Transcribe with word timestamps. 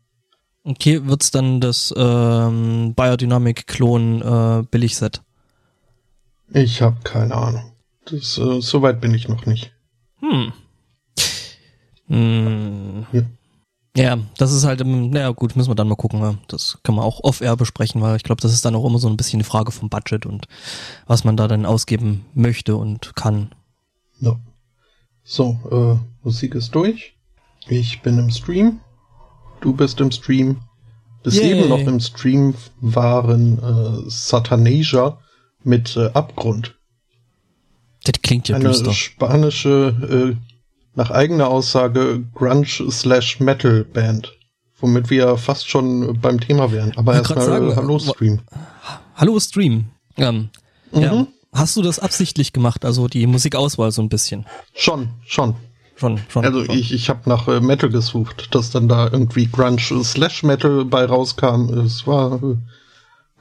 Okay, 0.68 1.06
wird's 1.06 1.30
dann 1.30 1.62
das 1.62 1.94
ähm, 1.96 2.94
Biodynamic-Klon 2.96 4.22
äh, 4.22 4.64
Billigset? 4.70 5.22
Ich 6.52 6.82
habe 6.82 6.98
keine 7.04 7.36
Ahnung. 7.36 7.72
Das, 8.06 8.38
äh, 8.40 8.62
so 8.62 8.82
weit 8.82 9.00
bin 9.00 9.14
ich 9.14 9.28
noch 9.28 9.46
nicht. 9.46 9.72
Hm. 10.22 10.54
Hm. 12.08 13.06
Ja. 13.12 13.22
Ja, 13.98 14.18
das 14.38 14.52
ist 14.52 14.66
halt, 14.66 14.82
im- 14.82 15.10
naja 15.12 15.30
gut, 15.30 15.56
müssen 15.56 15.70
wir 15.70 15.76
dann 15.76 15.88
mal 15.88 15.96
gucken. 15.96 16.20
Ja. 16.20 16.36
Das 16.50 16.80
kann 16.84 16.96
man 16.96 17.06
auch 17.06 17.24
off-air 17.24 17.56
besprechen, 17.56 18.02
weil 18.02 18.18
ich 18.18 18.24
glaube, 18.24 18.42
das 18.42 18.52
ist 18.52 18.66
dann 18.66 18.76
auch 18.76 18.86
immer 18.86 19.00
so 19.00 19.08
ein 19.08 19.16
bisschen 19.18 19.40
die 19.40 19.46
Frage 19.46 19.72
vom 19.72 19.90
Budget 19.90 20.26
und 20.26 20.48
was 21.08 21.24
man 21.24 21.38
da 21.38 21.48
dann 21.48 21.66
ausgeben 21.66 22.26
möchte 22.34 22.76
und 22.76 23.16
kann. 23.16 23.54
Ja. 24.20 24.38
So, 25.24 25.60
äh, 25.72 26.26
Musik 26.26 26.56
ist 26.56 26.76
durch. 26.76 27.16
Ich 27.68 28.02
bin 28.02 28.20
im 28.20 28.30
Stream. 28.32 28.82
Du 29.66 29.74
bist 29.74 30.00
im 30.00 30.12
Stream. 30.12 30.58
Bis 31.24 31.38
Yay. 31.38 31.58
eben 31.60 31.70
noch 31.70 31.80
im 31.80 32.00
Stream 32.00 32.54
waren 32.82 33.58
äh, 33.58 34.10
Satanasia 34.10 35.18
mit 35.64 35.98
äh, 35.98 36.12
Abgrund. 36.14 36.76
Das 38.04 38.14
klingt 38.22 38.48
ja 38.48 38.58
Eine 38.58 38.70
düster. 38.70 38.94
spanische, 38.94 40.36
äh, 40.38 40.60
nach 40.94 41.10
eigener 41.10 41.48
Aussage, 41.48 42.24
Grunge 42.36 42.68
slash 42.92 43.40
Metal 43.40 43.84
Band. 43.84 44.38
Womit 44.80 45.10
wir 45.10 45.36
fast 45.38 45.68
schon 45.68 46.20
beim 46.22 46.40
Thema 46.40 46.72
wären. 46.72 46.96
Aber 46.96 47.16
erstmal 47.16 47.76
Hallo 47.76 47.98
Stream. 47.98 48.42
Hallo 49.16 49.40
Stream. 49.40 49.86
Ähm, 50.18 50.50
Mhm. 50.92 51.02
ja. 51.02 51.28
Hast 51.54 51.76
du 51.76 51.82
das 51.82 51.98
absichtlich 52.00 52.54
gemacht, 52.54 52.86
also 52.86 53.08
die 53.08 53.26
Musikauswahl 53.26 53.92
so 53.92 54.02
ein 54.04 54.10
bisschen? 54.10 54.46
Schon, 54.76 55.10
schon. 55.26 55.56
Schon, 55.96 56.20
schon. 56.30 56.44
Also 56.46 56.66
schon. 56.66 56.76
ich, 56.78 56.92
ich 56.94 57.10
habe 57.10 57.22
nach 57.30 57.48
äh, 57.48 57.60
Metal 57.62 57.90
gesucht, 57.90 58.54
dass 58.54 58.70
dann 58.72 58.88
da 58.88 59.06
irgendwie 59.10 59.48
Grunge 59.48 59.80
slash 59.80 60.44
Metal 60.44 60.86
bei 60.86 61.06
rauskam. 61.06 61.70
Es 61.80 62.06
war 62.06 62.42
äh, 62.44 62.56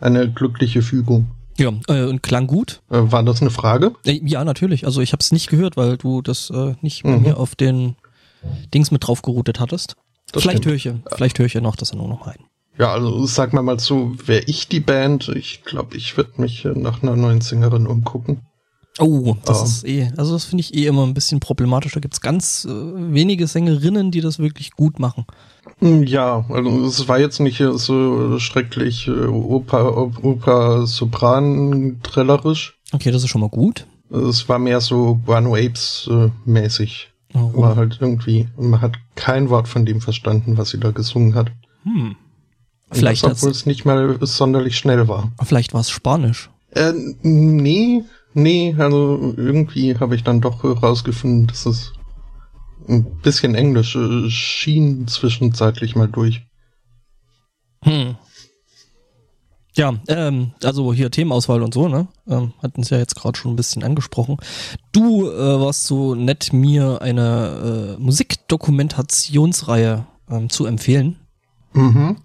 eine 0.01 0.31
glückliche 0.31 0.83
Fügung. 0.83 1.27
Ja, 1.59 1.73
äh, 1.89 2.05
und 2.05 2.23
klang 2.23 2.47
gut. 2.47 2.81
Äh, 2.91 2.99
war 3.13 3.23
das 3.23 3.41
eine 3.41 3.51
Frage? 3.51 3.93
Äh, 4.05 4.21
Ja, 4.25 4.45
natürlich. 4.45 4.87
Also 4.87 5.01
ich 5.01 5.13
habe 5.13 5.21
es 5.21 5.33
nicht 5.33 5.49
gehört, 5.49 5.77
weil 5.77 5.97
du 5.97 6.23
das 6.23 6.51
äh, 6.51 6.75
nicht 6.81 7.03
bei 7.03 7.11
Mhm. 7.11 7.23
mir 7.23 7.37
auf 7.39 7.55
den 7.57 7.97
Dings 8.73 8.91
mit 8.91 9.07
drauf 9.07 9.23
geroutet 9.23 9.59
hattest. 9.61 9.97
Das 10.33 10.43
vielleicht 10.43 10.67
höre 10.67 10.75
ich, 10.75 10.85
ja- 10.85 10.95
vielleicht 11.15 11.39
höre 11.39 11.47
ich 11.47 11.55
ja 11.55 11.61
noch 11.61 11.77
das 11.77 11.91
dann 11.91 12.01
auch 12.01 12.09
noch 12.09 12.27
rein. 12.27 12.39
Ja, 12.79 12.93
also 12.93 13.25
sag 13.27 13.53
mal 13.53 13.63
mal 13.63 13.79
so, 13.79 14.13
wäre 14.27 14.43
ich 14.47 14.67
die 14.69 14.81
Band, 14.81 15.29
ich 15.29 15.63
glaube, 15.63 15.97
ich 15.97 16.17
würde 16.17 16.41
mich 16.41 16.65
nach 16.75 17.03
einer 17.05 17.15
neuen 17.15 17.41
Sängerin 17.41 17.87
umgucken. 17.87 18.41
Oh, 19.01 19.37
das 19.45 19.61
Ah. 19.61 19.65
ist 19.65 19.85
eh, 19.85 20.11
also 20.17 20.35
das 20.35 20.45
finde 20.45 20.61
ich 20.61 20.75
eh 20.75 20.87
immer 20.87 21.05
ein 21.05 21.15
bisschen 21.15 21.41
problematisch. 21.41 21.93
Da 21.93 22.01
gibt's 22.01 22.21
ganz 22.21 22.65
äh, 22.65 22.71
wenige 22.71 23.47
Sängerinnen, 23.47 24.11
die 24.11 24.21
das 24.21 24.39
wirklich 24.39 24.71
gut 24.73 24.99
machen. 25.01 25.25
Hm, 25.81 26.05
Ja, 26.05 26.45
also 26.49 26.85
es 26.87 27.09
war 27.09 27.19
jetzt 27.19 27.41
nicht 27.41 27.61
äh, 27.61 27.77
so 27.77 28.39
schrecklich 28.39 29.09
äh, 29.09 29.27
Oper, 29.27 29.97
Oper 30.23 30.87
Sopran 30.87 31.99
trillerisch. 32.03 32.79
Okay, 32.93 33.11
das 33.11 33.25
ist 33.25 33.31
schon 33.31 33.41
mal 33.41 33.49
gut. 33.51 33.87
Es 34.11 34.49
war 34.49 34.59
mehr 34.61 34.81
so 34.81 35.17
Guano 35.27 35.57
Apes 35.57 36.09
äh, 36.11 36.29
mäßig. 36.45 37.11
Oh, 37.37 37.51
War 37.63 37.75
halt 37.75 37.99
irgendwie, 38.01 38.47
man 38.57 38.81
hat 38.81 38.93
kein 39.17 39.51
Wort 39.51 39.67
von 39.67 39.85
dem 39.85 40.01
verstanden, 40.01 40.57
was 40.57 40.69
sie 40.71 40.79
da 40.79 40.93
gesungen 40.93 41.35
hat. 41.35 41.51
hm. 41.83 42.15
Vielleicht, 42.93 43.25
obwohl 43.25 43.51
es 43.51 43.67
nicht 43.67 43.85
mal 43.85 44.19
sonderlich 44.21 44.77
schnell 44.77 45.09
war. 45.09 45.33
vielleicht 45.43 45.75
war 45.75 45.81
es 45.81 45.91
Spanisch. 45.91 46.49
Äh, 46.71 46.93
nee, 47.23 48.05
nee, 48.35 48.75
also 48.79 49.35
irgendwie 49.37 49.99
habe 49.99 50.15
ich 50.15 50.25
dann 50.25 50.41
doch 50.41 50.65
rausgefunden, 50.65 51.47
dass 51.47 51.67
es 51.67 51.93
ein 52.89 53.05
bisschen 53.23 53.55
Englisch 53.55 53.97
äh, 53.97 54.29
schien 54.29 55.07
zwischenzeitlich 55.09 55.97
mal 55.97 56.09
durch. 56.09 56.43
Hm. 57.83 58.17
Ja, 59.77 59.95
ähm, 60.07 60.53
also 60.63 60.93
hier 60.93 61.11
Themenauswahl 61.11 61.63
und 61.63 61.75
so, 61.75 61.89
ne? 61.89 62.07
Ähm, 62.29 62.53
hatten 62.63 62.83
es 62.83 62.91
ja 62.91 62.99
jetzt 62.99 63.17
gerade 63.17 63.37
schon 63.37 63.53
ein 63.53 63.57
bisschen 63.57 63.83
angesprochen. 63.83 64.37
Du 64.93 65.29
äh, 65.29 65.61
warst 65.61 65.87
so 65.87 66.15
nett, 66.15 66.53
mir 66.53 67.03
eine 67.03 67.97
äh, 67.99 68.01
Musikdokumentationsreihe 68.01 70.07
ähm, 70.31 70.49
zu 70.49 70.67
empfehlen, 70.67 71.17
Mhm. 71.73 72.19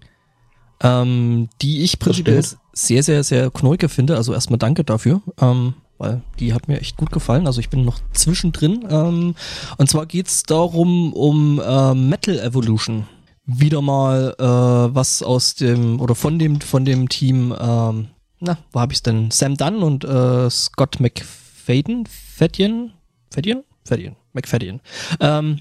ähm, 0.80 1.48
die 1.60 1.82
ich 1.82 1.98
prinzipiell 1.98 2.44
sehr, 2.72 3.02
sehr, 3.02 3.24
sehr 3.24 3.50
knorke 3.50 3.88
finde. 3.88 4.16
Also 4.16 4.32
erstmal 4.32 4.58
danke 4.58 4.84
dafür, 4.84 5.20
ähm, 5.40 5.74
weil 6.00 6.22
die 6.38 6.54
hat 6.54 6.66
mir 6.66 6.80
echt 6.80 6.96
gut 6.96 7.12
gefallen. 7.12 7.46
Also 7.46 7.60
ich 7.60 7.68
bin 7.68 7.84
noch 7.84 8.00
zwischendrin. 8.12 8.86
Ähm, 8.88 9.34
und 9.76 9.90
zwar 9.90 10.06
geht's 10.06 10.42
darum, 10.42 11.12
um 11.12 11.60
äh, 11.60 11.94
Metal 11.94 12.38
Evolution. 12.38 13.06
Wieder 13.44 13.82
mal 13.82 14.34
äh, 14.38 14.94
was 14.94 15.22
aus 15.22 15.54
dem 15.54 16.00
oder 16.00 16.14
von 16.14 16.38
dem 16.38 16.60
von 16.60 16.84
dem 16.84 17.08
Team, 17.08 17.54
ähm, 17.58 18.08
na, 18.40 18.58
wo 18.72 18.80
habe 18.80 18.92
ich's 18.92 19.02
denn? 19.02 19.30
Sam 19.30 19.56
Dunn 19.56 19.82
und 19.82 20.04
äh, 20.04 20.48
Scott 20.48 21.00
McFadden, 21.00 22.06
Fadden, 22.06 22.92
Fadden, 23.30 23.62
Fadden, 23.84 24.16
McFadden. 24.32 24.80
Ähm, 25.20 25.60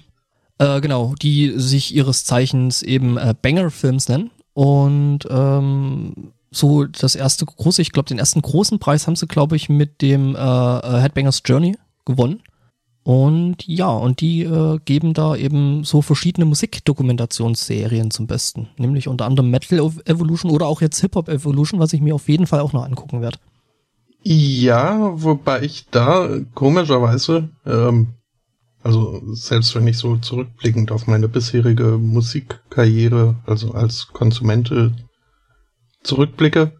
äh, 0.57 0.79
genau, 0.79 1.15
die 1.21 1.53
sich 1.57 1.93
ihres 1.93 2.23
Zeichens 2.23 2.81
eben 2.81 3.17
äh, 3.17 3.33
Banger 3.41 3.71
Films 3.71 4.07
nennen 4.07 4.31
und 4.53 5.19
ähm, 5.29 6.31
so 6.51 6.85
das 6.85 7.15
erste 7.15 7.45
große, 7.45 7.81
ich 7.81 7.91
glaube 7.91 8.07
den 8.07 8.19
ersten 8.19 8.41
großen 8.41 8.79
Preis 8.79 9.07
haben 9.07 9.15
sie 9.15 9.27
glaube 9.27 9.55
ich 9.55 9.69
mit 9.69 10.01
dem 10.01 10.35
äh, 10.35 10.39
äh, 10.39 11.01
Headbangers 11.01 11.41
Journey 11.45 11.77
gewonnen. 12.05 12.41
Und 13.03 13.65
ja, 13.65 13.89
und 13.89 14.21
die 14.21 14.43
äh, 14.43 14.77
geben 14.85 15.13
da 15.13 15.35
eben 15.35 15.83
so 15.83 16.01
verschiedene 16.01 16.45
Musikdokumentationsserien 16.45 18.11
zum 18.11 18.27
Besten. 18.27 18.67
Nämlich 18.77 19.07
unter 19.07 19.25
anderem 19.25 19.49
Metal 19.49 19.79
Evolution 20.05 20.51
oder 20.51 20.67
auch 20.67 20.81
jetzt 20.81 20.99
Hip-Hop 20.99 21.27
Evolution, 21.29 21.79
was 21.79 21.93
ich 21.93 22.01
mir 22.01 22.13
auf 22.13 22.29
jeden 22.29 22.45
Fall 22.45 22.59
auch 22.59 22.73
noch 22.73 22.85
angucken 22.85 23.21
werde. 23.21 23.39
Ja, 24.21 25.11
wobei 25.13 25.63
ich 25.63 25.87
da 25.89 26.29
komischerweise, 26.53 27.49
ähm, 27.65 28.09
also 28.83 29.21
selbst 29.33 29.73
wenn 29.75 29.87
ich 29.87 29.97
so 29.97 30.17
zurückblickend 30.17 30.91
auf 30.91 31.07
meine 31.07 31.29
bisherige 31.29 31.97
Musikkarriere, 31.97 33.37
also 33.45 33.71
als 33.71 34.09
Konsumente 34.09 34.93
zurückblicke, 36.03 36.73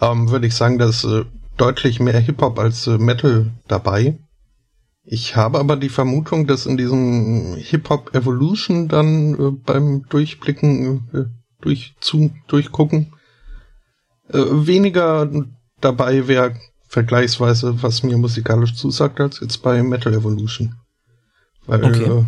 ähm, 0.00 0.30
würde 0.30 0.46
ich 0.46 0.54
sagen, 0.54 0.78
dass 0.78 1.04
äh, 1.04 1.24
deutlich 1.56 2.00
mehr 2.00 2.18
Hip-Hop 2.18 2.58
als 2.58 2.86
äh, 2.86 2.98
Metal 2.98 3.52
dabei. 3.66 4.18
Ich 5.04 5.36
habe 5.36 5.58
aber 5.60 5.76
die 5.76 5.88
Vermutung, 5.88 6.46
dass 6.46 6.66
in 6.66 6.76
diesem 6.76 7.54
Hip-Hop 7.56 8.14
Evolution 8.14 8.88
dann 8.88 9.34
äh, 9.34 9.50
beim 9.52 10.04
Durchblicken, 10.08 11.08
äh, 11.12 11.24
durch, 11.60 11.94
zu, 12.00 12.32
durchgucken, 12.48 13.14
äh, 14.28 14.38
weniger 14.38 15.30
dabei 15.80 16.26
wäre 16.26 16.56
vergleichsweise, 16.88 17.82
was 17.82 18.02
mir 18.02 18.16
musikalisch 18.16 18.74
zusagt, 18.74 19.20
als 19.20 19.40
jetzt 19.40 19.58
bei 19.58 19.82
Metal 19.82 20.12
Evolution. 20.12 20.76
Weil 21.66 21.84
Okay. 21.84 22.04
äh, 22.04 22.24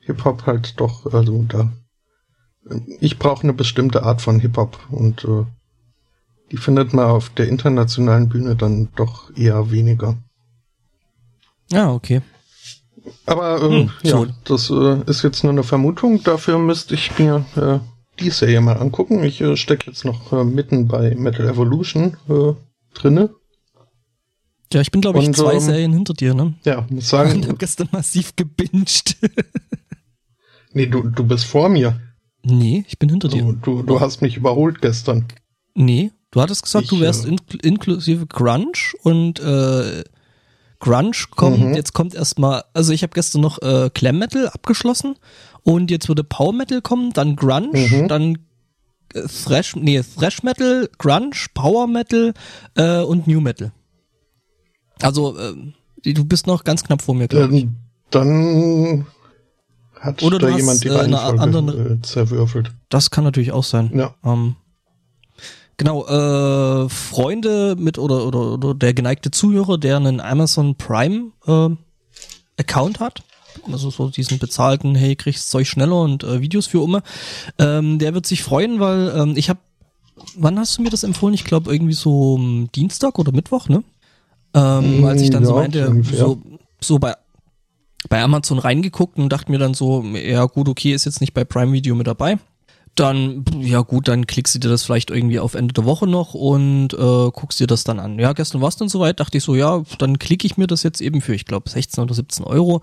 Hip-Hop 0.00 0.46
halt 0.46 0.78
doch, 0.80 1.12
also 1.12 1.44
da. 1.48 1.72
Ich 3.00 3.18
brauche 3.18 3.42
eine 3.42 3.52
bestimmte 3.52 4.02
Art 4.02 4.22
von 4.22 4.40
Hip-Hop 4.40 4.78
und 4.90 5.24
äh, 5.24 5.44
die 6.50 6.56
findet 6.56 6.92
man 6.94 7.06
auf 7.06 7.30
der 7.30 7.48
internationalen 7.48 8.28
Bühne 8.28 8.56
dann 8.56 8.88
doch 8.96 9.34
eher 9.36 9.70
weniger. 9.70 10.16
Ja, 11.70 11.92
okay. 11.92 12.22
Aber 13.26 13.62
äh, 13.62 13.68
hm, 13.68 13.90
ja, 14.02 14.10
so. 14.10 14.26
das 14.44 14.70
äh, 14.70 15.10
ist 15.10 15.22
jetzt 15.22 15.42
nur 15.42 15.52
eine 15.52 15.62
Vermutung. 15.62 16.22
Dafür 16.22 16.58
müsste 16.58 16.94
ich 16.94 17.18
mir 17.18 17.44
äh, 17.56 17.78
die 18.20 18.30
Serie 18.30 18.60
mal 18.60 18.76
angucken. 18.76 19.22
Ich 19.24 19.40
äh, 19.40 19.56
stecke 19.56 19.90
jetzt 19.90 20.04
noch 20.04 20.32
äh, 20.32 20.44
mitten 20.44 20.88
bei 20.88 21.14
Metal 21.14 21.48
Evolution 21.48 22.16
äh, 22.28 22.52
drinne. 22.94 23.30
Ja, 24.72 24.80
ich 24.80 24.90
bin 24.90 25.00
glaube 25.00 25.20
ich 25.20 25.26
Und, 25.26 25.36
zwei 25.36 25.54
ähm, 25.54 25.60
Serien 25.60 25.92
hinter 25.92 26.14
dir, 26.14 26.34
ne? 26.34 26.54
Ja, 26.64 26.86
muss 26.88 27.08
sagen. 27.08 27.38
Ich 27.40 27.48
habe 27.48 27.58
gestern 27.58 27.88
massiv 27.92 28.34
gebinged. 28.36 29.16
nee, 30.72 30.86
du, 30.86 31.02
du 31.02 31.24
bist 31.24 31.44
vor 31.44 31.68
mir. 31.68 32.00
Nee, 32.44 32.84
ich 32.86 32.98
bin 32.98 33.08
hinter 33.08 33.28
dir. 33.28 33.56
Du, 33.62 33.82
du 33.82 34.00
hast 34.00 34.20
mich 34.20 34.36
überholt 34.36 34.82
gestern. 34.82 35.26
Nee, 35.74 36.12
du 36.30 36.40
hattest 36.40 36.62
gesagt, 36.62 36.84
ich, 36.84 36.90
du 36.90 37.00
wärst 37.00 37.24
äh, 37.24 37.28
in, 37.28 37.38
inklusive 37.62 38.26
Grunge 38.26 38.72
und 39.02 39.40
äh, 39.40 40.04
Grunge 40.78 41.16
kommt, 41.34 41.60
mhm. 41.60 41.74
jetzt 41.74 41.94
kommt 41.94 42.14
erstmal, 42.14 42.64
also 42.74 42.92
ich 42.92 43.02
habe 43.02 43.14
gestern 43.14 43.40
noch 43.40 43.60
äh, 43.62 43.88
Clam 43.92 44.18
Metal 44.18 44.48
abgeschlossen 44.48 45.16
und 45.62 45.90
jetzt 45.90 46.08
würde 46.08 46.22
Power 46.22 46.52
Metal 46.52 46.82
kommen, 46.82 47.12
dann 47.14 47.36
Grunge, 47.36 47.70
mhm. 47.72 48.08
dann 48.08 48.38
äh, 49.14 49.22
Thrash, 49.22 49.74
nee, 49.76 50.02
Thrash 50.02 50.42
Metal, 50.42 50.90
Grunge, 50.98 51.36
Power 51.54 51.86
Metal 51.86 52.34
äh, 52.76 53.00
und 53.00 53.26
New 53.26 53.40
Metal. 53.40 53.72
Also 55.00 55.38
äh, 55.38 55.54
du 56.12 56.24
bist 56.26 56.46
noch 56.46 56.64
ganz 56.64 56.84
knapp 56.84 57.00
vor 57.00 57.14
mir, 57.14 57.28
glaube 57.28 57.56
ich. 57.56 57.62
Ähm, 57.62 57.76
dann 58.10 59.06
hat 60.04 60.22
Oder 60.22 60.38
da 60.38 60.48
jemand 60.48 60.68
hast, 60.68 60.84
die 60.84 60.88
äh, 60.88 60.92
Reihenfolge 60.92 61.94
äh, 61.94 62.02
zerwürfelt. 62.02 62.72
Das 62.90 63.10
kann 63.10 63.24
natürlich 63.24 63.52
auch 63.52 63.64
sein. 63.64 63.90
Ja. 63.94 64.14
Ähm, 64.24 64.56
Genau, 65.76 66.06
äh, 66.06 66.88
Freunde 66.88 67.74
mit 67.76 67.98
oder, 67.98 68.26
oder, 68.26 68.52
oder 68.52 68.74
der 68.74 68.94
geneigte 68.94 69.32
Zuhörer, 69.32 69.76
der 69.76 69.96
einen 69.96 70.20
Amazon 70.20 70.76
Prime 70.76 71.32
äh, 71.48 71.70
Account 72.56 73.00
hat, 73.00 73.24
also 73.70 73.90
so 73.90 74.08
diesen 74.08 74.38
bezahlten, 74.38 74.94
hey, 74.94 75.16
kriegst 75.16 75.50
Zeug 75.50 75.66
schneller 75.66 76.00
und 76.00 76.22
äh, 76.22 76.40
Videos 76.40 76.68
für 76.68 76.80
Umme, 76.80 77.02
ähm, 77.58 77.98
der 77.98 78.14
wird 78.14 78.24
sich 78.26 78.44
freuen, 78.44 78.78
weil 78.78 79.12
ähm, 79.16 79.34
ich 79.36 79.48
habe, 79.48 79.58
wann 80.36 80.60
hast 80.60 80.78
du 80.78 80.82
mir 80.82 80.90
das 80.90 81.02
empfohlen? 81.02 81.34
Ich 81.34 81.44
glaube 81.44 81.72
irgendwie 81.72 81.94
so 81.94 82.34
um, 82.34 82.70
Dienstag 82.72 83.18
oder 83.18 83.32
Mittwoch, 83.32 83.68
ne? 83.68 83.82
Ähm, 84.54 85.04
als 85.04 85.22
ich 85.22 85.30
dann 85.30 85.42
ja, 85.42 85.48
so 85.48 85.54
meinte, 85.56 86.02
so, 86.04 86.40
so 86.80 87.00
bei 87.00 87.16
bei 88.08 88.22
Amazon 88.22 88.58
reingeguckt 88.58 89.18
und 89.18 89.28
dachte 89.30 89.50
mir 89.50 89.58
dann 89.58 89.74
so, 89.74 90.02
ja 90.02 90.44
gut, 90.44 90.68
okay, 90.68 90.92
ist 90.92 91.04
jetzt 91.04 91.20
nicht 91.20 91.34
bei 91.34 91.44
Prime 91.44 91.72
Video 91.72 91.94
mit 91.94 92.06
dabei 92.06 92.38
dann, 92.94 93.44
ja 93.60 93.80
gut, 93.80 94.08
dann 94.08 94.26
klickst 94.26 94.54
du 94.54 94.58
dir 94.58 94.68
das 94.68 94.84
vielleicht 94.84 95.10
irgendwie 95.10 95.40
auf 95.40 95.54
Ende 95.54 95.74
der 95.74 95.84
Woche 95.84 96.06
noch 96.06 96.34
und 96.34 96.92
äh, 96.92 97.30
guckst 97.32 97.58
dir 97.58 97.66
das 97.66 97.84
dann 97.84 97.98
an. 97.98 98.18
Ja, 98.18 98.32
gestern 98.32 98.60
war 98.60 98.68
es 98.68 98.76
dann 98.76 98.88
soweit, 98.88 99.20
dachte 99.20 99.38
ich 99.38 99.44
so, 99.44 99.54
ja, 99.54 99.82
dann 99.98 100.18
klicke 100.18 100.46
ich 100.46 100.56
mir 100.56 100.66
das 100.66 100.82
jetzt 100.82 101.00
eben 101.00 101.20
für, 101.20 101.34
ich 101.34 101.44
glaube, 101.44 101.68
16 101.68 102.04
oder 102.04 102.14
17 102.14 102.44
Euro. 102.44 102.82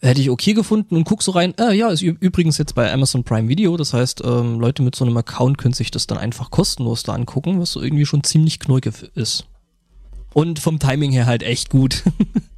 Hätte 0.00 0.20
ich 0.20 0.30
okay 0.30 0.54
gefunden 0.54 0.96
und 0.96 1.04
guck 1.04 1.22
so 1.22 1.32
rein, 1.32 1.54
äh, 1.58 1.74
ja, 1.74 1.88
ist 1.88 2.02
übrigens 2.02 2.56
jetzt 2.56 2.74
bei 2.74 2.92
Amazon 2.92 3.24
Prime 3.24 3.48
Video, 3.48 3.76
das 3.76 3.92
heißt, 3.92 4.22
ähm, 4.24 4.60
Leute 4.60 4.82
mit 4.82 4.94
so 4.94 5.04
einem 5.04 5.16
Account 5.16 5.58
können 5.58 5.74
sich 5.74 5.90
das 5.90 6.06
dann 6.06 6.18
einfach 6.18 6.50
kostenlos 6.50 7.02
da 7.02 7.14
angucken, 7.14 7.60
was 7.60 7.72
so 7.72 7.82
irgendwie 7.82 8.06
schon 8.06 8.22
ziemlich 8.22 8.60
knurke 8.60 8.92
ist. 9.14 9.46
Und 10.32 10.60
vom 10.60 10.78
Timing 10.78 11.10
her 11.10 11.26
halt 11.26 11.42
echt 11.42 11.68
gut. 11.68 12.04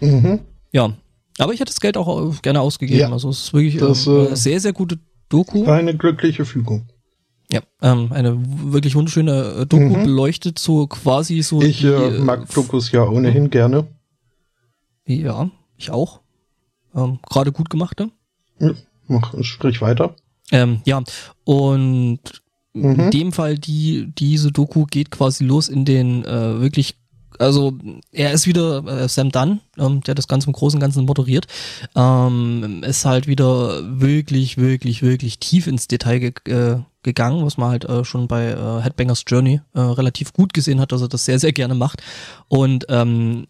mhm. 0.00 0.40
Ja, 0.72 0.94
aber 1.38 1.52
ich 1.52 1.60
hätte 1.60 1.72
das 1.72 1.80
Geld 1.80 1.96
auch 1.96 2.32
äh, 2.32 2.36
gerne 2.42 2.60
ausgegeben. 2.60 3.00
Ja, 3.00 3.12
also 3.12 3.30
es 3.30 3.44
ist 3.44 3.54
wirklich 3.54 3.78
das, 3.78 4.06
äh, 4.06 4.10
eine 4.10 4.36
sehr, 4.36 4.60
sehr 4.60 4.72
gute 4.72 4.98
Doku. 5.28 5.64
Eine 5.64 5.96
glückliche 5.96 6.44
Fügung. 6.44 6.86
Ja, 7.52 7.62
ähm, 7.82 8.12
eine 8.12 8.38
wirklich 8.72 8.94
wunderschöne 8.94 9.60
äh, 9.60 9.66
Doku 9.66 9.96
mhm. 9.96 10.04
beleuchtet 10.04 10.58
so 10.58 10.86
quasi 10.86 11.42
so. 11.42 11.60
Ich 11.62 11.80
die, 11.80 11.86
äh, 11.86 12.18
mag 12.18 12.48
Dokus 12.52 12.92
ja 12.92 13.04
ohnehin 13.08 13.44
mhm. 13.44 13.50
gerne. 13.50 13.86
Ja, 15.06 15.50
ich 15.76 15.90
auch. 15.90 16.20
Ähm, 16.94 17.18
Gerade 17.28 17.52
gut 17.52 17.70
gemachte. 17.70 18.10
Ja, 18.60 18.72
mach, 19.08 19.34
sprich 19.42 19.80
weiter. 19.80 20.14
Ähm, 20.52 20.82
ja, 20.84 21.02
und 21.44 22.20
mhm. 22.72 23.00
in 23.00 23.10
dem 23.10 23.32
Fall 23.32 23.58
die 23.58 24.12
diese 24.16 24.52
Doku 24.52 24.84
geht 24.84 25.10
quasi 25.10 25.44
los 25.44 25.68
in 25.68 25.84
den 25.84 26.24
äh, 26.24 26.60
wirklich 26.60 26.99
also 27.40 27.72
er 28.12 28.32
ist 28.32 28.46
wieder 28.46 28.84
äh, 28.86 29.08
Sam 29.08 29.30
Dunn, 29.32 29.60
ähm, 29.78 30.02
der 30.02 30.14
das 30.14 30.28
Ganze 30.28 30.48
im 30.48 30.52
Großen 30.52 30.76
und 30.76 30.80
Ganzen 30.80 31.06
moderiert, 31.06 31.46
ähm, 31.96 32.82
ist 32.84 33.04
halt 33.06 33.26
wieder 33.26 34.00
wirklich, 34.00 34.58
wirklich, 34.58 35.02
wirklich 35.02 35.38
tief 35.38 35.66
ins 35.66 35.88
Detail 35.88 36.18
ge 36.18 36.32
äh, 36.46 36.80
gegangen, 37.02 37.46
was 37.46 37.56
man 37.56 37.70
halt 37.70 37.86
äh, 37.86 38.04
schon 38.04 38.28
bei 38.28 38.48
äh, 38.48 38.82
Headbangers 38.82 39.24
Journey 39.26 39.62
äh, 39.72 39.80
relativ 39.80 40.34
gut 40.34 40.52
gesehen 40.52 40.80
hat, 40.80 40.92
dass 40.92 41.00
er 41.00 41.08
das 41.08 41.24
sehr, 41.24 41.38
sehr 41.38 41.52
gerne 41.52 41.74
macht. 41.74 42.02
Und 42.48 42.84
ähm, 42.90 43.46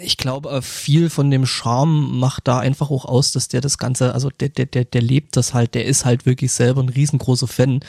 ich 0.00 0.16
glaube, 0.16 0.50
äh, 0.50 0.62
viel 0.62 1.10
von 1.10 1.30
dem 1.30 1.46
Charme 1.46 2.18
macht 2.18 2.48
da 2.48 2.58
einfach 2.58 2.90
auch 2.90 3.04
aus, 3.04 3.32
dass 3.32 3.48
der 3.48 3.60
das 3.60 3.78
Ganze, 3.78 4.14
also 4.14 4.30
der, 4.30 4.48
der, 4.48 4.66
der, 4.66 4.84
der 4.84 5.02
lebt 5.02 5.36
das 5.36 5.54
halt, 5.54 5.74
der 5.74 5.86
ist 5.86 6.04
halt 6.04 6.26
wirklich 6.26 6.52
selber 6.52 6.82
ein 6.82 6.88
riesengroßer 6.88 7.46
Fan. 7.46 7.80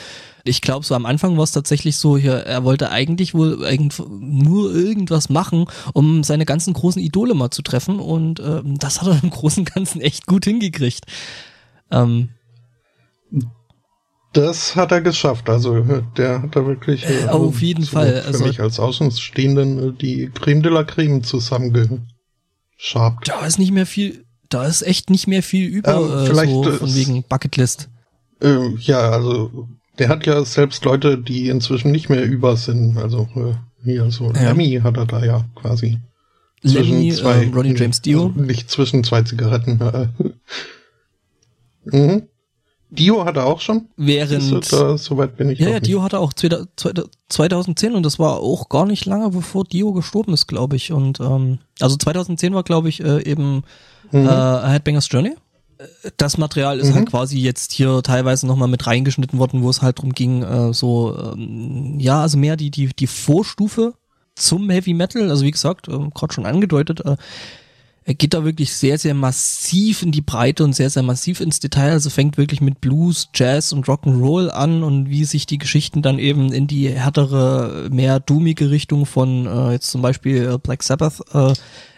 Ich 0.44 0.62
glaube, 0.62 0.86
so 0.86 0.96
am 0.96 1.06
Anfang 1.06 1.38
war 1.38 1.44
es 1.44 1.52
tatsächlich 1.52 1.98
so, 1.98 2.18
hier, 2.18 2.34
er 2.34 2.64
wollte 2.64 2.92
eigentlich 2.92 3.34
wohl 3.34 3.62
irgend, 3.64 4.02
nur 4.10 4.74
irgendwas 4.74 5.30
machen, 5.30 5.66
um 5.94 6.24
seine 6.24 6.46
ganzen 6.46 6.74
großen 6.74 7.02
Idole 7.02 7.34
mal 7.34 7.52
zu 7.52 7.62
treffen 7.62 8.00
und 8.00 8.40
äh, 8.40 8.62
das 8.64 9.02
hat 9.02 9.08
er 9.08 9.20
im 9.24 9.30
Großen 9.30 9.62
und 9.62 9.74
Ganzen 9.74 10.02
echt 10.02 10.26
gut 10.26 10.46
hingekriegt. 10.46 11.06
Ähm, 11.92 12.30
das 14.34 14.76
hat 14.76 14.92
er 14.92 15.02
geschafft. 15.02 15.50
Also 15.50 15.82
der 16.18 16.42
hat 16.44 16.56
da 16.56 16.66
wirklich 16.66 17.06
äh, 17.06 17.26
äh 17.26 17.28
auf 17.30 17.62
jeden 17.62 17.84
so 17.84 17.92
Fall 17.92 18.22
für 18.22 18.28
also, 18.28 18.46
mich 18.46 18.60
als 18.60 18.80
Außenstehenden 18.80 19.90
äh, 19.90 19.94
die 19.94 20.30
Creme 20.34 20.62
de 20.62 20.72
la 20.72 20.84
Creme 20.84 21.24
zusammengeschabt. 21.24 22.08
Da 23.26 23.46
ist 23.46 23.60
nicht 23.60 23.72
mehr 23.72 23.86
viel, 23.86 24.26
da 24.50 24.66
ist 24.66 24.82
echt 24.82 25.10
nicht 25.10 25.28
mehr 25.28 25.44
viel 25.44 25.68
über, 25.68 25.96
ähm, 25.96 26.26
äh, 26.26 26.26
vielleicht, 26.28 26.52
so 26.52 26.72
von 26.72 26.96
wegen 26.96 27.24
Bucketlist. 27.24 27.90
Äh, 28.42 28.70
ja, 28.80 29.10
also 29.10 29.68
der 29.98 30.10
hat 30.10 30.26
ja 30.26 30.44
selbst 30.46 30.86
Leute, 30.86 31.18
die 31.18 31.50
inzwischen 31.50 31.92
nicht 31.92 32.10
mehr 32.10 32.24
über 32.24 32.56
sind. 32.58 32.98
Also 32.98 33.28
äh, 33.36 33.56
hier 33.84 34.12
so 34.12 34.32
ja. 34.32 34.50
Lemmy 34.50 34.80
hat 34.84 34.98
er 34.98 35.06
da 35.06 35.24
ja 35.24 35.46
quasi. 35.56 36.00
Lemmy, 36.62 37.12
zwei, 37.14 37.46
äh, 37.46 37.50
Ronnie 37.50 37.76
James 37.76 38.02
Dio. 38.02 38.28
Also 38.28 38.42
nicht 38.42 38.70
zwischen 38.70 39.04
zwei 39.04 39.22
Zigaretten. 39.22 39.80
mhm. 41.86 42.28
Dio 42.90 43.26
hatte 43.26 43.44
auch 43.44 43.60
schon. 43.60 43.88
Während. 43.98 44.72
Da, 44.72 44.98
soweit 44.98 45.36
bin 45.36 45.50
ich. 45.50 45.60
Ja, 45.60 45.70
ja, 45.70 45.80
Dio 45.80 46.04
hatte 46.04 46.20
auch 46.20 46.32
2010 46.34 47.94
und 47.94 48.04
das 48.04 48.18
war 48.18 48.38
auch 48.38 48.70
gar 48.70 48.86
nicht 48.86 49.06
lange, 49.06 49.30
bevor 49.30 49.66
Dio 49.66 49.92
gestorben 49.92 50.34
ist, 50.34 50.48
glaube 50.48 50.78
ich. 50.78 50.92
Und 50.94 51.20
ähm, 51.20 51.60
also 51.80 51.98
2010 51.98 52.54
war, 52.54 52.64
glaube 52.64 52.88
ich, 52.88 53.04
äh, 53.04 53.24
eben 53.30 53.64
mhm. 54.12 54.28
äh, 54.28 54.70
Headbangers 54.70 55.10
Journey. 55.12 55.36
Das 56.16 56.38
Material 56.38 56.80
ist 56.80 56.86
halt 56.86 56.94
mhm. 56.94 57.00
halt 57.00 57.10
quasi 57.10 57.40
jetzt 57.40 57.72
hier 57.72 58.02
teilweise 58.02 58.48
nochmal 58.48 58.70
mit 58.70 58.88
reingeschnitten 58.88 59.38
worden, 59.38 59.62
wo 59.62 59.70
es 59.70 59.82
halt 59.82 60.02
drum 60.02 60.14
ging, 60.14 60.42
äh, 60.42 60.74
so 60.74 61.16
ähm, 61.36 62.00
ja, 62.00 62.22
also 62.22 62.38
mehr 62.38 62.56
die 62.56 62.72
die 62.72 62.88
die 62.88 63.06
Vorstufe 63.06 63.94
zum 64.36 64.70
Heavy 64.70 64.94
Metal. 64.94 65.30
Also 65.30 65.46
wie 65.46 65.52
gesagt, 65.52 65.88
äh, 65.90 66.10
gerade 66.14 66.34
schon 66.34 66.46
angedeutet. 66.46 67.02
Äh, 67.02 67.18
er 68.08 68.14
geht 68.14 68.34
da 68.34 68.46
wirklich 68.46 68.74
sehr, 68.74 68.98
sehr 68.98 69.14
massiv 69.14 70.02
in 70.02 70.14
die 70.14 70.22
Breite 70.22 70.64
und 70.64 70.72
sehr, 70.72 70.90
sehr 70.90 71.04
massiv 71.04 71.42
ins 71.42 71.60
Detail. 71.60 71.92
Also 71.92 72.10
fängt 72.10 72.38
wirklich 72.38 72.62
mit 72.62 72.80
Blues, 72.80 73.28
Jazz 73.36 73.74
und 73.74 73.86
Rock'n'Roll 73.86 74.48
an 74.48 74.82
und 74.82 75.10
wie 75.10 75.26
sich 75.26 75.46
die 75.46 75.58
Geschichten 75.58 76.02
dann 76.02 76.18
eben 76.18 76.54
in 76.54 76.68
die 76.68 76.88
härtere, 76.88 77.90
mehr 77.92 78.22
doomige 78.22 78.72
Richtung 78.72 79.06
von 79.06 79.46
äh, 79.46 79.74
jetzt 79.74 79.92
zum 79.92 80.02
Beispiel 80.02 80.54
äh, 80.54 80.58
Black 80.58 80.84
Sabbath 80.84 81.22
äh, 81.34 81.52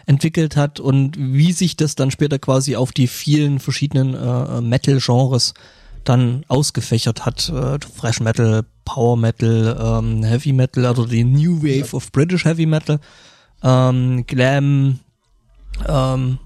entwickelt 0.04 0.56
hat 0.56 0.80
und 0.80 1.16
wie 1.16 1.52
sich 1.52 1.76
das 1.76 1.94
dann 1.94 2.10
später 2.10 2.40
quasi 2.40 2.74
auf 2.74 2.90
die 2.90 3.06
vielen 3.06 3.60
verschiedenen 3.60 4.14
äh, 4.14 4.60
Metal-Genres 4.60 5.54
dann 6.02 6.42
ausgefächert 6.48 7.24
hat. 7.24 7.48
Äh, 7.50 7.78
Fresh 7.94 8.18
Metal, 8.18 8.64
Power 8.84 9.16
Metal, 9.16 9.78
ähm, 9.80 10.24
Heavy 10.24 10.52
Metal, 10.54 10.86
also 10.86 11.06
die 11.06 11.22
New 11.22 11.62
Wave 11.62 11.94
of 11.94 12.10
British 12.10 12.46
Heavy 12.46 12.66
Metal, 12.66 12.98
ähm, 13.62 14.24
Glam, 14.26 14.98
ähm, 15.88 16.38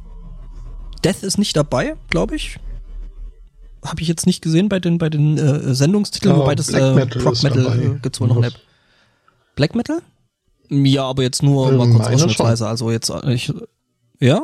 Death 1.04 1.22
ist 1.22 1.38
nicht 1.38 1.56
dabei, 1.56 1.96
glaube 2.10 2.36
ich. 2.36 2.58
Habe 3.84 4.00
ich 4.00 4.08
jetzt 4.08 4.26
nicht 4.26 4.42
gesehen 4.42 4.68
bei 4.68 4.80
den 4.80 4.98
bei 4.98 5.10
den 5.10 5.36
äh, 5.36 5.74
Sendungstiteln, 5.74 6.34
oh, 6.34 6.38
wobei 6.40 6.54
das 6.54 6.68
Black 6.68 7.14
äh, 7.16 7.18
Proc 7.18 7.42
Metal 7.42 7.80
äh, 7.80 7.98
gezogen 8.00 8.44
hat. 8.44 8.58
Black 9.56 9.74
Metal? 9.74 10.00
Ja, 10.70 11.04
aber 11.04 11.22
jetzt 11.22 11.42
nur 11.42 11.70
ähm, 11.70 11.76
mal 11.76 11.90
kurz 11.90 12.06
ausschnittsweise. 12.06 12.66
Also 12.66 12.90
jetzt 12.90 13.10
äh, 13.10 13.34
ich 13.34 13.52
ja. 14.20 14.40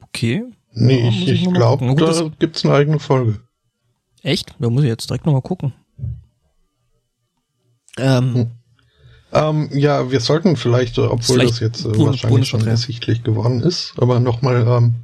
Okay. 0.00 0.44
Nee, 0.74 1.00
ja, 1.00 1.08
ich, 1.08 1.28
ich 1.28 1.52
glaube, 1.52 1.94
da 1.94 2.30
gibt's 2.38 2.64
eine 2.64 2.74
eigene 2.74 2.98
Folge. 2.98 3.40
Echt? 4.22 4.54
Da 4.58 4.70
muss 4.70 4.82
ich 4.82 4.88
jetzt 4.88 5.08
direkt 5.08 5.26
nochmal 5.26 5.42
gucken. 5.42 5.72
Ähm, 7.98 8.34
hm. 8.34 8.50
Ähm, 9.32 9.70
ja, 9.72 10.10
wir 10.10 10.20
sollten 10.20 10.56
vielleicht, 10.56 10.98
äh, 10.98 11.02
obwohl 11.02 11.36
vielleicht 11.36 11.54
das 11.54 11.60
jetzt 11.60 11.86
äh, 11.86 11.98
wahrscheinlich 11.98 12.48
schon 12.48 12.66
ersichtlich 12.66 13.22
geworden 13.22 13.60
ist, 13.62 13.94
aber 13.96 14.20
nochmal 14.20 14.66
ähm, 14.68 14.94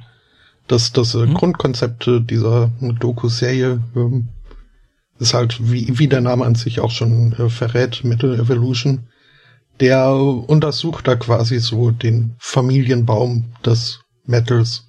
das, 0.67 0.91
das 0.91 1.15
äh, 1.15 1.25
mhm. 1.25 1.33
Grundkonzept 1.33 2.09
dieser 2.29 2.71
Doku-Serie 2.79 3.81
ähm, 3.95 4.27
ist 5.17 5.33
halt, 5.33 5.71
wie, 5.71 5.97
wie 5.97 6.07
der 6.07 6.21
Name 6.21 6.45
an 6.45 6.55
sich 6.55 6.79
auch 6.79 6.91
schon 6.91 7.33
äh, 7.33 7.49
verrät, 7.49 8.03
Metal 8.03 8.39
Evolution. 8.39 9.07
Der 9.79 10.13
untersucht 10.13 11.07
da 11.07 11.15
quasi 11.15 11.59
so 11.59 11.91
den 11.91 12.35
Familienbaum 12.37 13.45
des 13.65 14.01
Metals. 14.25 14.85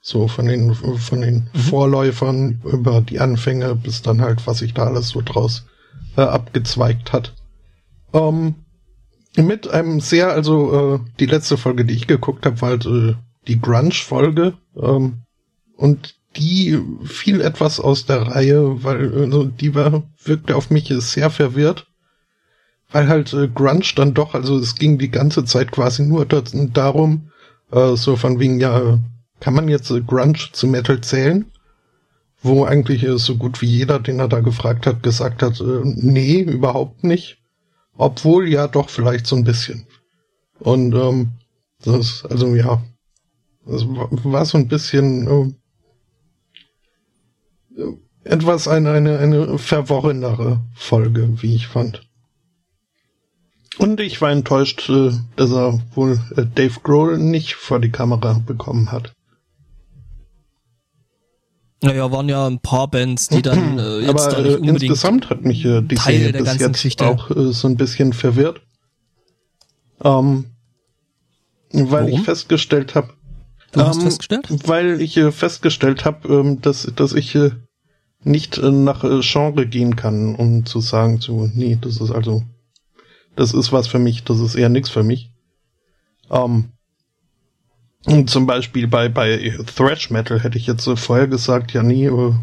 So 0.00 0.28
von 0.28 0.46
den, 0.46 0.74
von 0.74 1.20
den 1.20 1.50
mhm. 1.52 1.58
Vorläufern 1.58 2.60
über 2.64 3.00
die 3.00 3.18
Anfänge 3.18 3.74
bis 3.74 4.02
dann 4.02 4.22
halt, 4.22 4.46
was 4.46 4.58
sich 4.58 4.72
da 4.72 4.84
alles 4.84 5.08
so 5.08 5.20
draus 5.20 5.66
äh, 6.16 6.22
abgezweigt 6.22 7.12
hat. 7.12 7.34
Ähm, 8.16 8.54
mit 9.36 9.68
einem 9.68 10.00
sehr, 10.00 10.32
also 10.32 10.94
äh, 10.94 11.00
die 11.20 11.26
letzte 11.26 11.58
Folge, 11.58 11.84
die 11.84 11.94
ich 11.94 12.06
geguckt 12.06 12.46
habe, 12.46 12.60
war 12.62 12.70
halt 12.70 12.86
äh, 12.86 13.14
die 13.46 13.60
Grunge-Folge. 13.60 14.54
Ähm, 14.80 15.22
und 15.76 16.16
die 16.36 16.78
fiel 17.04 17.40
etwas 17.40 17.80
aus 17.80 18.06
der 18.06 18.22
Reihe, 18.22 18.82
weil 18.82 19.14
also 19.14 19.44
die 19.44 19.74
war, 19.74 20.04
wirkte 20.24 20.56
auf 20.56 20.70
mich 20.70 20.88
sehr 20.88 21.30
verwirrt. 21.30 21.86
Weil 22.90 23.08
halt 23.08 23.32
äh, 23.34 23.48
Grunge 23.48 23.84
dann 23.96 24.14
doch, 24.14 24.34
also 24.34 24.58
es 24.58 24.76
ging 24.76 24.96
die 24.96 25.10
ganze 25.10 25.44
Zeit 25.44 25.72
quasi 25.72 26.02
nur 26.04 26.24
darum, 26.24 27.30
äh, 27.72 27.96
so 27.96 28.16
von 28.16 28.38
wegen, 28.38 28.60
ja, 28.60 28.98
kann 29.40 29.54
man 29.54 29.68
jetzt 29.68 29.90
äh, 29.90 30.00
Grunge 30.00 30.38
zu 30.52 30.66
Metal 30.66 31.00
zählen? 31.00 31.50
Wo 32.42 32.64
eigentlich 32.64 33.02
äh, 33.02 33.18
so 33.18 33.36
gut 33.36 33.60
wie 33.60 33.66
jeder, 33.66 33.98
den 33.98 34.20
er 34.20 34.28
da 34.28 34.40
gefragt 34.40 34.86
hat, 34.86 35.02
gesagt 35.02 35.42
hat, 35.42 35.60
äh, 35.60 35.80
nee, 35.84 36.40
überhaupt 36.40 37.04
nicht. 37.04 37.38
Obwohl 37.96 38.48
ja 38.48 38.68
doch 38.68 38.90
vielleicht 38.90 39.26
so 39.26 39.36
ein 39.36 39.44
bisschen. 39.44 39.86
Und 40.58 40.94
ähm, 40.94 41.32
das, 41.82 42.24
also 42.24 42.54
ja, 42.54 42.82
das 43.66 43.84
war 43.86 44.44
so 44.44 44.58
ein 44.58 44.68
bisschen 44.68 45.54
äh, 47.76 47.82
etwas 48.24 48.68
eine, 48.68 48.90
eine, 48.92 49.18
eine 49.18 49.58
verworrenere 49.58 50.60
Folge, 50.74 51.42
wie 51.42 51.54
ich 51.54 51.66
fand. 51.66 52.06
Und 53.78 54.00
ich 54.00 54.20
war 54.20 54.30
enttäuscht, 54.30 54.88
äh, 54.88 55.12
dass 55.36 55.52
er 55.52 55.80
wohl 55.94 56.18
äh, 56.36 56.46
Dave 56.46 56.80
Grohl 56.82 57.18
nicht 57.18 57.54
vor 57.54 57.78
die 57.78 57.90
Kamera 57.90 58.40
bekommen 58.44 58.90
hat. 58.90 59.14
Naja, 61.86 62.10
waren 62.10 62.28
ja 62.28 62.46
ein 62.46 62.60
paar 62.60 62.88
Bands, 62.88 63.28
die 63.28 63.42
dann 63.42 63.78
äh, 63.78 64.00
jetzt 64.00 64.28
Aber, 64.28 64.42
nicht 64.42 64.56
unbedingt 64.56 64.82
insgesamt 64.82 65.30
hat 65.30 65.42
mich 65.44 65.64
äh, 65.64 65.82
die 65.82 65.94
Teil 65.94 66.18
Serie 66.18 66.32
der 66.32 66.42
ganzen 66.42 66.60
jetzt 66.60 66.72
Geschichte. 66.74 67.06
auch 67.06 67.30
äh, 67.30 67.52
so 67.52 67.68
ein 67.68 67.76
bisschen 67.76 68.12
verwirrt. 68.12 68.60
Ähm, 70.02 70.46
weil 71.72 72.04
Warum? 72.04 72.08
ich 72.08 72.20
festgestellt 72.22 72.94
habe, 72.94 73.14
Du 73.72 73.80
hast 73.82 73.96
ähm, 73.96 74.02
festgestellt? 74.04 74.48
weil 74.66 75.00
ich 75.00 75.16
äh, 75.16 75.32
festgestellt 75.32 76.04
habe, 76.04 76.28
ähm, 76.32 76.60
dass, 76.60 76.90
dass 76.94 77.12
ich 77.12 77.34
äh, 77.34 77.50
nicht 78.22 78.58
äh, 78.58 78.70
nach 78.70 79.04
äh, 79.04 79.20
Genre 79.20 79.66
gehen 79.66 79.96
kann, 79.96 80.34
um 80.34 80.64
zu 80.66 80.80
sagen, 80.80 81.20
so, 81.20 81.48
nee, 81.54 81.78
das 81.80 82.00
ist 82.00 82.10
also, 82.10 82.42
das 83.36 83.52
ist 83.52 83.72
was 83.72 83.86
für 83.88 83.98
mich, 83.98 84.24
das 84.24 84.40
ist 84.40 84.54
eher 84.54 84.68
nichts 84.68 84.90
für 84.90 85.02
mich. 85.02 85.30
Ähm, 86.30 86.70
zum 88.26 88.46
Beispiel 88.46 88.86
bei, 88.86 89.08
bei 89.08 89.52
Thrash 89.74 90.10
Metal 90.10 90.40
hätte 90.42 90.58
ich 90.58 90.66
jetzt 90.66 90.86
äh, 90.86 90.96
vorher 90.96 91.26
gesagt, 91.26 91.72
ja, 91.72 91.82
nee, 91.82 92.06
äh, 92.06 92.34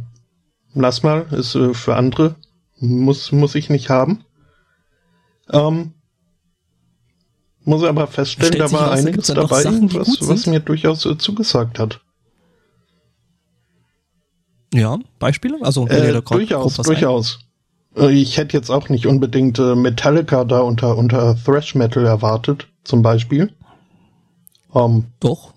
lass 0.74 1.04
mal, 1.04 1.26
ist 1.32 1.56
äh, 1.56 1.74
für 1.74 1.96
andere, 1.96 2.36
muss, 2.80 3.32
muss 3.32 3.56
ich 3.56 3.70
nicht 3.70 3.90
haben. 3.90 4.24
Ähm, 5.52 5.94
muss 7.66 7.84
aber 7.84 8.08
feststellen, 8.08 8.58
da 8.60 8.72
war 8.72 8.88
raus, 8.90 8.90
da 8.90 9.08
einiges 9.08 9.28
doch 9.28 9.36
dabei, 9.36 9.64
Sachen, 9.64 9.94
was, 9.94 10.18
was 10.28 10.48
mir 10.48 10.60
durchaus 10.60 11.06
äh, 11.06 11.18
zugesagt 11.18 11.80
hat. 11.80 12.02
Ja, 14.74 14.98
Beispiele? 15.20 15.60
Also, 15.62 15.86
da 15.88 15.94
Äh, 15.96 16.12
grad 16.14 16.32
durchaus, 16.32 16.78
was 16.80 16.88
ein- 16.88 16.94
durchaus. 16.96 17.40
Äh, 17.96 18.10
Ich 18.12 18.38
hätte 18.38 18.58
jetzt 18.58 18.70
auch 18.70 18.90
nicht 18.90 19.06
unbedingt 19.06 19.60
äh, 19.60 19.76
Metallica 19.76 20.44
da 20.46 20.60
unter, 20.62 20.98
unter 20.98 21.38
Thrash 21.42 21.76
Metal 21.76 22.06
erwartet, 22.06 22.68
zum 22.84 23.02
Beispiel. 23.02 23.54
Ähm, 24.74 25.06
Doch. 25.20 25.53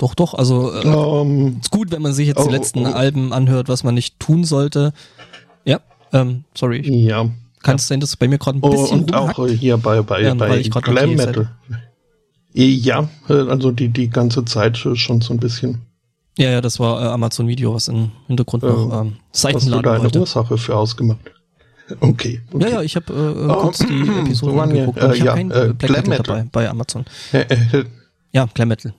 Doch, 0.00 0.14
doch. 0.14 0.32
Also, 0.32 0.72
äh, 0.72 0.80
ähm, 0.86 1.58
ist 1.60 1.70
gut, 1.70 1.90
wenn 1.92 2.00
man 2.00 2.14
sich 2.14 2.26
jetzt 2.26 2.42
die 2.42 2.48
Oh, 2.48 2.50
letzten 2.50 2.86
oh. 2.86 2.90
Alben 2.92 3.34
anhört, 3.34 3.68
was 3.68 3.84
man 3.84 3.94
nicht 3.94 4.18
tun 4.18 4.44
sollte. 4.44 4.92
Ja, 5.66 5.80
ähm, 6.14 6.44
sorry. 6.56 6.80
Ja. 7.06 7.28
kann 7.62 7.76
es 7.76 7.86
sein, 7.86 8.00
dass 8.00 8.16
bei 8.16 8.26
mir 8.26 8.38
gerade 8.38 8.58
ein 8.58 8.62
Oh, 8.62 8.70
bisschen 8.70 9.00
und 9.00 9.14
auch 9.14 9.36
rumhackt? 9.36 9.52
äh, 9.52 9.56
hier 9.58 9.76
bei, 9.76 10.00
bei, 10.00 10.22
Ja, 10.22 10.32
bei 10.32 10.62
Glam 10.62 11.10
die 11.10 11.16
Metal. 11.16 11.50
Äh, 12.54 12.64
Ja, 12.64 13.10
äh, 13.28 13.34
also 13.34 13.70
die, 13.72 13.90
die 13.90 14.08
ganze 14.08 14.42
Zeit 14.46 14.82
äh, 14.86 14.96
schon 14.96 15.20
so 15.20 15.34
ein 15.34 15.38
bisschen. 15.38 15.82
Ja, 16.38 16.48
ja, 16.48 16.60
das 16.62 16.80
war 16.80 17.02
äh, 17.02 17.08
Amazon 17.08 17.46
Video, 17.46 17.74
was 17.74 17.88
im 17.88 18.10
Hintergrund 18.26 18.62
noch 18.62 18.90
Äh, 18.90 19.00
ähm, 19.02 19.16
Hast 19.34 19.66
du 19.68 19.82
da 19.82 19.92
eine. 19.92 20.10
Ursache 20.18 20.56
für 20.56 20.76
ausgemacht? 20.76 21.18
Okay. 22.00 22.40
okay. 22.54 22.64
Ja, 22.64 22.68
ja, 22.76 22.82
ich 22.82 22.96
habe 22.96 23.12
äh, 23.12 23.16
äh, 23.44 23.48
Oh, 23.50 23.62
kurz 23.64 23.78
die 23.80 24.00
Episode 24.24 24.62
angeguckt. 24.62 25.02
und 25.02 25.14
ich 25.14 25.20
Äh, 25.20 25.28
habe 25.28 25.28
ja, 25.28 25.34
kein 25.34 25.50
äh, 25.50 25.74
Black 25.76 25.90
Metal 25.90 26.08
Metal. 26.08 26.22
dabei 26.24 26.48
bei 26.50 26.70
Amazon. 26.70 27.04
Äh, 27.32 27.40
äh, 27.40 27.84
Ja, 28.32 28.46
Glam 28.54 28.68
Metal. 28.68 28.94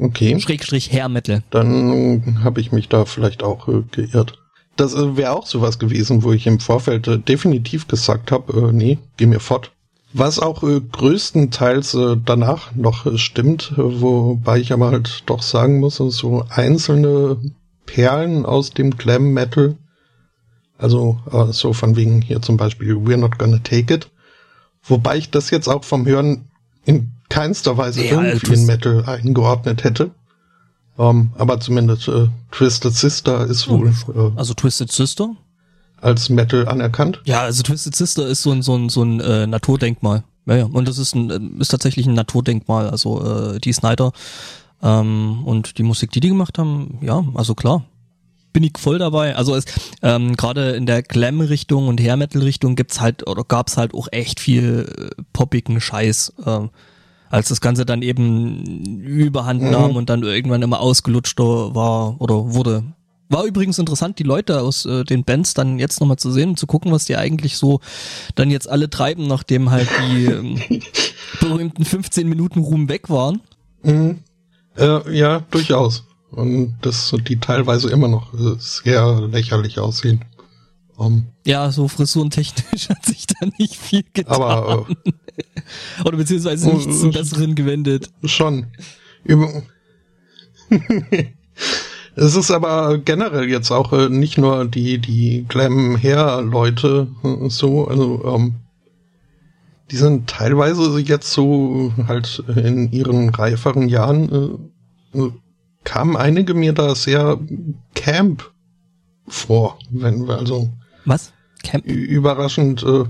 Okay. 0.00 0.40
Schrägstrich 0.40 0.90
Hair 0.92 1.10
Metal. 1.10 1.42
dann 1.50 2.42
habe 2.42 2.60
ich 2.60 2.72
mich 2.72 2.88
da 2.88 3.04
vielleicht 3.04 3.42
auch 3.42 3.68
äh, 3.68 3.82
geirrt. 3.90 4.38
Das 4.76 4.94
äh, 4.94 5.16
wäre 5.16 5.32
auch 5.32 5.46
sowas 5.46 5.78
gewesen, 5.78 6.22
wo 6.22 6.32
ich 6.32 6.46
im 6.46 6.58
Vorfeld 6.58 7.06
äh, 7.06 7.18
definitiv 7.18 7.86
gesagt 7.86 8.32
habe, 8.32 8.68
äh, 8.68 8.72
nee, 8.72 8.98
geh 9.18 9.26
mir 9.26 9.40
fort. 9.40 9.72
Was 10.14 10.38
auch 10.38 10.62
äh, 10.62 10.80
größtenteils 10.80 11.94
äh, 11.94 12.16
danach 12.24 12.74
noch 12.74 13.18
stimmt, 13.18 13.74
wobei 13.76 14.58
ich 14.58 14.72
aber 14.72 14.90
halt 14.90 15.22
doch 15.26 15.42
sagen 15.42 15.80
muss, 15.80 15.96
so 15.96 16.44
einzelne 16.48 17.36
Perlen 17.84 18.46
aus 18.46 18.70
dem 18.70 18.96
Glam 18.96 19.34
Metal, 19.34 19.76
also 20.78 21.18
so 21.50 21.74
von 21.74 21.96
wegen 21.96 22.22
hier 22.22 22.40
zum 22.40 22.56
Beispiel 22.56 22.94
We're 22.94 23.18
Not 23.18 23.38
Gonna 23.38 23.58
Take 23.58 23.92
It, 23.92 24.10
wobei 24.82 25.18
ich 25.18 25.30
das 25.30 25.50
jetzt 25.50 25.68
auch 25.68 25.84
vom 25.84 26.06
Hören 26.06 26.48
in 26.86 27.12
keinster 27.30 27.78
Weise 27.78 28.04
Ja, 28.04 28.22
irgendwie 28.22 28.52
in 28.54 28.66
Metal 28.66 29.04
eingeordnet 29.06 29.84
hätte. 29.84 30.10
Ähm, 30.98 31.30
aber 31.38 31.58
zumindest 31.60 32.08
äh, 32.08 32.26
Twisted 32.50 32.94
Sister 32.94 33.46
ist 33.46 33.68
wohl 33.68 33.88
äh, 33.88 34.38
Also 34.38 34.52
Twisted 34.52 34.92
Sister? 34.92 35.34
als 36.02 36.28
Metal 36.30 36.66
anerkannt. 36.66 37.20
Ja, 37.24 37.42
also 37.42 37.62
Twisted 37.62 37.94
Sister 37.94 38.26
ist 38.26 38.42
so 38.42 38.52
ein, 38.52 38.62
so 38.62 38.74
ein, 38.74 38.88
so 38.88 39.02
ein 39.02 39.20
äh, 39.20 39.46
Naturdenkmal. 39.46 40.24
Ja, 40.46 40.56
ja. 40.56 40.64
Und 40.64 40.88
das 40.88 40.98
ist, 40.98 41.14
ein, 41.14 41.30
äh, 41.30 41.60
ist 41.60 41.68
tatsächlich 41.68 42.06
ein 42.06 42.14
Naturdenkmal. 42.14 42.90
Also 42.90 43.24
äh, 43.24 43.58
die 43.60 43.72
Snyder 43.72 44.12
ähm, 44.82 45.42
und 45.44 45.78
die 45.78 45.82
Musik, 45.82 46.10
die 46.10 46.20
die 46.20 46.28
gemacht 46.28 46.58
haben, 46.58 46.98
ja, 47.02 47.24
also 47.34 47.54
klar. 47.54 47.84
Bin 48.52 48.64
ich 48.64 48.78
voll 48.78 48.98
dabei. 48.98 49.36
Also 49.36 49.54
es 49.54 49.64
ähm, 50.02 50.36
gerade 50.36 50.70
in 50.70 50.84
der 50.86 51.02
Glam-Richtung 51.02 51.86
und 51.86 52.00
Hair-Metal-Richtung 52.00 52.74
gibt's 52.74 53.00
halt 53.00 53.26
oder 53.28 53.44
gab's 53.44 53.76
halt 53.76 53.94
auch 53.94 54.08
echt 54.10 54.40
viel 54.40 55.10
äh, 55.18 55.22
poppigen 55.32 55.80
Scheiß. 55.80 56.32
Ähm, 56.46 56.70
als 57.30 57.48
das 57.48 57.60
Ganze 57.62 57.86
dann 57.86 58.02
eben 58.02 59.00
überhand 59.00 59.62
Mhm. 59.62 59.70
nahm 59.70 59.96
und 59.96 60.10
dann 60.10 60.22
irgendwann 60.22 60.60
immer 60.62 60.80
ausgelutschter 60.80 61.74
war 61.74 62.20
oder 62.20 62.52
wurde. 62.52 62.84
War 63.28 63.44
übrigens 63.44 63.78
interessant, 63.78 64.18
die 64.18 64.24
Leute 64.24 64.60
aus 64.60 64.84
äh, 64.84 65.04
den 65.04 65.22
Bands 65.24 65.54
dann 65.54 65.78
jetzt 65.78 66.00
nochmal 66.00 66.16
zu 66.18 66.32
sehen 66.32 66.50
und 66.50 66.58
zu 66.58 66.66
gucken, 66.66 66.90
was 66.90 67.04
die 67.04 67.16
eigentlich 67.16 67.56
so 67.56 67.78
dann 68.34 68.50
jetzt 68.50 68.68
alle 68.68 68.90
treiben, 68.90 69.28
nachdem 69.28 69.70
halt 69.70 69.88
die 70.10 70.24
ähm, 70.26 70.60
berühmten 71.40 71.84
15 71.84 72.28
Minuten 72.28 72.58
Ruhm 72.60 72.88
weg 72.88 73.08
waren. 73.08 73.40
Mhm. 73.84 74.18
Äh, 74.76 75.16
ja, 75.16 75.40
durchaus. 75.52 76.04
Und 76.32 76.76
dass 76.82 77.14
die 77.28 77.38
teilweise 77.38 77.88
immer 77.90 78.08
noch 78.08 78.34
äh, 78.34 78.54
sehr 78.58 79.20
lächerlich 79.30 79.78
aussehen. 79.78 80.24
Ähm, 80.98 81.26
Ja, 81.46 81.70
so 81.72 81.86
frisurentechnisch 81.88 82.88
hat 82.88 83.04
sich 83.06 83.26
da 83.28 83.46
nicht 83.58 83.76
viel 83.76 84.04
getan. 84.12 84.42
aber 84.42 84.86
Oder 86.04 86.16
beziehungsweise 86.16 86.70
nichts 86.70 87.00
zum 87.00 87.10
Besseren 87.12 87.54
gewendet. 87.54 88.10
schon. 88.24 88.66
Über 89.24 89.62
es 92.16 92.36
ist 92.36 92.50
aber 92.50 92.98
generell 92.98 93.48
jetzt 93.48 93.70
auch 93.70 93.92
äh, 93.92 94.08
nicht 94.08 94.38
nur 94.38 94.64
die, 94.64 94.98
die 94.98 95.44
Glam-Hair-Leute 95.48 97.08
äh, 97.24 97.48
so, 97.48 97.88
also 97.88 98.24
ähm, 98.24 98.54
die 99.90 99.96
sind 99.96 100.30
teilweise 100.30 100.98
jetzt 101.00 101.32
so 101.32 101.92
halt 102.06 102.42
in 102.54 102.92
ihren 102.92 103.30
reiferen 103.30 103.88
Jahren 103.88 104.60
äh, 105.14 105.18
äh, 105.18 105.32
kamen 105.84 106.16
einige 106.16 106.54
mir 106.54 106.72
da 106.72 106.94
sehr 106.94 107.38
Camp 107.94 108.50
vor, 109.26 109.78
wenn 109.90 110.28
wir 110.28 110.38
also 110.38 110.70
Was? 111.04 111.32
Camp? 111.62 111.84
überraschend 111.86 112.82
äh, 112.82 113.04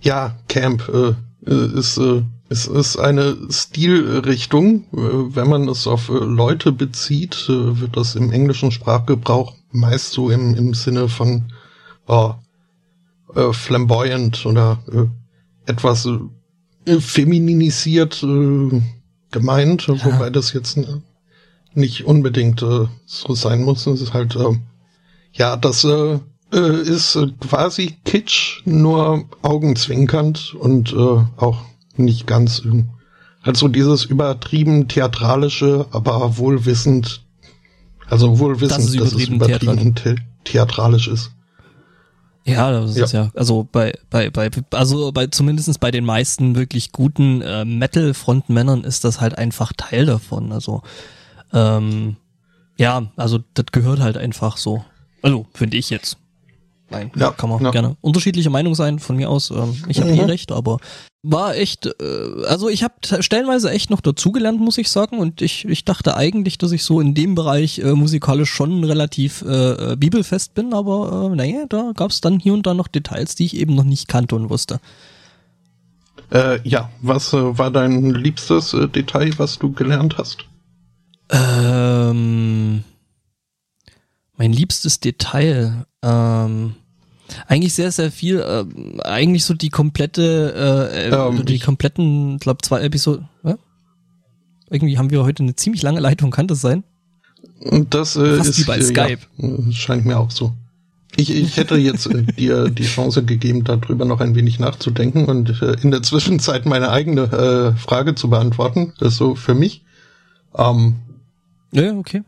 ja 0.00 0.36
Camp 0.48 0.88
äh, 0.88 1.14
ist 1.54 1.98
äh, 1.98 2.22
es 2.50 2.66
ist 2.66 2.96
eine 2.96 3.36
Stilrichtung, 3.50 4.84
äh, 4.92 5.36
wenn 5.36 5.48
man 5.48 5.68
es 5.68 5.86
auf 5.86 6.08
äh, 6.08 6.12
Leute 6.12 6.72
bezieht, 6.72 7.46
äh, 7.48 7.80
wird 7.80 7.96
das 7.96 8.14
im 8.14 8.32
englischen 8.32 8.70
Sprachgebrauch 8.70 9.54
meist 9.70 10.12
so 10.12 10.30
im, 10.30 10.54
im 10.54 10.72
Sinne 10.72 11.08
von 11.08 11.52
äh, 12.08 12.30
äh, 13.34 13.52
flamboyant 13.52 14.46
oder 14.46 14.82
äh, 14.90 15.70
etwas 15.70 16.06
äh, 16.86 17.00
femininisiert 17.00 18.22
äh, 18.22 18.82
gemeint, 19.30 19.88
wobei 19.88 20.30
das 20.30 20.54
jetzt 20.54 20.78
äh, 20.78 20.86
nicht 21.74 22.06
unbedingt 22.06 22.62
äh, 22.62 22.86
so 23.04 23.34
sein 23.34 23.62
muss. 23.62 23.86
Es 23.86 24.00
ist 24.00 24.14
halt, 24.14 24.36
äh, 24.36 24.58
ja, 25.32 25.56
das 25.58 25.86
äh, 26.52 26.80
ist 26.82 27.16
äh, 27.16 27.28
quasi 27.40 27.96
Kitsch, 28.04 28.62
nur 28.64 29.24
augenzwinkernd 29.42 30.54
und 30.54 30.92
äh, 30.92 30.96
auch 30.96 31.58
nicht 31.96 32.26
ganz. 32.26 32.60
Äh, 32.64 32.84
halt 33.42 33.56
so 33.56 33.68
dieses 33.68 34.04
übertrieben 34.04 34.88
theatralische, 34.88 35.86
aber 35.90 36.38
wohlwissend, 36.38 37.22
also 38.06 38.38
wohlwissend, 38.38 38.80
dass 38.80 38.90
es 38.90 38.96
dass 38.96 39.12
es 39.12 39.28
übertrieben 39.28 39.94
the 40.04 40.16
theatralisch 40.44 41.08
ist. 41.08 41.30
Ja, 42.44 42.70
das 42.70 42.96
ja. 42.96 43.04
ist 43.04 43.12
ja, 43.12 43.30
also 43.34 43.68
bei, 43.70 43.92
bei, 44.08 44.30
bei, 44.30 44.50
also 44.70 45.12
bei 45.12 45.26
zumindestens 45.26 45.76
bei 45.76 45.90
den 45.90 46.04
meisten 46.04 46.56
wirklich 46.56 46.92
guten 46.92 47.42
äh, 47.42 47.66
Metal-Frontmännern 47.66 48.84
ist 48.84 49.04
das 49.04 49.20
halt 49.20 49.36
einfach 49.36 49.74
Teil 49.76 50.06
davon. 50.06 50.52
Also 50.52 50.82
ähm, 51.52 52.16
ja, 52.78 53.10
also 53.16 53.40
das 53.54 53.66
gehört 53.72 54.00
halt 54.00 54.16
einfach 54.16 54.56
so. 54.56 54.84
Also, 55.20 55.46
finde 55.52 55.76
ich 55.76 55.90
jetzt. 55.90 56.16
Nein, 56.90 57.10
ja, 57.16 57.30
kann 57.32 57.50
man 57.50 57.62
ja. 57.62 57.70
gerne 57.70 57.96
unterschiedliche 58.00 58.50
Meinung 58.50 58.74
sein 58.74 58.98
von 58.98 59.16
mir 59.16 59.28
aus. 59.28 59.50
Ähm, 59.50 59.76
ich 59.88 60.00
habe 60.00 60.10
mhm. 60.10 60.20
eh 60.20 60.24
recht, 60.24 60.52
aber 60.52 60.78
war 61.22 61.54
echt, 61.56 61.86
äh, 61.86 62.44
also 62.46 62.68
ich 62.68 62.82
habe 62.82 62.94
stellenweise 63.20 63.70
echt 63.70 63.90
noch 63.90 64.00
dazugelernt, 64.00 64.60
muss 64.60 64.78
ich 64.78 64.88
sagen. 64.88 65.18
Und 65.18 65.42
ich, 65.42 65.64
ich 65.66 65.84
dachte 65.84 66.16
eigentlich, 66.16 66.56
dass 66.58 66.72
ich 66.72 66.84
so 66.84 67.00
in 67.00 67.14
dem 67.14 67.34
Bereich 67.34 67.80
äh, 67.80 67.92
musikalisch 67.92 68.50
schon 68.50 68.84
relativ 68.84 69.42
äh, 69.42 69.96
bibelfest 69.96 70.54
bin, 70.54 70.72
aber 70.72 71.30
äh, 71.32 71.36
naja, 71.36 71.66
da 71.68 71.92
gab 71.94 72.10
es 72.10 72.20
dann 72.20 72.38
hier 72.38 72.54
und 72.54 72.66
da 72.66 72.74
noch 72.74 72.88
Details, 72.88 73.34
die 73.34 73.46
ich 73.46 73.56
eben 73.56 73.74
noch 73.74 73.84
nicht 73.84 74.08
kannte 74.08 74.36
und 74.36 74.48
wusste. 74.48 74.80
Äh, 76.30 76.60
ja, 76.66 76.90
was 77.00 77.32
äh, 77.32 77.58
war 77.58 77.70
dein 77.70 78.10
liebstes 78.14 78.74
äh, 78.74 78.88
Detail, 78.88 79.32
was 79.38 79.58
du 79.58 79.72
gelernt 79.72 80.18
hast? 80.18 80.44
Ähm, 81.30 82.84
mein 84.38 84.52
liebstes 84.52 85.00
Detail. 85.00 85.84
Ähm, 86.02 86.74
eigentlich 87.46 87.74
sehr, 87.74 87.92
sehr 87.92 88.10
viel. 88.10 88.38
Äh, 88.38 89.02
eigentlich 89.02 89.44
so 89.44 89.52
die 89.52 89.68
komplette, 89.68 90.90
äh, 90.92 91.08
ähm, 91.10 91.44
die 91.44 91.58
kompletten, 91.58 92.38
glaube 92.38 92.62
zwei 92.62 92.80
Episoden. 92.80 93.28
Ja? 93.44 93.58
Irgendwie 94.70 94.96
haben 94.96 95.10
wir 95.10 95.24
heute 95.24 95.42
eine 95.42 95.56
ziemlich 95.56 95.82
lange 95.82 96.00
Leitung, 96.00 96.30
kann 96.30 96.46
das 96.46 96.60
sein? 96.60 96.84
Das 97.90 98.16
äh, 98.16 98.36
Fast 98.36 98.50
ist 98.50 98.60
wie 98.60 98.64
bei 98.64 98.80
Skype. 98.80 99.18
Ja, 99.36 99.72
scheint 99.72 100.06
mir 100.06 100.18
auch 100.18 100.30
so. 100.30 100.52
Ich, 101.16 101.34
ich 101.34 101.56
hätte 101.56 101.76
jetzt 101.76 102.06
äh, 102.06 102.22
dir 102.38 102.68
die 102.70 102.84
Chance 102.84 103.24
gegeben, 103.24 103.64
darüber 103.64 104.04
noch 104.04 104.20
ein 104.20 104.36
wenig 104.36 104.60
nachzudenken 104.60 105.26
und 105.26 105.60
äh, 105.60 105.76
in 105.82 105.90
der 105.90 106.02
Zwischenzeit 106.02 106.64
meine 106.64 106.90
eigene 106.90 107.22
äh, 107.22 107.78
Frage 107.78 108.14
zu 108.14 108.30
beantworten. 108.30 108.94
Das 108.98 109.14
ist 109.14 109.18
so 109.18 109.34
für 109.34 109.54
mich. 109.54 109.84
Ähm, 110.56 110.96
ja, 111.72 111.92
okay. 111.92 112.22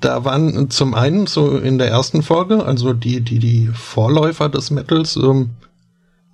Da 0.00 0.24
waren 0.24 0.70
zum 0.70 0.94
einen 0.94 1.26
so 1.26 1.58
in 1.58 1.78
der 1.78 1.88
ersten 1.88 2.22
Folge, 2.22 2.64
also 2.64 2.92
die, 2.92 3.20
die, 3.20 3.38
die 3.38 3.68
Vorläufer 3.74 4.48
des 4.48 4.70
Metals, 4.70 5.16
ähm, 5.16 5.50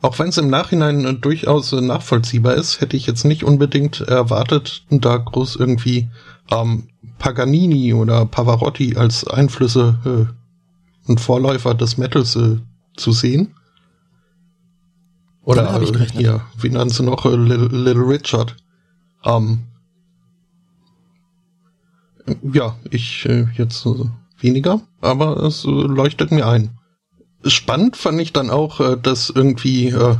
auch 0.02 0.18
wenn 0.18 0.28
es 0.28 0.36
im 0.36 0.50
Nachhinein 0.50 1.04
äh, 1.06 1.14
durchaus 1.14 1.72
äh, 1.72 1.80
nachvollziehbar 1.80 2.54
ist, 2.54 2.82
hätte 2.82 2.96
ich 2.96 3.06
jetzt 3.06 3.24
nicht 3.24 3.42
unbedingt 3.42 4.02
erwartet, 4.02 4.84
da 4.90 5.16
groß 5.16 5.56
irgendwie 5.56 6.10
ähm, 6.50 6.88
Paganini 7.18 7.94
oder 7.94 8.26
Pavarotti 8.26 8.96
als 8.96 9.26
Einflüsse 9.26 9.98
äh, 10.04 11.10
und 11.10 11.20
Vorläufer 11.20 11.74
des 11.74 11.96
Metals 11.96 12.36
äh, 12.36 12.58
zu 12.96 13.12
sehen. 13.12 13.54
Oder 15.42 15.80
äh, 15.80 16.06
hier, 16.12 16.42
wie 16.58 16.70
nannten 16.70 16.92
sie 16.92 17.02
noch, 17.02 17.24
äh, 17.24 17.36
Little, 17.36 17.68
Little 17.68 18.06
Richard. 18.06 18.56
Ähm, 19.24 19.60
ja, 22.52 22.76
ich 22.90 23.26
äh, 23.26 23.46
jetzt 23.56 23.84
äh, 23.86 24.04
weniger, 24.40 24.80
aber 25.00 25.42
es 25.42 25.64
äh, 25.64 25.68
leuchtet 25.68 26.30
mir 26.30 26.46
ein. 26.46 26.78
Spannend 27.46 27.96
fand 27.96 28.20
ich 28.20 28.32
dann 28.32 28.50
auch, 28.50 28.80
äh, 28.80 28.96
dass 29.00 29.30
irgendwie 29.30 29.88
äh, 29.88 30.16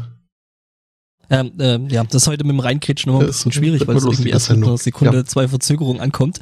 ähm, 1.31 1.53
äh, 1.59 1.79
ja, 1.93 2.05
das 2.05 2.23
ist 2.23 2.29
heute 2.29 2.45
mit 2.45 2.53
dem 2.53 2.61
Reinkritschen 2.61 3.11
immer 3.11 3.21
ein 3.21 3.27
bisschen 3.27 3.53
schwierig, 3.53 3.87
weil 3.87 3.97
es 3.97 4.05
irgendwie 4.05 4.31
erst 4.31 4.51
mit 4.51 4.63
einer 4.63 4.77
Sekunde 4.77 5.19
ja. 5.19 5.25
zwei 5.25 5.49
Verzögerung 5.49 6.01
ankommt. 6.01 6.41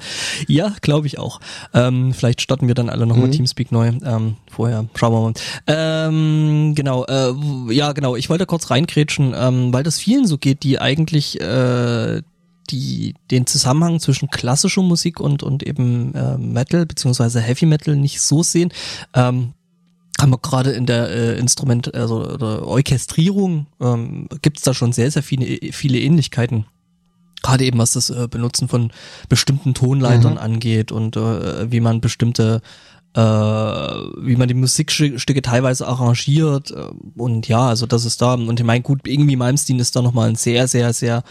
Ja, 0.48 0.74
glaube 0.80 1.06
ich 1.06 1.18
auch. 1.18 1.40
Ähm, 1.72 2.12
vielleicht 2.12 2.40
starten 2.40 2.66
wir 2.66 2.74
dann 2.74 2.90
alle 2.90 3.06
nochmal 3.06 3.28
mhm. 3.28 3.32
Teamspeak 3.32 3.72
neu. 3.72 3.92
Ähm, 4.04 4.36
vorher 4.50 4.86
schauen 4.94 5.12
wir 5.12 5.20
mal. 5.20 5.32
Ähm, 5.66 6.74
genau, 6.74 7.04
äh, 7.04 7.32
ja 7.72 7.92
genau, 7.92 8.16
ich 8.16 8.28
wollte 8.28 8.46
kurz 8.46 8.70
reinkrätschen, 8.70 9.34
ähm, 9.36 9.72
weil 9.72 9.82
das 9.82 9.98
vielen 9.98 10.26
so 10.26 10.38
geht, 10.38 10.62
die 10.62 10.78
eigentlich 10.78 11.40
äh, 11.40 12.22
die 12.72 13.14
den 13.30 13.46
Zusammenhang 13.46 14.00
zwischen 14.00 14.28
klassischer 14.28 14.82
Musik 14.82 15.20
und 15.20 15.42
und 15.42 15.62
eben 15.62 16.14
äh, 16.14 16.38
Metal 16.38 16.86
beziehungsweise 16.86 17.40
Heavy 17.40 17.66
Metal 17.66 17.94
nicht 17.94 18.20
so 18.20 18.42
sehen. 18.42 18.72
Ähm, 19.14 19.52
haben 20.20 20.30
wir 20.30 20.38
gerade 20.38 20.70
in 20.70 20.86
der 20.86 21.08
äh, 21.10 21.38
Instrument, 21.38 21.94
also 21.94 22.24
oder 22.24 22.66
Orchestrierung, 22.66 23.66
ähm, 23.80 24.28
gibt 24.40 24.58
es 24.58 24.62
da 24.62 24.72
schon 24.72 24.92
sehr, 24.92 25.10
sehr 25.10 25.22
viele, 25.22 25.72
viele 25.72 25.98
Ähnlichkeiten. 25.98 26.66
Gerade 27.42 27.64
eben 27.64 27.78
was 27.78 27.92
das 27.92 28.10
äh, 28.10 28.28
Benutzen 28.30 28.68
von 28.68 28.92
bestimmten 29.28 29.74
Tonleitern 29.74 30.34
mhm. 30.34 30.38
angeht 30.38 30.92
und 30.92 31.16
äh, 31.16 31.70
wie 31.72 31.80
man 31.80 32.00
bestimmte 32.00 32.62
äh, 33.14 33.20
wie 33.20 34.36
man 34.36 34.48
die 34.48 34.54
Musikstücke 34.54 35.42
teilweise 35.42 35.86
arrangiert 35.86 36.70
äh, 36.70 36.88
und 37.16 37.46
ja, 37.48 37.68
also 37.68 37.86
das 37.86 38.04
ist 38.04 38.22
da 38.22 38.34
und 38.34 38.58
ich 38.58 38.66
meine 38.66 38.82
gut, 38.82 39.06
irgendwie 39.06 39.36
Malmsteen 39.36 39.78
ist 39.78 39.94
da 39.96 40.02
nochmal 40.02 40.30
ein 40.30 40.36
sehr, 40.36 40.66
sehr, 40.68 40.92
sehr 40.92 41.22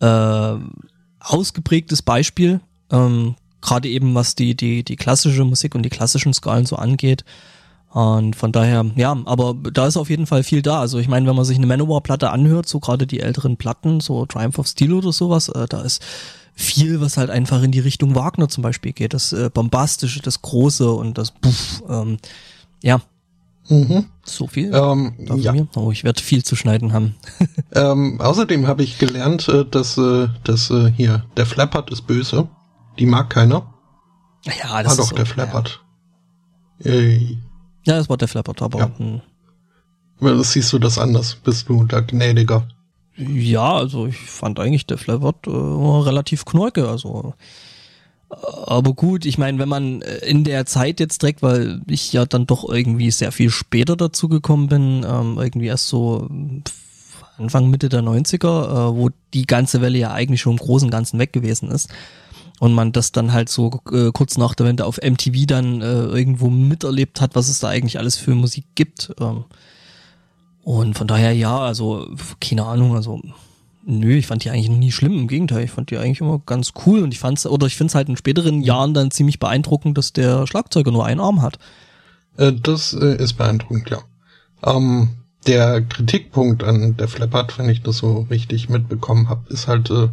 äh, 0.00 0.54
ausgeprägtes 1.20 2.02
Beispiel, 2.02 2.60
ähm, 2.90 3.34
gerade 3.60 3.88
eben 3.88 4.14
was 4.14 4.34
die, 4.36 4.54
die, 4.54 4.84
die 4.84 4.96
klassische 4.96 5.44
Musik 5.44 5.74
und 5.74 5.82
die 5.82 5.90
klassischen 5.90 6.32
Skalen 6.32 6.66
so 6.66 6.76
angeht. 6.76 7.24
Und 7.90 8.36
von 8.36 8.52
daher, 8.52 8.84
ja, 8.96 9.16
aber 9.24 9.54
da 9.54 9.86
ist 9.86 9.96
auf 9.96 10.10
jeden 10.10 10.26
Fall 10.26 10.42
viel 10.42 10.60
da. 10.60 10.80
Also 10.80 10.98
ich 10.98 11.08
meine, 11.08 11.26
wenn 11.26 11.34
man 11.34 11.46
sich 11.46 11.56
eine 11.56 11.66
Manowar-Platte 11.66 12.30
anhört, 12.30 12.68
so 12.68 12.78
gerade 12.78 13.06
die 13.06 13.20
älteren 13.20 13.56
Platten, 13.56 14.00
so 14.00 14.26
Triumph 14.26 14.58
of 14.58 14.66
Steel 14.66 14.92
oder 14.92 15.12
sowas, 15.12 15.48
äh, 15.48 15.66
da 15.66 15.80
ist 15.80 16.02
viel, 16.56 17.00
was 17.00 17.16
halt 17.16 17.30
einfach 17.30 17.62
in 17.62 17.70
die 17.70 17.80
Richtung 17.80 18.16
Wagner 18.16 18.48
zum 18.48 18.62
Beispiel 18.62 18.92
geht. 18.92 19.14
Das 19.14 19.32
äh, 19.32 19.50
Bombastische, 19.52 20.20
das 20.20 20.42
Große 20.42 20.90
und 20.90 21.18
das 21.18 21.30
Puff, 21.30 21.84
ähm, 21.88 22.18
ja, 22.82 23.00
Mhm. 23.68 24.06
So 24.24 24.46
viel? 24.46 24.72
Ähm, 24.72 25.14
ja. 25.36 25.52
Mir? 25.52 25.66
Oh, 25.74 25.90
ich 25.90 26.04
werde 26.04 26.22
viel 26.22 26.44
zu 26.44 26.56
schneiden 26.56 26.92
haben. 26.92 27.16
ähm, 27.74 28.20
außerdem 28.20 28.66
habe 28.66 28.82
ich 28.82 28.98
gelernt, 28.98 29.48
äh, 29.48 29.64
dass, 29.64 29.98
äh, 29.98 30.28
dass 30.44 30.70
äh, 30.70 30.92
hier 30.92 31.24
der 31.36 31.46
Flappert 31.46 31.90
ist 31.90 32.02
böse. 32.02 32.48
Die 32.98 33.06
mag 33.06 33.30
keiner. 33.30 33.74
Ja, 34.44 34.82
das 34.82 34.92
war 34.92 34.96
doch 34.96 35.10
so, 35.10 35.16
der 35.16 35.26
Flappert. 35.26 35.84
Ja. 36.78 36.92
Ja, 36.92 37.98
das 37.98 38.08
war 38.08 38.16
der 38.16 38.28
Flappert, 38.28 38.62
aber. 38.62 38.78
Ja. 38.78 38.90
Hm. 38.98 39.20
Das 40.20 40.52
siehst 40.52 40.72
du 40.72 40.78
das 40.78 40.98
anders? 40.98 41.34
Bist 41.34 41.68
du 41.68 41.84
da 41.84 42.00
gnädiger? 42.00 42.66
Ja, 43.16 43.74
also 43.74 44.06
ich 44.06 44.16
fand 44.16 44.60
eigentlich 44.60 44.86
der 44.86 44.98
Flappert 44.98 45.46
äh, 45.46 45.50
relativ 45.50 46.44
knorke. 46.44 46.88
Also 46.88 47.34
aber 48.28 48.94
gut, 48.94 49.24
ich 49.24 49.38
meine, 49.38 49.58
wenn 49.58 49.68
man 49.68 50.02
äh, 50.02 50.16
in 50.26 50.44
der 50.44 50.66
Zeit 50.66 50.98
jetzt 51.00 51.22
direkt, 51.22 51.42
weil 51.42 51.80
ich 51.86 52.12
ja 52.12 52.26
dann 52.26 52.46
doch 52.46 52.68
irgendwie 52.68 53.10
sehr 53.10 53.30
viel 53.30 53.50
später 53.50 53.96
dazu 53.96 54.28
gekommen 54.28 54.68
bin, 54.68 55.06
ähm, 55.08 55.38
irgendwie 55.38 55.66
erst 55.66 55.88
so 55.88 56.28
Anfang, 57.38 57.70
Mitte 57.70 57.88
der 57.88 58.02
90er, 58.02 58.90
äh, 58.90 58.96
wo 58.96 59.10
die 59.32 59.46
ganze 59.46 59.80
Welle 59.80 59.98
ja 59.98 60.12
eigentlich 60.12 60.40
schon 60.40 60.54
im 60.54 60.58
Großen 60.58 60.86
und 60.86 60.90
Ganzen 60.90 61.18
weg 61.18 61.32
gewesen 61.32 61.70
ist. 61.70 61.90
Und 62.58 62.72
man 62.72 62.92
das 62.92 63.12
dann 63.12 63.32
halt 63.32 63.50
so 63.50 63.82
äh, 63.92 64.10
kurz 64.12 64.38
nach 64.38 64.54
der 64.54 64.66
Wende 64.66 64.86
auf 64.86 64.98
MTV 65.02 65.46
dann 65.46 65.82
äh, 65.82 66.04
irgendwo 66.06 66.48
miterlebt 66.48 67.20
hat, 67.20 67.34
was 67.34 67.48
es 67.48 67.58
da 67.58 67.68
eigentlich 67.68 67.98
alles 67.98 68.16
für 68.16 68.34
Musik 68.34 68.64
gibt. 68.74 69.12
Ähm, 69.20 69.44
und 70.66 70.98
von 70.98 71.06
daher 71.06 71.32
ja, 71.32 71.60
also 71.60 72.08
keine 72.40 72.64
Ahnung, 72.64 72.96
also 72.96 73.20
Nö, 73.88 74.16
ich 74.16 74.26
fand 74.26 74.42
die 74.42 74.50
eigentlich 74.50 74.68
nie 74.68 74.90
schlimm. 74.90 75.16
Im 75.16 75.28
Gegenteil, 75.28 75.62
ich 75.62 75.70
fand 75.70 75.92
die 75.92 75.96
eigentlich 75.96 76.20
immer 76.20 76.40
ganz 76.44 76.72
cool 76.84 77.04
und 77.04 77.14
ich 77.14 77.20
fand's, 77.20 77.46
oder 77.46 77.68
ich 77.68 77.76
find's 77.76 77.94
halt 77.94 78.08
in 78.08 78.16
späteren 78.16 78.60
Jahren 78.62 78.94
dann 78.94 79.12
ziemlich 79.12 79.38
beeindruckend, 79.38 79.96
dass 79.96 80.12
der 80.12 80.44
Schlagzeuger 80.48 80.90
nur 80.90 81.06
einen 81.06 81.20
Arm 81.20 81.40
hat. 81.40 81.60
Äh, 82.36 82.52
das 82.52 82.94
äh, 82.94 83.14
ist 83.14 83.34
beeindruckend, 83.34 83.90
ja. 83.90 83.98
Ähm, 84.64 85.10
der 85.46 85.82
Kritikpunkt 85.82 86.64
an 86.64 86.96
der 86.96 87.06
Flappert, 87.06 87.60
wenn 87.60 87.68
ich 87.68 87.82
das 87.82 87.98
so 87.98 88.26
richtig 88.28 88.68
mitbekommen 88.68 89.28
habe, 89.28 89.48
ist 89.50 89.68
halt 89.68 89.88
äh, 89.90 90.08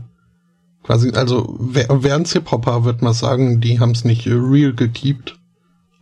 quasi, 0.84 1.10
also 1.10 1.58
während 1.60 2.28
Hip-Hopper 2.28 2.86
wird 2.86 3.02
man 3.02 3.14
sagen, 3.14 3.60
die 3.60 3.80
haben's 3.80 4.06
nicht 4.06 4.28
real 4.28 4.74
gekeept. 4.74 5.40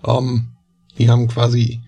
Ähm, 0.06 0.48
die 0.98 1.10
haben 1.10 1.30
quasi 1.30 1.80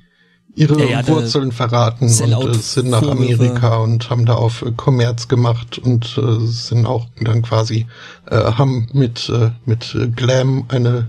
ihre 0.56 0.80
ja, 0.80 1.02
ja, 1.02 1.08
Wurzeln 1.08 1.52
verraten 1.52 2.06
und 2.06 2.12
äh, 2.12 2.54
sind 2.54 2.90
nach 2.90 3.02
Amerika 3.02 3.78
und 3.78 4.10
haben 4.10 4.26
da 4.26 4.36
auf 4.36 4.62
äh, 4.62 4.72
Kommerz 4.72 5.28
gemacht 5.28 5.80
und 5.80 6.18
äh, 6.18 6.46
sind 6.46 6.86
auch 6.86 7.08
dann 7.22 7.42
quasi 7.42 7.88
äh, 8.30 8.36
haben 8.36 8.88
mit 8.94 9.32
mit 9.66 9.98
Glam 10.16 10.66
eine 10.68 11.08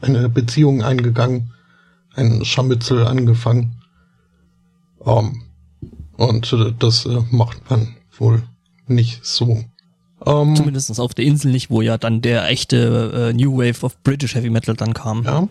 eine 0.00 0.28
Beziehung 0.28 0.82
eingegangen, 0.82 1.52
ein 2.14 2.44
Scharmützel 2.44 3.06
angefangen. 3.06 3.82
Um, 4.98 5.16
ähm, 5.16 5.42
und 6.16 6.56
das 6.78 7.06
macht 7.30 7.70
man 7.70 7.94
wohl 8.18 8.42
nicht 8.86 9.24
so. 9.24 9.64
Um, 10.20 10.50
ähm, 10.50 10.56
Zumindest 10.56 10.98
auf 10.98 11.14
der 11.14 11.26
Insel 11.26 11.52
nicht, 11.52 11.70
wo 11.70 11.82
ja 11.82 11.98
dann 11.98 12.22
der 12.22 12.48
echte 12.48 13.32
New 13.36 13.58
Wave 13.58 13.84
of 13.84 14.02
British 14.02 14.34
Heavy 14.34 14.50
Metal 14.50 14.74
dann 14.74 14.94
kam. 14.94 15.24
Ja, 15.24 15.48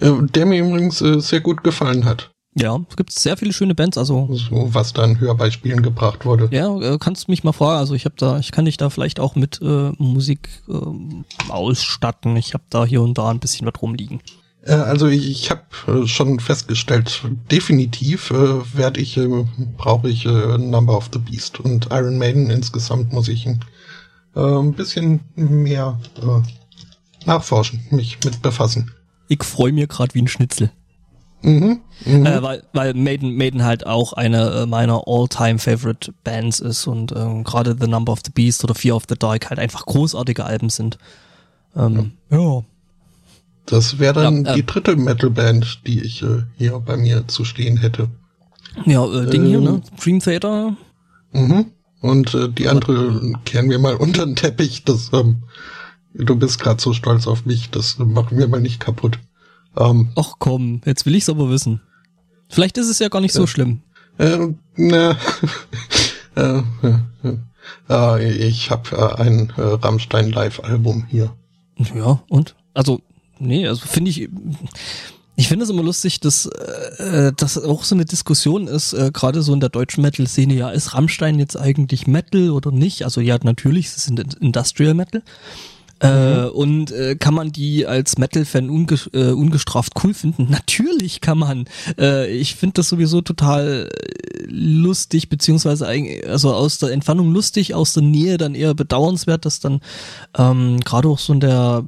der 0.00 0.46
mir 0.46 0.64
übrigens 0.64 0.98
sehr 0.98 1.40
gut 1.40 1.64
gefallen 1.64 2.04
hat. 2.04 2.33
Ja, 2.56 2.78
es 2.88 2.96
gibt 2.96 3.12
sehr 3.12 3.36
viele 3.36 3.52
schöne 3.52 3.74
Bands, 3.74 3.98
also 3.98 4.28
so 4.32 4.72
was 4.72 4.92
dann 4.92 5.18
höher 5.18 5.34
bei 5.34 5.50
Spielen 5.50 5.82
gebracht 5.82 6.24
wurde. 6.24 6.48
Ja, 6.52 6.76
äh, 6.78 6.98
kannst 6.98 7.26
du 7.26 7.32
mich 7.32 7.42
mal 7.42 7.52
fragen, 7.52 7.78
also 7.78 7.94
ich 7.94 8.04
habe 8.04 8.14
da, 8.16 8.38
ich 8.38 8.52
kann 8.52 8.64
dich 8.64 8.76
da 8.76 8.90
vielleicht 8.90 9.18
auch 9.18 9.34
mit 9.34 9.60
äh, 9.60 9.90
Musik 9.98 10.48
äh, 10.68 11.50
ausstatten. 11.50 12.36
Ich 12.36 12.54
habe 12.54 12.62
da 12.70 12.84
hier 12.84 13.02
und 13.02 13.18
da 13.18 13.28
ein 13.28 13.40
bisschen 13.40 13.66
was 13.66 13.82
rumliegen. 13.82 14.20
Äh, 14.62 14.74
also 14.74 15.08
ich, 15.08 15.28
ich 15.28 15.50
habe 15.50 15.62
äh, 15.88 16.06
schon 16.06 16.38
festgestellt, 16.38 17.22
definitiv 17.50 18.30
äh, 18.30 18.76
werde 18.76 19.00
ich, 19.00 19.16
äh, 19.16 19.44
brauche 19.76 20.08
ich 20.08 20.24
äh, 20.24 20.58
Number 20.58 20.96
of 20.96 21.10
the 21.12 21.18
Beast 21.18 21.58
und 21.58 21.88
Iron 21.90 22.18
Maiden 22.18 22.50
insgesamt 22.50 23.12
muss 23.12 23.26
ich 23.26 23.46
ein, 23.46 23.64
äh, 24.36 24.40
ein 24.40 24.74
bisschen 24.74 25.20
mehr 25.34 25.98
äh, 26.22 27.26
nachforschen, 27.26 27.84
mich 27.90 28.18
mit 28.24 28.42
befassen. 28.42 28.92
Ich 29.26 29.42
freue 29.42 29.72
mir 29.72 29.88
gerade 29.88 30.14
wie 30.14 30.22
ein 30.22 30.28
Schnitzel. 30.28 30.70
Mhm, 31.44 31.80
mh. 32.06 32.30
äh, 32.30 32.42
weil, 32.42 32.62
weil 32.72 32.94
Maiden, 32.94 33.36
Maiden 33.36 33.64
halt 33.64 33.86
auch 33.86 34.14
eine 34.14 34.62
äh, 34.62 34.66
meiner 34.66 35.02
all-time 35.06 35.58
favorite 35.58 36.14
Bands 36.24 36.58
ist 36.58 36.86
und 36.86 37.12
äh, 37.12 37.42
gerade 37.44 37.76
The 37.78 37.86
Number 37.86 38.12
of 38.12 38.20
the 38.24 38.30
Beast 38.32 38.64
oder 38.64 38.74
Fear 38.74 38.96
of 38.96 39.04
the 39.08 39.14
Dark 39.14 39.50
halt 39.50 39.58
einfach 39.60 39.84
großartige 39.84 40.44
Alben 40.44 40.70
sind. 40.70 40.96
Ähm, 41.76 42.12
ja. 42.30 42.38
ja. 42.38 42.64
Das 43.66 43.98
wäre 43.98 44.14
dann 44.14 44.44
ja, 44.44 44.52
äh, 44.52 44.56
die 44.56 44.66
dritte 44.66 44.96
Metal-Band, 44.96 45.86
die 45.86 46.00
ich 46.00 46.22
äh, 46.22 46.44
hier 46.56 46.78
bei 46.80 46.96
mir 46.96 47.28
zu 47.28 47.44
stehen 47.44 47.76
hätte. 47.76 48.08
Ja, 48.86 49.04
äh, 49.06 49.28
Ding 49.28 49.42
ähm, 49.42 49.48
hier, 49.48 49.60
ne? 49.60 49.82
Dream 50.02 50.20
Theater. 50.20 50.76
Mhm. 51.32 51.66
Und 52.00 52.34
äh, 52.34 52.48
die 52.48 52.68
andere 52.68 53.32
kehren 53.44 53.68
wir 53.68 53.78
mal 53.78 53.96
unter 53.96 54.24
den 54.24 54.36
Teppich. 54.36 54.84
Das, 54.84 55.10
ähm, 55.12 55.44
du 56.14 56.36
bist 56.36 56.58
gerade 56.58 56.80
so 56.80 56.92
stolz 56.92 57.26
auf 57.26 57.44
mich, 57.44 57.70
das 57.70 57.98
machen 57.98 58.38
wir 58.38 58.48
mal 58.48 58.60
nicht 58.60 58.80
kaputt. 58.80 59.18
Ähm, 59.76 60.10
Ach 60.16 60.34
komm, 60.38 60.80
jetzt 60.84 61.06
will 61.06 61.14
ich's 61.14 61.28
aber 61.28 61.50
wissen. 61.50 61.80
Vielleicht 62.48 62.78
ist 62.78 62.88
es 62.88 62.98
ja 62.98 63.08
gar 63.08 63.20
nicht 63.20 63.34
so 63.34 63.46
schlimm. 63.46 63.80
Äh, 64.16 64.54
ne, 64.76 65.16
äh, 66.36 66.62
äh, 67.88 68.46
ich 68.46 68.70
habe 68.70 68.96
äh, 68.96 69.22
ein 69.22 69.52
äh, 69.56 69.60
Rammstein 69.60 70.30
Live-Album 70.30 71.06
hier. 71.10 71.34
Ja, 71.96 72.22
und? 72.28 72.54
Also, 72.74 73.00
nee, 73.40 73.66
also 73.66 73.84
finde 73.84 74.10
ich, 74.10 74.28
ich 75.36 75.48
finde 75.48 75.64
es 75.64 75.70
immer 75.70 75.82
lustig, 75.82 76.20
dass 76.20 76.46
äh, 76.46 77.32
das 77.36 77.58
auch 77.58 77.82
so 77.82 77.96
eine 77.96 78.04
Diskussion 78.04 78.68
ist, 78.68 78.92
äh, 78.92 79.10
gerade 79.12 79.42
so 79.42 79.52
in 79.52 79.60
der 79.60 79.68
deutschen 79.68 80.02
Metal-Szene, 80.02 80.54
ja, 80.54 80.70
ist 80.70 80.94
Rammstein 80.94 81.38
jetzt 81.40 81.56
eigentlich 81.56 82.06
Metal 82.06 82.50
oder 82.50 82.70
nicht? 82.70 83.04
Also 83.04 83.20
ja, 83.20 83.36
natürlich, 83.42 83.86
es 83.86 83.96
ist 83.96 84.08
Industrial 84.40 84.94
Metal. 84.94 85.22
Äh, 86.00 86.46
und 86.46 86.90
äh, 86.90 87.16
kann 87.16 87.34
man 87.34 87.52
die 87.52 87.86
als 87.86 88.18
Metal-Fan 88.18 88.68
unge 88.68 88.98
äh, 89.12 89.30
ungestraft 89.30 89.92
cool 90.02 90.14
finden? 90.14 90.46
Natürlich 90.50 91.20
kann 91.20 91.38
man. 91.38 91.66
Äh, 91.98 92.30
ich 92.36 92.54
finde 92.54 92.74
das 92.74 92.88
sowieso 92.88 93.20
total 93.20 93.88
äh, 93.90 94.44
lustig, 94.48 95.28
beziehungsweise 95.28 95.86
also 96.26 96.52
aus 96.52 96.78
der 96.78 96.90
Entfernung 96.90 97.32
lustig, 97.32 97.74
aus 97.74 97.92
der 97.92 98.02
Nähe 98.02 98.36
dann 98.36 98.54
eher 98.54 98.74
bedauernswert, 98.74 99.44
dass 99.44 99.60
dann 99.60 99.80
ähm, 100.36 100.80
gerade 100.80 101.08
auch 101.08 101.18
so 101.18 101.32
in 101.32 101.40
der 101.40 101.84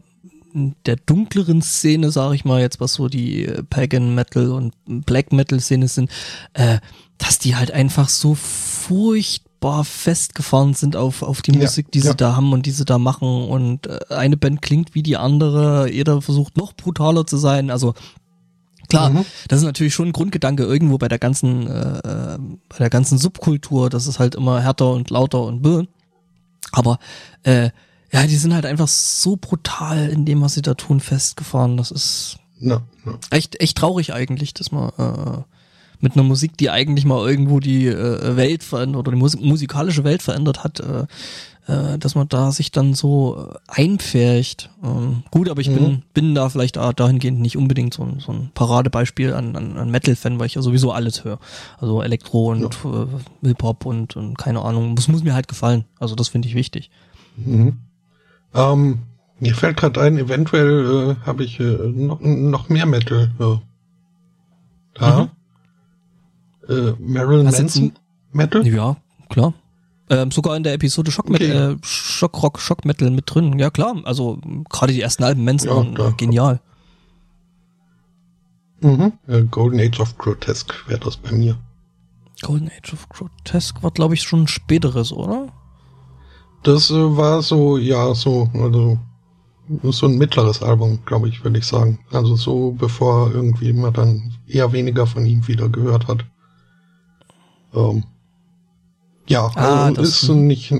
der 0.86 0.96
dunkleren 0.96 1.60
Szene, 1.60 2.10
sage 2.10 2.34
ich 2.34 2.46
mal 2.46 2.62
jetzt, 2.62 2.80
was 2.80 2.94
so 2.94 3.08
die 3.08 3.46
Pagan 3.68 4.14
Metal 4.14 4.50
und 4.52 4.72
Black 4.86 5.30
Metal 5.30 5.60
Szene 5.60 5.86
sind, 5.86 6.10
äh, 6.54 6.78
dass 7.18 7.38
die 7.38 7.56
halt 7.56 7.72
einfach 7.72 8.08
so 8.08 8.34
furcht 8.34 9.42
unfassbar 9.66 9.84
festgefahren 9.84 10.74
sind 10.74 10.96
auf, 10.96 11.22
auf 11.22 11.42
die 11.42 11.52
Musik, 11.52 11.90
die 11.92 11.98
ja. 11.98 12.10
sie 12.10 12.16
da 12.16 12.36
haben 12.36 12.52
und 12.52 12.66
die 12.66 12.70
sie 12.70 12.84
da 12.84 12.98
machen. 12.98 13.48
Und 13.48 13.86
äh, 13.86 13.98
eine 14.10 14.36
Band 14.36 14.62
klingt 14.62 14.94
wie 14.94 15.02
die 15.02 15.16
andere, 15.16 15.90
jeder 15.90 16.22
versucht 16.22 16.56
noch 16.56 16.72
brutaler 16.74 17.26
zu 17.26 17.36
sein. 17.36 17.70
Also 17.70 17.94
Klar, 18.88 19.10
mhm. 19.10 19.24
das 19.48 19.60
ist 19.60 19.64
natürlich 19.64 19.94
schon 19.94 20.10
ein 20.10 20.12
Grundgedanke 20.12 20.62
irgendwo 20.62 20.96
bei 20.96 21.08
der 21.08 21.18
ganzen, 21.18 21.66
äh, 21.66 21.98
äh 21.98 22.38
bei 22.68 22.78
der 22.78 22.90
ganzen 22.90 23.18
Subkultur, 23.18 23.90
das 23.90 24.06
ist 24.06 24.20
halt 24.20 24.36
immer 24.36 24.60
härter 24.60 24.92
und 24.92 25.10
lauter 25.10 25.42
und 25.42 25.60
böh. 25.60 25.82
Aber 26.70 27.00
äh, 27.42 27.70
ja, 28.12 28.26
die 28.28 28.36
sind 28.36 28.54
halt 28.54 28.64
einfach 28.64 28.86
so 28.86 29.36
brutal 29.36 30.08
in 30.08 30.24
dem, 30.24 30.40
was 30.40 30.54
sie 30.54 30.62
da 30.62 30.74
tun, 30.74 31.00
festgefahren. 31.00 31.76
Das 31.76 31.90
ist 31.90 32.38
no, 32.60 32.82
no. 33.04 33.18
echt, 33.30 33.60
echt 33.60 33.76
traurig 33.76 34.12
eigentlich, 34.12 34.54
dass 34.54 34.70
man 34.70 34.90
äh, 34.98 35.42
mit 36.00 36.14
einer 36.14 36.22
Musik, 36.22 36.56
die 36.56 36.70
eigentlich 36.70 37.04
mal 37.04 37.28
irgendwo 37.28 37.60
die 37.60 37.86
äh, 37.86 38.36
Welt 38.36 38.62
verändert 38.62 39.00
oder 39.00 39.12
die 39.12 39.18
Musik, 39.18 39.42
musikalische 39.42 40.04
Welt 40.04 40.22
verändert 40.22 40.62
hat, 40.62 40.80
äh, 40.80 41.06
äh, 41.66 41.98
dass 41.98 42.14
man 42.14 42.28
da 42.28 42.52
sich 42.52 42.70
dann 42.70 42.94
so 42.94 43.54
einpfercht. 43.66 44.70
Ähm, 44.82 45.24
gut, 45.30 45.48
aber 45.48 45.60
ich 45.60 45.70
mhm. 45.70 45.74
bin, 45.74 46.02
bin 46.14 46.34
da 46.34 46.48
vielleicht 46.48 46.76
dahingehend 46.76 47.40
nicht 47.40 47.56
unbedingt 47.56 47.94
so 47.94 48.04
ein, 48.04 48.20
so 48.20 48.32
ein 48.32 48.50
Paradebeispiel 48.54 49.32
an, 49.32 49.56
an, 49.56 49.76
an 49.76 49.90
Metal-Fan, 49.90 50.38
weil 50.38 50.46
ich 50.46 50.54
ja 50.54 50.62
sowieso 50.62 50.92
alles 50.92 51.24
höre. 51.24 51.38
Also 51.78 52.02
Elektro 52.02 52.50
und 52.50 52.76
ja. 52.84 53.02
äh, 53.02 53.48
Hip-Hop 53.48 53.86
und, 53.86 54.16
und 54.16 54.38
keine 54.38 54.62
Ahnung. 54.62 54.96
Das 54.96 55.08
muss 55.08 55.24
mir 55.24 55.34
halt 55.34 55.48
gefallen. 55.48 55.84
Also 55.98 56.14
das 56.14 56.28
finde 56.28 56.48
ich 56.48 56.54
wichtig. 56.54 56.90
Mhm. 57.36 57.78
Ähm, 58.54 59.00
mir 59.40 59.54
fällt 59.54 59.76
gerade 59.76 60.00
ein, 60.00 60.18
eventuell 60.18 61.16
äh, 61.20 61.26
habe 61.26 61.44
ich 61.44 61.58
äh, 61.60 61.64
noch, 61.64 62.20
noch 62.20 62.68
mehr 62.68 62.86
Metal 62.86 63.30
äh, 63.38 63.56
da. 64.94 65.22
Mhm 65.22 65.35
äh, 66.68 66.92
Marilyn 66.98 67.46
Was 67.46 67.58
Manson 67.58 67.92
Metal? 68.32 68.66
Ja, 68.66 68.96
klar. 69.28 69.54
Ähm, 70.08 70.30
sogar 70.30 70.56
in 70.56 70.62
der 70.62 70.74
Episode 70.74 71.10
Shock, 71.10 71.30
okay. 71.30 71.50
äh, 71.50 71.76
Shock 71.82 72.42
Rock, 72.42 72.60
Shock 72.60 72.84
Metal 72.84 73.10
mit 73.10 73.24
drin. 73.26 73.58
Ja 73.58 73.70
klar, 73.70 73.96
also 74.04 74.38
gerade 74.70 74.92
die 74.92 75.00
ersten 75.00 75.24
Alben 75.24 75.44
Manson 75.44 75.92
ja, 75.92 75.98
waren 75.98 76.16
genial. 76.16 76.60
Mhm. 78.80 79.12
Äh, 79.26 79.42
Golden 79.44 79.80
Age 79.80 79.98
of 80.00 80.16
Grotesque 80.16 80.74
wäre 80.86 81.00
das 81.00 81.16
bei 81.16 81.32
mir. 81.32 81.58
Golden 82.42 82.68
Age 82.68 82.92
of 82.92 83.08
Grotesque 83.08 83.82
war 83.82 83.90
glaube 83.90 84.14
ich 84.14 84.22
schon 84.22 84.42
ein 84.42 84.48
späteres, 84.48 85.12
oder? 85.12 85.48
Das 86.62 86.90
äh, 86.90 87.16
war 87.16 87.42
so, 87.42 87.76
ja, 87.76 88.14
so, 88.14 88.48
also 88.54 88.98
so 89.82 90.06
ein 90.06 90.18
mittleres 90.18 90.62
Album, 90.62 91.00
glaube 91.04 91.28
ich, 91.28 91.42
würde 91.42 91.58
ich 91.58 91.66
sagen. 91.66 91.98
Also 92.12 92.36
so, 92.36 92.72
bevor 92.72 93.32
irgendwie 93.32 93.72
man 93.72 93.92
dann 93.92 94.34
eher 94.46 94.72
weniger 94.72 95.06
von 95.06 95.26
ihm 95.26 95.46
wieder 95.48 95.68
gehört 95.68 96.06
hat. 96.06 96.24
Ähm, 97.76 98.04
ja, 99.28 99.50
ah, 99.54 99.86
also 99.86 100.02
ist 100.02 100.28
nicht 100.28 100.72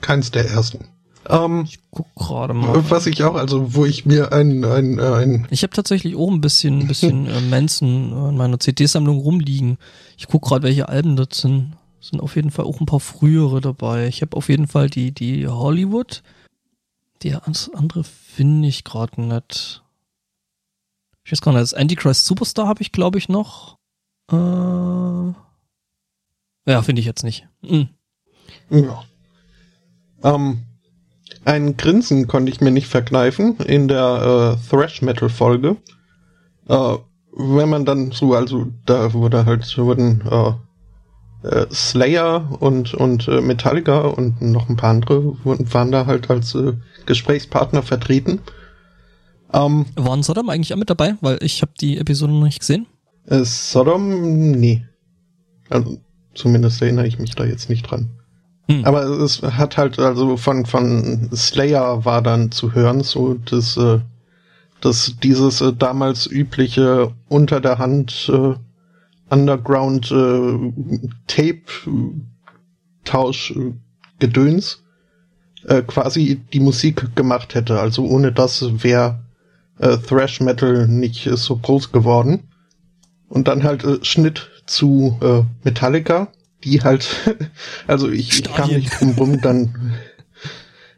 keins 0.00 0.30
der 0.30 0.48
ersten. 0.48 0.86
Ähm, 1.28 1.64
ich 1.64 1.78
guck 1.90 2.12
gerade 2.14 2.54
mal. 2.54 2.88
Was 2.90 3.06
ich 3.06 3.22
auch, 3.24 3.34
also 3.34 3.74
wo 3.74 3.84
ich 3.84 4.06
mir 4.06 4.32
ein 4.32 4.64
ein 4.64 4.98
äh, 4.98 5.02
ein 5.02 5.46
Ich 5.50 5.62
habe 5.62 5.72
tatsächlich 5.72 6.16
auch 6.16 6.30
ein 6.30 6.40
bisschen 6.40 6.80
ein 6.80 6.86
bisschen 6.86 7.26
äh, 7.28 7.40
Manson 7.40 8.30
in 8.30 8.36
meiner 8.36 8.58
CD-Sammlung 8.58 9.18
rumliegen. 9.18 9.78
Ich 10.16 10.28
guck 10.28 10.42
gerade, 10.42 10.64
welche 10.64 10.88
Alben 10.88 11.16
das 11.16 11.28
sind. 11.32 11.76
Sind 12.00 12.20
auf 12.20 12.36
jeden 12.36 12.50
Fall 12.50 12.64
auch 12.64 12.80
ein 12.80 12.86
paar 12.86 13.00
frühere 13.00 13.60
dabei. 13.60 14.08
Ich 14.08 14.22
habe 14.22 14.36
auf 14.36 14.48
jeden 14.48 14.66
Fall 14.66 14.88
die 14.88 15.12
die 15.12 15.46
Hollywood. 15.46 16.22
Die 17.22 17.34
andere 17.34 18.04
finde 18.04 18.68
ich 18.68 18.84
gerade 18.84 19.20
nicht. 19.20 19.82
Ich 21.24 21.32
weiß 21.32 21.42
gar 21.42 21.52
nicht. 21.52 21.60
Das 21.60 21.74
Antichrist 21.74 22.24
Superstar 22.24 22.66
habe 22.66 22.80
ich 22.80 22.92
glaube 22.92 23.18
ich 23.18 23.28
noch. 23.28 23.76
Äh 24.32 25.49
ja, 26.70 26.82
finde 26.82 27.00
ich 27.00 27.06
jetzt 27.06 27.24
nicht. 27.24 27.46
Mhm. 27.62 27.88
Ja. 28.70 29.02
Ähm, 30.22 30.64
ein 31.44 31.76
Grinsen 31.76 32.26
konnte 32.26 32.52
ich 32.52 32.60
mir 32.60 32.70
nicht 32.70 32.86
verkneifen 32.86 33.56
in 33.58 33.88
der 33.88 34.58
äh, 34.58 34.68
Thrash 34.68 35.02
Metal 35.02 35.28
Folge. 35.28 35.76
Äh, 36.68 36.96
wenn 37.32 37.68
man 37.68 37.84
dann 37.84 38.10
so, 38.10 38.34
also 38.34 38.66
da 38.86 39.12
wurde 39.12 39.46
halt 39.46 39.78
wurden 39.78 40.22
äh, 40.30 41.48
äh, 41.48 41.66
Slayer 41.72 42.60
und 42.60 42.92
und 42.94 43.28
äh, 43.28 43.40
Metallica 43.40 44.00
und 44.00 44.42
noch 44.42 44.68
ein 44.68 44.76
paar 44.76 44.90
andere 44.90 45.44
wurden, 45.44 45.72
waren 45.72 45.92
da 45.92 46.06
halt 46.06 46.28
als 46.28 46.54
äh, 46.54 46.74
Gesprächspartner 47.06 47.82
vertreten. 47.82 48.40
Ähm, 49.52 49.86
Waren 49.96 50.22
Sodom 50.22 50.48
eigentlich 50.48 50.72
auch 50.74 50.78
mit 50.78 50.90
dabei? 50.90 51.16
Weil 51.20 51.38
ich 51.42 51.62
habe 51.62 51.72
die 51.80 51.98
Episode 51.98 52.32
noch 52.32 52.44
nicht 52.44 52.60
gesehen. 52.60 52.86
Äh, 53.26 53.44
Sodom, 53.44 54.50
nee. 54.52 54.84
Also 55.68 55.98
Zumindest 56.40 56.80
erinnere 56.80 57.06
ich 57.06 57.18
mich 57.18 57.34
da 57.34 57.44
jetzt 57.44 57.68
nicht 57.68 57.82
dran. 57.82 58.08
Hm. 58.66 58.84
Aber 58.86 59.02
es 59.04 59.42
hat 59.42 59.76
halt, 59.76 59.98
also 59.98 60.38
von, 60.38 60.64
von 60.64 61.28
Slayer 61.34 62.06
war 62.06 62.22
dann 62.22 62.50
zu 62.50 62.72
hören, 62.72 63.02
so 63.02 63.34
dass, 63.34 63.76
äh, 63.76 63.98
dass 64.80 65.16
dieses 65.22 65.60
äh, 65.60 65.74
damals 65.74 66.26
übliche 66.26 67.12
unter 67.28 67.60
der 67.60 67.76
Hand 67.76 68.30
äh, 68.32 68.54
Underground 69.28 70.10
äh, 70.10 70.72
Tape 71.26 71.62
Tausch 73.04 73.50
äh, 73.50 73.74
Gedöns 74.18 74.82
äh, 75.66 75.82
quasi 75.82 76.40
die 76.52 76.60
Musik 76.60 77.14
gemacht 77.16 77.54
hätte. 77.54 77.80
Also 77.80 78.06
ohne 78.06 78.32
das 78.32 78.82
wäre 78.82 79.20
äh, 79.78 79.98
Thrash 79.98 80.40
Metal 80.40 80.88
nicht 80.88 81.28
so 81.30 81.56
groß 81.56 81.92
geworden. 81.92 82.48
Und 83.28 83.46
dann 83.46 83.62
halt 83.62 83.84
äh, 83.84 84.02
Schnitt 84.02 84.49
zu 84.70 85.18
äh, 85.20 85.42
Metallica, 85.64 86.28
die 86.64 86.82
halt, 86.82 87.08
also 87.86 88.08
ich, 88.08 88.40
ich 88.40 88.44
kam 88.44 88.70
nicht 88.70 89.00
drum 89.00 89.10
rum, 89.12 89.40
dann 89.40 89.94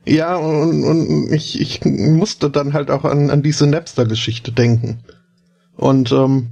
Ja, 0.04 0.36
und, 0.36 0.84
und 0.84 1.32
ich, 1.32 1.60
ich 1.60 1.84
musste 1.84 2.50
dann 2.50 2.72
halt 2.72 2.90
auch 2.90 3.04
an, 3.04 3.30
an 3.30 3.42
diese 3.42 3.66
Napster-Geschichte 3.66 4.50
denken. 4.50 5.04
Und 5.76 6.10
ähm, 6.10 6.48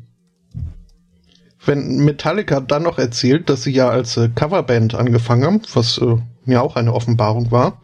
wenn 1.65 1.99
Metallica 2.05 2.61
dann 2.61 2.85
noch 2.85 2.99
erzählt, 2.99 3.51
dass 3.51 3.65
sie 3.65 3.73
ja 3.73 3.89
als 3.89 4.17
äh, 4.17 4.29
Coverband 4.29 4.95
angefangen 4.95 5.45
haben, 5.45 5.63
was 5.75 5.99
äh, 5.99 6.17
mir 6.45 6.63
auch 6.63 6.77
eine 6.77 6.95
Offenbarung 6.95 7.51
war, 7.51 7.81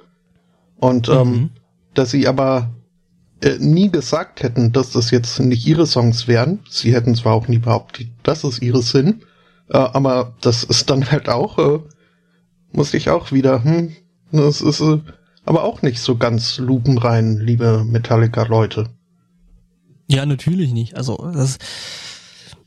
und 0.77 1.09
ähm, 1.09 1.31
mhm. 1.31 1.51
dass 1.94 2.11
sie 2.11 2.29
aber 2.29 2.70
äh, 3.42 3.59
nie 3.59 3.90
gesagt 3.90 4.42
hätten, 4.42 4.72
dass 4.72 4.92
das 4.92 5.11
jetzt 5.11 5.38
nicht 5.40 5.66
ihre 5.66 5.87
Songs 5.87 6.29
wären. 6.29 6.61
Sie 6.68 6.94
hätten 6.94 7.14
zwar 7.14 7.35
auch 7.35 7.49
nie 7.49 7.59
behauptet, 7.59 8.09
dass 8.22 8.44
es 8.44 8.61
ihre 8.61 8.83
sind, 8.83 9.22
äh, 9.68 9.77
aber 9.77 10.35
das 10.40 10.64
ist 10.64 10.90
dann 10.90 11.11
halt 11.11 11.29
auch, 11.29 11.59
äh, 11.59 11.81
musste 12.72 12.96
ich 12.96 13.11
auch 13.11 13.33
wieder, 13.33 13.64
hm, 13.64 13.94
das 14.33 14.61
ist 14.61 14.81
äh, 14.81 15.01
aber 15.44 15.62
auch 15.64 15.83
nicht 15.83 16.01
so 16.01 16.16
ganz 16.16 16.59
lupenrein, 16.59 17.38
liebe 17.38 17.85
Metallica-Leute. 17.85 18.90
Ja, 20.09 20.27
natürlich 20.27 20.72
nicht. 20.72 20.96
Also 20.96 21.31
das 21.33 21.59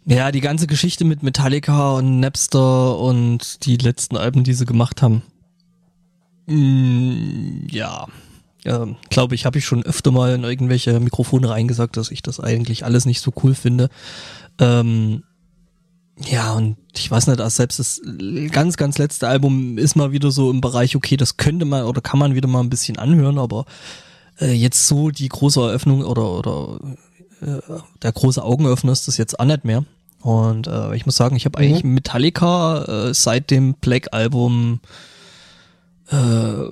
ja, 0.05 0.31
die 0.31 0.41
ganze 0.41 0.65
Geschichte 0.65 1.05
mit 1.05 1.21
Metallica 1.21 1.91
und 1.91 2.19
Napster 2.19 2.97
und 2.97 3.65
die 3.65 3.77
letzten 3.77 4.17
Alben, 4.17 4.43
die 4.43 4.53
sie 4.53 4.65
gemacht 4.65 5.03
haben. 5.03 5.21
Mm, 6.47 7.67
ja, 7.69 8.07
äh, 8.63 8.85
glaube 9.09 9.35
ich, 9.35 9.45
habe 9.45 9.57
ich 9.57 9.65
schon 9.65 9.83
öfter 9.83 10.11
mal 10.11 10.33
in 10.33 10.43
irgendwelche 10.43 10.99
Mikrofone 10.99 11.49
reingesagt, 11.49 11.97
dass 11.97 12.11
ich 12.11 12.21
das 12.21 12.39
eigentlich 12.39 12.85
alles 12.85 13.05
nicht 13.05 13.21
so 13.21 13.31
cool 13.43 13.55
finde. 13.55 13.89
Ähm, 14.59 15.23
ja, 16.25 16.53
und 16.53 16.77
ich 16.95 17.09
weiß 17.09 17.27
nicht, 17.27 17.41
selbst 17.51 17.79
das 17.79 18.01
ganz, 18.51 18.75
ganz 18.75 18.97
letzte 18.97 19.27
Album 19.27 19.77
ist 19.77 19.95
mal 19.95 20.11
wieder 20.11 20.31
so 20.31 20.51
im 20.51 20.59
Bereich, 20.59 20.95
okay, 20.95 21.15
das 21.15 21.37
könnte 21.37 21.65
man 21.65 21.85
oder 21.85 22.01
kann 22.01 22.19
man 22.19 22.35
wieder 22.35 22.47
mal 22.49 22.59
ein 22.59 22.69
bisschen 22.69 22.97
anhören, 22.97 23.37
aber 23.37 23.65
äh, 24.41 24.51
jetzt 24.51 24.87
so 24.87 25.11
die 25.11 25.29
große 25.29 25.61
Eröffnung 25.61 26.03
oder, 26.03 26.29
oder 26.29 26.79
äh, 27.41 27.61
der 28.01 28.11
große 28.11 28.43
Augenöffner 28.43 28.91
ist 28.91 29.07
das 29.07 29.17
jetzt 29.17 29.39
auch 29.39 29.45
nicht 29.45 29.63
mehr. 29.63 29.85
Und 30.21 30.67
äh, 30.67 30.93
ich 30.95 31.05
muss 31.05 31.15
sagen, 31.15 31.37
ich 31.37 31.45
habe 31.45 31.57
mhm. 31.59 31.65
eigentlich 31.65 31.83
Metallica 31.85 33.07
äh, 33.07 33.13
seit 33.13 33.49
dem 33.49 33.75
Black-Album 33.75 34.81
äh, 36.11 36.71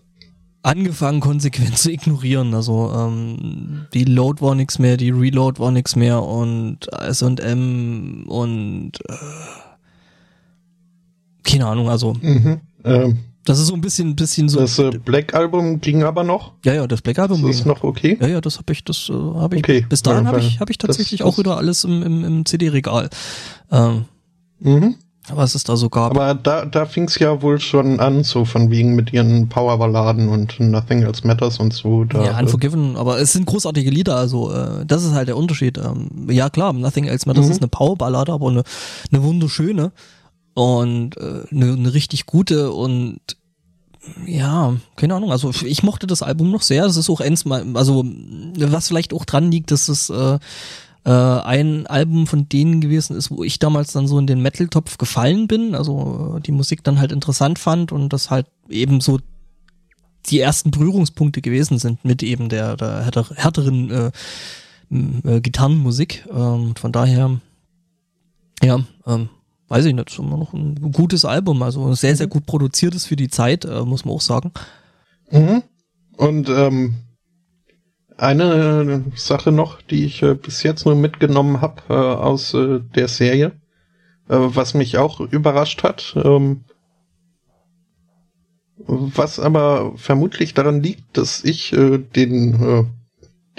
angefangen, 0.67 1.21
konsequent 1.21 1.77
zu 1.77 1.91
ignorieren. 1.91 2.53
Also 2.53 2.91
ähm, 2.93 3.85
die 3.93 4.03
Load 4.03 4.41
war 4.41 4.53
nix 4.53 4.79
mehr, 4.79 4.97
die 4.97 5.11
Reload 5.11 5.59
war 5.59 5.71
nix 5.71 5.95
mehr 5.95 6.21
und 6.21 6.91
S&M 6.93 8.25
und 8.27 8.91
äh, 9.07 9.13
keine 11.43 11.67
Ahnung, 11.67 11.89
also 11.89 12.13
mhm, 12.21 12.59
ähm, 12.83 13.19
das 13.45 13.59
ist 13.59 13.67
so 13.67 13.75
ein 13.75 13.81
bisschen, 13.81 14.13
bisschen 14.13 14.49
so. 14.49 14.59
Das 14.59 14.77
äh, 14.77 14.91
Black 15.05 15.33
Album 15.33 15.79
ging 15.79 16.03
aber 16.03 16.25
noch. 16.25 16.51
Ja, 16.65 16.73
ja, 16.73 16.85
das 16.85 17.01
Black 17.01 17.17
Album 17.17 17.47
ist 17.47 17.65
noch 17.65 17.81
okay. 17.81 18.17
Ja, 18.19 18.27
ja, 18.27 18.41
das 18.41 18.57
habe 18.57 18.73
ich, 18.73 18.83
das 18.83 19.09
äh, 19.09 19.13
habe 19.13 19.55
ich. 19.55 19.63
Okay. 19.63 19.85
Bis 19.87 20.03
dahin 20.03 20.25
ja, 20.25 20.31
habe 20.31 20.41
ich, 20.41 20.59
habe 20.59 20.69
ich 20.69 20.77
tatsächlich 20.77 21.19
das, 21.19 21.27
auch 21.27 21.37
wieder 21.37 21.55
alles 21.55 21.85
im, 21.85 22.03
im, 22.03 22.25
im 22.25 22.45
CD-Regal. 22.45 23.09
Ähm, 23.71 24.03
mhm. 24.59 24.95
Was 25.29 25.55
es 25.55 25.63
da 25.63 25.75
so 25.75 25.89
gab. 25.89 26.11
Aber 26.11 26.35
da, 26.35 26.65
da 26.65 26.85
fing 26.85 27.05
es 27.05 27.19
ja 27.19 27.41
wohl 27.41 27.59
schon 27.59 27.99
an, 27.99 28.23
so 28.23 28.45
von 28.45 28.71
wegen 28.71 28.95
mit 28.95 29.11
ihren 29.11 29.49
Powerballaden 29.49 30.29
und 30.29 30.59
Nothing 30.59 31.03
Else 31.03 31.27
Matters 31.27 31.59
und 31.59 31.73
so. 31.73 32.05
Da, 32.05 32.23
ja, 32.23 32.39
Unforgiven, 32.39 32.95
äh, 32.95 32.99
aber 32.99 33.19
es 33.19 33.33
sind 33.33 33.45
großartige 33.45 33.89
Lieder, 33.89 34.15
also 34.15 34.51
äh, 34.53 34.85
das 34.85 35.03
ist 35.03 35.13
halt 35.13 35.27
der 35.27 35.37
Unterschied. 35.37 35.77
Ähm, 35.77 36.29
ja 36.29 36.49
klar, 36.49 36.71
Nothing 36.71 37.05
Else 37.05 37.27
Matters 37.27 37.45
mhm. 37.45 37.51
ist 37.51 37.61
eine 37.61 37.67
Powerballade, 37.67 38.31
aber 38.31 38.47
eine, 38.47 38.63
eine 39.11 39.23
wunderschöne 39.23 39.91
und 40.53 41.17
äh, 41.17 41.43
eine, 41.51 41.73
eine 41.73 41.93
richtig 41.93 42.25
gute 42.25 42.71
und 42.71 43.19
ja, 44.25 44.75
keine 44.95 45.15
Ahnung. 45.15 45.31
Also 45.31 45.51
ich 45.65 45.83
mochte 45.83 46.07
das 46.07 46.21
Album 46.21 46.51
noch 46.51 46.61
sehr. 46.61 46.85
Es 46.85 46.95
ist 46.95 47.09
auch 47.09 47.19
eins 47.19 47.43
mal, 47.43 47.65
also 47.73 48.05
was 48.57 48.87
vielleicht 48.87 49.13
auch 49.13 49.25
dran 49.25 49.51
liegt, 49.51 49.71
dass 49.71 49.89
es 49.89 50.09
äh, 50.09 50.39
äh, 51.07 51.09
ein 51.09 51.87
Album 51.87 52.27
von 52.27 52.49
denen 52.49 52.81
gewesen 52.81 53.15
ist, 53.15 53.31
wo 53.31 53.41
ich 53.41 53.59
damals 53.59 53.93
dann 53.93 54.07
so 54.07 54.19
in 54.19 54.27
den 54.27 54.41
Metal-Topf 54.41 54.97
gefallen 54.97 55.47
bin. 55.47 55.73
Also 55.73 56.37
die 56.45 56.51
Musik 56.51 56.83
dann 56.83 56.99
halt 56.99 57.13
interessant 57.13 57.59
fand 57.59 57.93
und 57.93 58.11
das 58.11 58.29
halt 58.29 58.47
eben 58.67 58.99
so 58.99 59.19
die 60.25 60.41
ersten 60.41 60.69
Berührungspunkte 60.69 61.41
gewesen 61.41 61.77
sind 61.77 62.03
mit 62.03 62.23
eben 62.23 62.49
der, 62.49 62.75
der 62.75 63.05
härter, 63.05 63.25
härteren 63.33 63.89
äh, 63.89 64.11
äh, 65.23 65.39
Gitarrenmusik. 65.39 66.25
Ähm, 66.29 66.75
von 66.75 66.91
daher, 66.91 67.39
ja, 68.61 68.81
ähm, 69.05 69.29
weiß 69.69 69.85
ich 69.85 69.95
nicht, 69.95 70.19
immer 70.19 70.35
noch 70.35 70.51
ein 70.51 70.91
gutes 70.91 71.23
Album, 71.23 71.63
also 71.63 71.93
sehr, 71.93 72.17
sehr 72.17 72.27
mhm. 72.27 72.31
gut 72.31 72.45
produziertes 72.45 73.05
für 73.05 73.15
die 73.15 73.29
Zeit, 73.29 73.63
äh, 73.63 73.85
muss 73.85 74.03
man 74.03 74.13
auch 74.13 74.21
sagen. 74.21 74.51
Mhm. 75.31 75.63
Und 76.17 76.49
ähm, 76.49 76.95
eine 78.17 79.03
Sache 79.15 79.51
noch, 79.51 79.81
die 79.81 80.05
ich 80.05 80.23
äh, 80.23 80.33
bis 80.33 80.63
jetzt 80.63 80.85
nur 80.85 80.95
mitgenommen 80.95 81.61
habe 81.61 81.81
äh, 81.89 81.93
aus 81.93 82.53
äh, 82.53 82.79
der 82.95 83.07
Serie, 83.07 83.53
äh, 84.27 84.35
was 84.37 84.73
mich 84.73 84.97
auch 84.97 85.19
überrascht 85.19 85.83
hat, 85.83 86.15
ähm, 86.23 86.63
was 88.79 89.39
aber 89.39 89.93
vermutlich 89.97 90.53
daran 90.53 90.81
liegt, 90.81 91.17
dass 91.17 91.43
ich 91.43 91.73
äh, 91.73 91.97
den, 91.99 92.53
äh, 92.61 92.83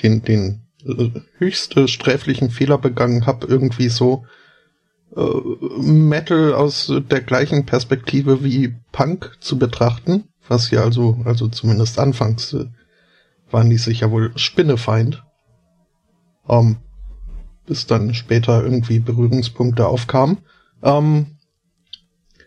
den, 0.03 0.23
den 0.23 0.63
äh, 0.85 1.11
höchste 1.39 1.89
sträflichen 1.89 2.51
Fehler 2.51 2.79
begangen 2.79 3.27
habe, 3.27 3.47
irgendwie 3.47 3.89
so 3.89 4.25
äh, 5.17 5.81
Metal 5.81 6.55
aus 6.55 6.93
der 7.11 7.21
gleichen 7.21 7.65
Perspektive 7.67 8.43
wie 8.43 8.75
Punk 8.93 9.37
zu 9.41 9.59
betrachten, 9.59 10.25
was 10.49 10.71
ja 10.71 10.83
also, 10.83 11.21
also 11.25 11.49
zumindest 11.49 11.99
anfangs 11.99 12.53
äh, 12.55 12.67
waren 13.51 13.71
die 13.71 13.79
sich 13.79 14.01
ja 14.01 14.11
wohl 14.11 14.33
Spinnefeind. 14.37 15.25
Ähm, 16.49 16.79
bis 17.67 17.87
dann 17.87 18.15
später 18.15 18.63
irgendwie 18.63 18.99
Berührungspunkte 18.99 19.87
aufkamen. 19.87 20.39
Ähm, 20.83 21.39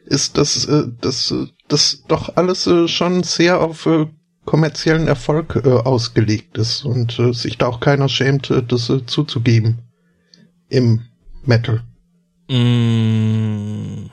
ist 0.06 0.38
das, 0.38 0.66
äh, 0.66 0.88
das, 1.00 1.34
das 1.68 2.04
doch 2.08 2.36
alles 2.36 2.68
äh, 2.68 2.88
schon 2.88 3.24
sehr 3.24 3.62
auf 3.62 3.86
äh, 3.86 4.08
kommerziellen 4.46 5.08
Erfolg 5.08 5.62
äh, 5.64 5.70
ausgelegt 5.70 6.58
ist 6.58 6.84
und 6.84 7.20
äh, 7.20 7.34
sich 7.34 7.58
da 7.58 7.68
auch 7.68 7.80
keiner 7.80 8.10
schämt, 8.10 8.50
äh, 8.50 8.64
das 8.64 8.90
äh, 8.90 9.06
zuzugeben 9.06 9.80
im 10.70 11.02
Metal. 11.44 11.84
Mm. 12.50 14.10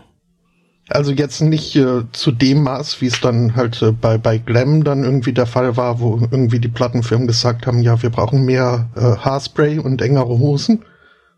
Also 0.89 1.13
jetzt 1.13 1.43
nicht 1.43 1.77
äh, 1.77 2.05
zu 2.13 2.33
dem 2.33 2.63
Maß, 2.63 3.01
wie 3.01 3.07
es 3.07 3.21
dann 3.21 3.55
halt 3.57 3.83
äh, 3.83 3.93
bei, 3.93 4.17
bei 4.17 4.39
Glam 4.39 4.85
dann 4.85 5.05
irgendwie 5.05 5.33
der 5.35 5.47
Fall 5.47 5.77
war, 5.77 6.01
wo 6.01 6.19
irgendwie 6.31 6.61
die 6.61 6.69
Plattenfirmen 6.69 7.27
gesagt 7.27 7.67
haben, 7.67 7.81
ja, 7.81 8.03
wir 8.03 8.11
brauchen 8.11 8.45
mehr 8.45 8.89
äh, 8.97 9.01
Haarspray 9.01 9.79
und 9.79 10.01
engere 10.01 10.39
Hosen. 10.39 10.85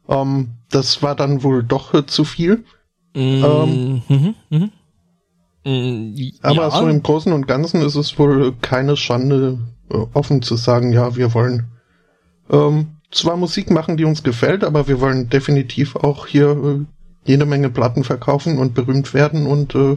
Ähm, 0.09 0.51
das 0.71 1.03
war 1.03 1.17
dann 1.17 1.43
wohl 1.43 1.65
doch 1.65 1.95
äh, 1.95 2.07
zu 2.07 2.25
viel. 2.25 2.65
Mm 3.15 3.45
ähm, 3.45 4.03
mhm, 4.09 4.35
mhm. 4.51 4.71
Mm, 5.65 6.15
aber 6.43 6.63
ja. 6.63 6.71
so 6.71 6.89
im 6.89 7.03
Großen 7.03 7.33
und 7.33 7.47
Ganzen 7.47 7.83
ist 7.83 7.97
es 7.97 8.19
wohl 8.19 8.55
keine 8.63 8.97
Schande, 8.97 9.59
äh, 9.91 9.97
offen 10.15 10.43
zu 10.43 10.57
sagen, 10.57 10.93
ja, 10.93 11.17
wir 11.17 11.35
wollen 11.35 11.67
ähm, 12.51 12.97
zwar 13.11 13.37
Musik 13.37 13.71
machen, 13.71 13.97
die 13.97 14.05
uns 14.05 14.23
gefällt, 14.23 14.65
aber 14.65 14.89
wir 14.89 15.01
wollen 15.01 15.29
definitiv 15.29 15.97
auch 15.97 16.27
hier 16.27 16.51
äh, 16.51 16.85
jede 17.31 17.47
Menge 17.47 17.71
Platten 17.71 18.05
verkaufen 18.05 18.59
und 18.59 18.75
berühmt 18.75 19.15
werden 19.15 19.47
und 19.47 19.75
äh, 19.75 19.97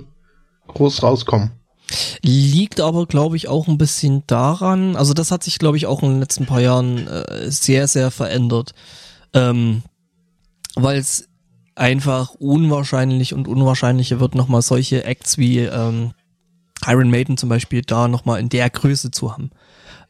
groß 0.67 1.03
rauskommen. 1.03 1.51
Liegt 2.21 2.79
aber, 2.79 3.05
glaube 3.05 3.35
ich, 3.35 3.47
auch 3.47 3.67
ein 3.67 3.77
bisschen 3.77 4.23
daran, 4.27 4.95
also 4.95 5.13
das 5.13 5.31
hat 5.31 5.43
sich, 5.43 5.59
glaube 5.59 5.77
ich, 5.77 5.85
auch 5.85 6.01
in 6.01 6.09
den 6.09 6.19
letzten 6.19 6.45
paar 6.45 6.61
Jahren 6.61 7.07
äh, 7.07 7.51
sehr, 7.51 7.87
sehr 7.87 8.09
verändert. 8.09 8.73
Ähm, 9.33 9.83
Weil 10.75 10.97
es 10.97 11.27
einfach 11.75 12.35
unwahrscheinlich 12.35 13.33
und 13.33 13.47
unwahrscheinlicher 13.47 14.19
wird, 14.19 14.35
nochmal 14.35 14.61
solche 14.61 15.03
Acts 15.03 15.37
wie 15.37 15.59
ähm, 15.59 16.13
Iron 16.85 17.09
Maiden 17.09 17.37
zum 17.37 17.49
Beispiel 17.49 17.81
da 17.81 18.07
nochmal 18.07 18.39
in 18.39 18.49
der 18.49 18.69
Größe 18.69 19.11
zu 19.11 19.31
haben. 19.31 19.51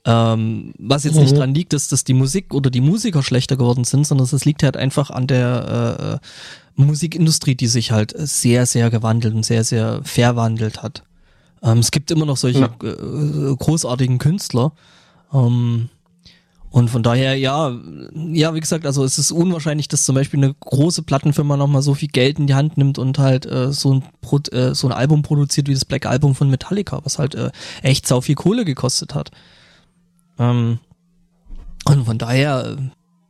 Ähm, 0.06 0.74
was 0.78 1.06
jetzt 1.06 1.16
mhm. 1.16 1.22
nicht 1.22 1.38
dran 1.38 1.54
liegt, 1.54 1.72
dass, 1.72 1.88
dass 1.88 2.04
die 2.04 2.13
Musik 2.13 2.54
oder 2.54 2.70
die 2.70 2.82
Musiker 2.82 3.24
schlechter 3.24 3.56
geworden 3.56 3.86
sind, 3.86 4.06
sondern 4.06 4.28
es 4.30 4.46
liegt 4.46 4.62
halt 4.63 4.76
einfach 4.76 5.10
an 5.10 5.28
der 5.28 6.20
äh, 6.22 6.28
Musikindustrie, 6.76 7.56
die 7.56 7.68
sich 7.68 7.92
halt 7.92 8.13
sehr, 8.18 8.66
sehr 8.66 8.89
gewandelt 8.89 9.34
und 9.34 9.46
sehr, 9.46 9.63
sehr 9.63 10.02
verwandelt 10.04 10.84
hat. 10.84 11.04
Ähm, 11.62 11.80
es 11.80 11.92
gibt 11.92 12.12
immer 12.12 12.26
noch 12.26 12.38
solche 12.38 12.60
ja. 12.60 12.89
äh, 12.89 13.56
großartigen 13.56 14.18
Künstler. 14.18 14.74
Ähm, 15.34 15.89
und 16.70 16.89
von 16.89 17.04
daher, 17.04 17.38
ja, 17.38 17.72
ja, 18.16 18.56
wie 18.56 18.60
gesagt, 18.60 18.88
also 18.88 19.04
es 19.04 19.20
ist 19.20 19.32
unwahrscheinlich, 19.32 19.88
dass 19.88 20.06
zum 20.06 20.16
Beispiel 20.16 20.44
eine 20.44 20.56
große 20.56 21.04
Plattenfirma 21.04 21.56
nochmal 21.56 21.84
so 21.84 21.94
viel 21.94 22.10
Geld 22.10 22.39
in 22.39 22.48
die 22.48 22.56
Hand 22.56 22.78
nimmt 22.78 22.98
und 22.98 23.20
halt 23.20 23.46
äh, 23.46 23.72
so, 23.72 23.94
ein 23.94 24.04
Pro 24.22 24.39
äh, 24.52 24.74
so 24.74 24.88
ein 24.88 24.92
Album 24.92 25.22
produziert 25.22 25.68
wie 25.68 25.76
das 25.76 25.86
Black 25.86 26.08
Album 26.08 26.34
von 26.34 26.50
Metallica, 26.50 27.00
was 27.04 27.20
halt 27.20 27.36
äh, 27.36 27.52
echt 27.84 28.08
sau 28.08 28.22
viel 28.22 28.34
Kohle 28.34 28.66
gekostet 28.66 29.13
hat. 29.13 29.30
Ähm, 30.39 30.80
und 31.86 32.06
von 32.06 32.17
daher, 32.17 32.78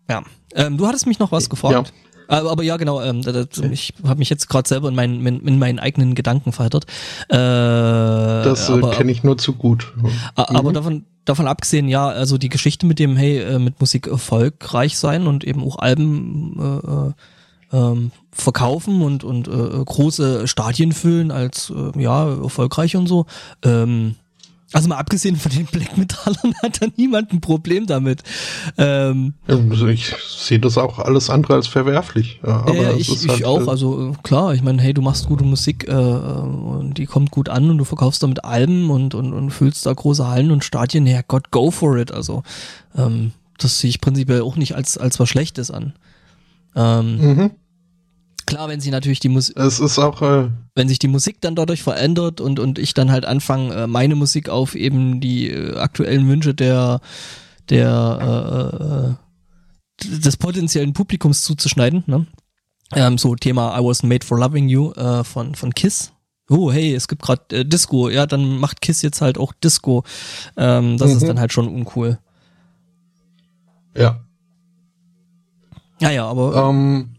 ja. 0.09 0.23
Ähm, 0.55 0.77
du 0.77 0.87
hattest 0.87 1.07
mich 1.07 1.19
noch 1.19 1.31
was 1.31 1.49
gefragt. 1.49 1.93
Aber, 2.27 2.51
aber 2.51 2.63
ja, 2.63 2.77
genau, 2.77 3.01
ähm, 3.01 3.21
ich 3.71 3.93
habe 4.05 4.19
mich 4.19 4.29
jetzt 4.29 4.47
gerade 4.47 4.67
selber 4.67 4.89
in 4.89 4.95
meinen, 4.95 5.25
in, 5.25 5.45
in, 5.45 5.59
meinen 5.59 5.79
eigenen 5.79 6.15
Gedanken 6.15 6.51
verheddert. 6.51 6.85
Äh, 7.29 7.35
das 7.35 8.69
äh, 8.69 8.79
kenne 8.91 9.11
ich 9.11 9.23
nur 9.23 9.37
zu 9.37 9.53
gut. 9.53 9.93
Aber 10.35 10.69
mhm. 10.69 10.73
davon, 10.73 11.05
davon 11.25 11.47
abgesehen, 11.47 11.87
ja, 11.87 12.07
also 12.07 12.37
die 12.37 12.49
Geschichte 12.49 12.85
mit 12.85 12.99
dem, 12.99 13.17
hey, 13.17 13.39
äh, 13.39 13.59
mit 13.59 13.79
Musik 13.79 14.07
erfolgreich 14.07 14.97
sein 14.97 15.27
und 15.27 15.43
eben 15.43 15.63
auch 15.63 15.77
Alben 15.79 17.13
äh, 17.71 17.77
äh, 17.77 17.79
ähm, 17.79 18.11
verkaufen 18.31 19.01
und, 19.01 19.23
und 19.23 19.47
äh, 19.47 19.83
große 19.83 20.47
Stadien 20.47 20.91
füllen 20.91 21.31
als 21.31 21.71
äh, 21.75 22.01
ja 22.01 22.29
erfolgreich 22.29 22.95
und 22.95 23.07
so. 23.07 23.25
Ähm, 23.63 24.15
also 24.73 24.89
mal 24.89 24.97
abgesehen 24.97 25.35
von 25.35 25.51
den 25.51 25.65
Black 25.65 25.97
Metallern 25.97 26.53
hat 26.63 26.81
da 26.81 26.87
niemand 26.97 27.31
ein 27.31 27.41
Problem 27.41 27.85
damit. 27.85 28.23
Ähm, 28.77 29.35
also 29.47 29.87
ich 29.87 30.13
sehe 30.27 30.59
das 30.59 30.77
auch 30.77 30.99
alles 30.99 31.29
andere 31.29 31.53
als 31.53 31.67
verwerflich. 31.67 32.39
Ja, 32.45 32.61
aber 32.61 32.75
äh, 32.75 32.97
ich, 32.97 33.09
halt, 33.09 33.39
ich 33.39 33.45
auch. 33.45 33.67
Äh, 33.67 33.69
also 33.69 34.15
klar, 34.23 34.53
ich 34.53 34.61
meine, 34.61 34.81
hey, 34.81 34.93
du 34.93 35.01
machst 35.01 35.27
gute 35.27 35.43
Musik 35.43 35.87
äh, 35.87 35.93
und 35.93 36.95
die 36.97 37.05
kommt 37.05 37.31
gut 37.31 37.49
an 37.49 37.69
und 37.69 37.77
du 37.77 37.85
verkaufst 37.85 38.23
damit 38.23 38.43
Alben 38.43 38.89
und, 38.89 39.15
und, 39.15 39.33
und 39.33 39.51
füllst 39.51 39.85
da 39.85 39.93
große 39.93 40.27
Hallen 40.27 40.51
und 40.51 40.63
Stadien. 40.63 41.05
Ja 41.05 41.21
Gott, 41.27 41.51
go 41.51 41.71
for 41.71 41.97
it. 41.97 42.11
Also 42.11 42.43
ähm, 42.95 43.31
das 43.57 43.79
sehe 43.79 43.89
ich 43.89 44.01
prinzipiell 44.01 44.41
auch 44.41 44.55
nicht 44.55 44.75
als, 44.75 44.97
als 44.97 45.19
was 45.19 45.29
Schlechtes 45.29 45.71
an. 45.71 45.93
Ähm, 46.75 47.17
mhm. 47.17 47.51
Klar, 48.53 48.69
wenn 48.69 48.79
sie 48.79 48.91
natürlich 48.91 49.19
die 49.19 49.29
Musik. 49.29 49.57
Es 49.57 49.79
ist 49.79 49.99
auch. 49.99 50.21
Äh 50.21 50.49
wenn 50.75 50.87
sich 50.87 50.99
die 50.99 51.07
Musik 51.07 51.39
dann 51.41 51.55
dadurch 51.55 51.83
verändert 51.83 52.41
und, 52.41 52.59
und 52.59 52.79
ich 52.79 52.93
dann 52.93 53.11
halt 53.11 53.25
anfange, 53.25 53.73
äh, 53.75 53.87
meine 53.87 54.15
Musik 54.15 54.49
auf 54.49 54.75
eben 54.75 55.19
die 55.21 55.49
äh, 55.49 55.77
aktuellen 55.77 56.27
Wünsche 56.27 56.53
der, 56.53 56.99
der 57.69 59.17
äh, 60.01 60.05
äh, 60.05 60.19
des 60.21 60.37
potenziellen 60.37 60.93
Publikums 60.93 61.43
zuzuschneiden, 61.43 62.03
ne? 62.07 62.25
Ähm, 62.95 63.17
so 63.17 63.35
Thema 63.35 63.79
I 63.79 63.83
was 63.83 64.03
made 64.03 64.25
for 64.25 64.37
loving 64.37 64.67
you 64.67 64.91
äh, 64.93 65.23
von, 65.23 65.55
von 65.55 65.73
Kiss. 65.73 66.11
Oh, 66.49 66.71
hey, 66.71 66.93
es 66.93 67.07
gibt 67.07 67.21
gerade 67.21 67.55
äh, 67.55 67.65
Disco. 67.65 68.09
Ja, 68.09 68.25
dann 68.25 68.59
macht 68.59 68.81
Kiss 68.81 69.01
jetzt 69.01 69.21
halt 69.21 69.37
auch 69.37 69.53
Disco. 69.53 70.03
Ähm, 70.57 70.97
das 70.97 71.11
mhm. 71.11 71.17
ist 71.17 71.27
dann 71.27 71.39
halt 71.39 71.53
schon 71.53 71.67
uncool. 71.67 72.19
Ja. 73.95 74.19
Ja, 76.01 76.11
ja, 76.11 76.27
aber. 76.27 76.69
Ähm, 76.69 77.15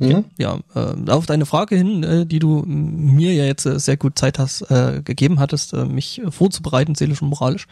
Mhm. 0.00 0.24
Ja, 0.38 0.58
äh, 0.74 1.10
auf 1.10 1.26
deine 1.26 1.46
Frage 1.46 1.76
hin, 1.76 2.02
äh, 2.02 2.26
die 2.26 2.38
du 2.38 2.62
mir 2.66 3.34
ja 3.34 3.44
jetzt 3.44 3.66
äh, 3.66 3.78
sehr 3.78 3.96
gut 3.96 4.18
Zeit 4.18 4.38
hast, 4.38 4.62
äh, 4.70 5.02
gegeben 5.04 5.38
hattest, 5.38 5.74
äh, 5.74 5.84
mich 5.84 6.22
vorzubereiten, 6.30 6.94
seelisch 6.94 7.20
und 7.22 7.28
moralisch. 7.28 7.66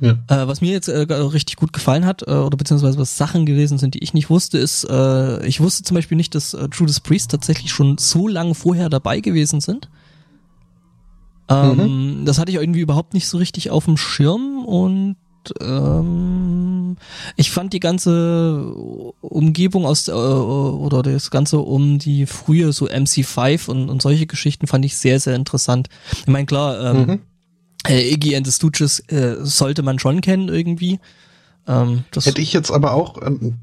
Ja. 0.00 0.18
Äh, 0.28 0.46
was 0.46 0.60
mir 0.60 0.72
jetzt 0.72 0.88
äh, 0.88 1.00
richtig 1.00 1.56
gut 1.56 1.72
gefallen 1.72 2.04
hat, 2.04 2.22
äh, 2.22 2.30
oder 2.30 2.58
beziehungsweise 2.58 2.98
was 2.98 3.16
Sachen 3.16 3.46
gewesen 3.46 3.78
sind, 3.78 3.94
die 3.94 4.02
ich 4.02 4.12
nicht 4.12 4.28
wusste, 4.28 4.58
ist, 4.58 4.84
äh, 4.84 5.46
ich 5.46 5.60
wusste 5.60 5.84
zum 5.84 5.94
Beispiel 5.94 6.16
nicht, 6.16 6.34
dass 6.34 6.52
äh, 6.52 6.68
Judas 6.70 7.00
Priest 7.00 7.30
tatsächlich 7.30 7.70
schon 7.70 7.96
so 7.96 8.28
lange 8.28 8.54
vorher 8.54 8.90
dabei 8.90 9.20
gewesen 9.20 9.60
sind. 9.60 9.88
Ähm, 11.48 12.18
mhm. 12.18 12.24
Das 12.26 12.38
hatte 12.38 12.50
ich 12.50 12.58
irgendwie 12.58 12.80
überhaupt 12.80 13.14
nicht 13.14 13.28
so 13.28 13.38
richtig 13.38 13.70
auf 13.70 13.86
dem 13.86 13.96
Schirm 13.96 14.64
und 14.66 15.16
ähm, 15.60 16.65
ich 17.36 17.50
fand 17.50 17.72
die 17.72 17.80
ganze 17.80 18.72
Umgebung 19.20 19.86
aus 19.86 20.08
äh, 20.08 20.12
oder 20.12 21.02
das 21.02 21.30
ganze 21.30 21.58
um 21.58 21.98
die 21.98 22.26
frühe 22.26 22.72
so 22.72 22.86
MC5 22.86 23.68
und, 23.68 23.88
und 23.88 24.02
solche 24.02 24.26
Geschichten 24.26 24.66
fand 24.66 24.84
ich 24.84 24.96
sehr, 24.96 25.20
sehr 25.20 25.34
interessant. 25.34 25.88
Ich 26.12 26.26
meine, 26.26 26.46
klar, 26.46 26.94
ähm, 26.94 27.06
mhm. 27.06 27.20
äh, 27.88 28.12
Iggy 28.12 28.36
and 28.36 28.46
the 28.46 28.52
Stooges 28.52 29.00
äh, 29.08 29.36
sollte 29.40 29.82
man 29.82 29.98
schon 29.98 30.20
kennen 30.20 30.48
irgendwie. 30.48 30.98
Ähm, 31.68 32.04
Hätte 32.14 32.40
ich 32.40 32.52
jetzt 32.52 32.70
aber 32.70 32.92
auch, 32.92 33.20
ähm, 33.20 33.54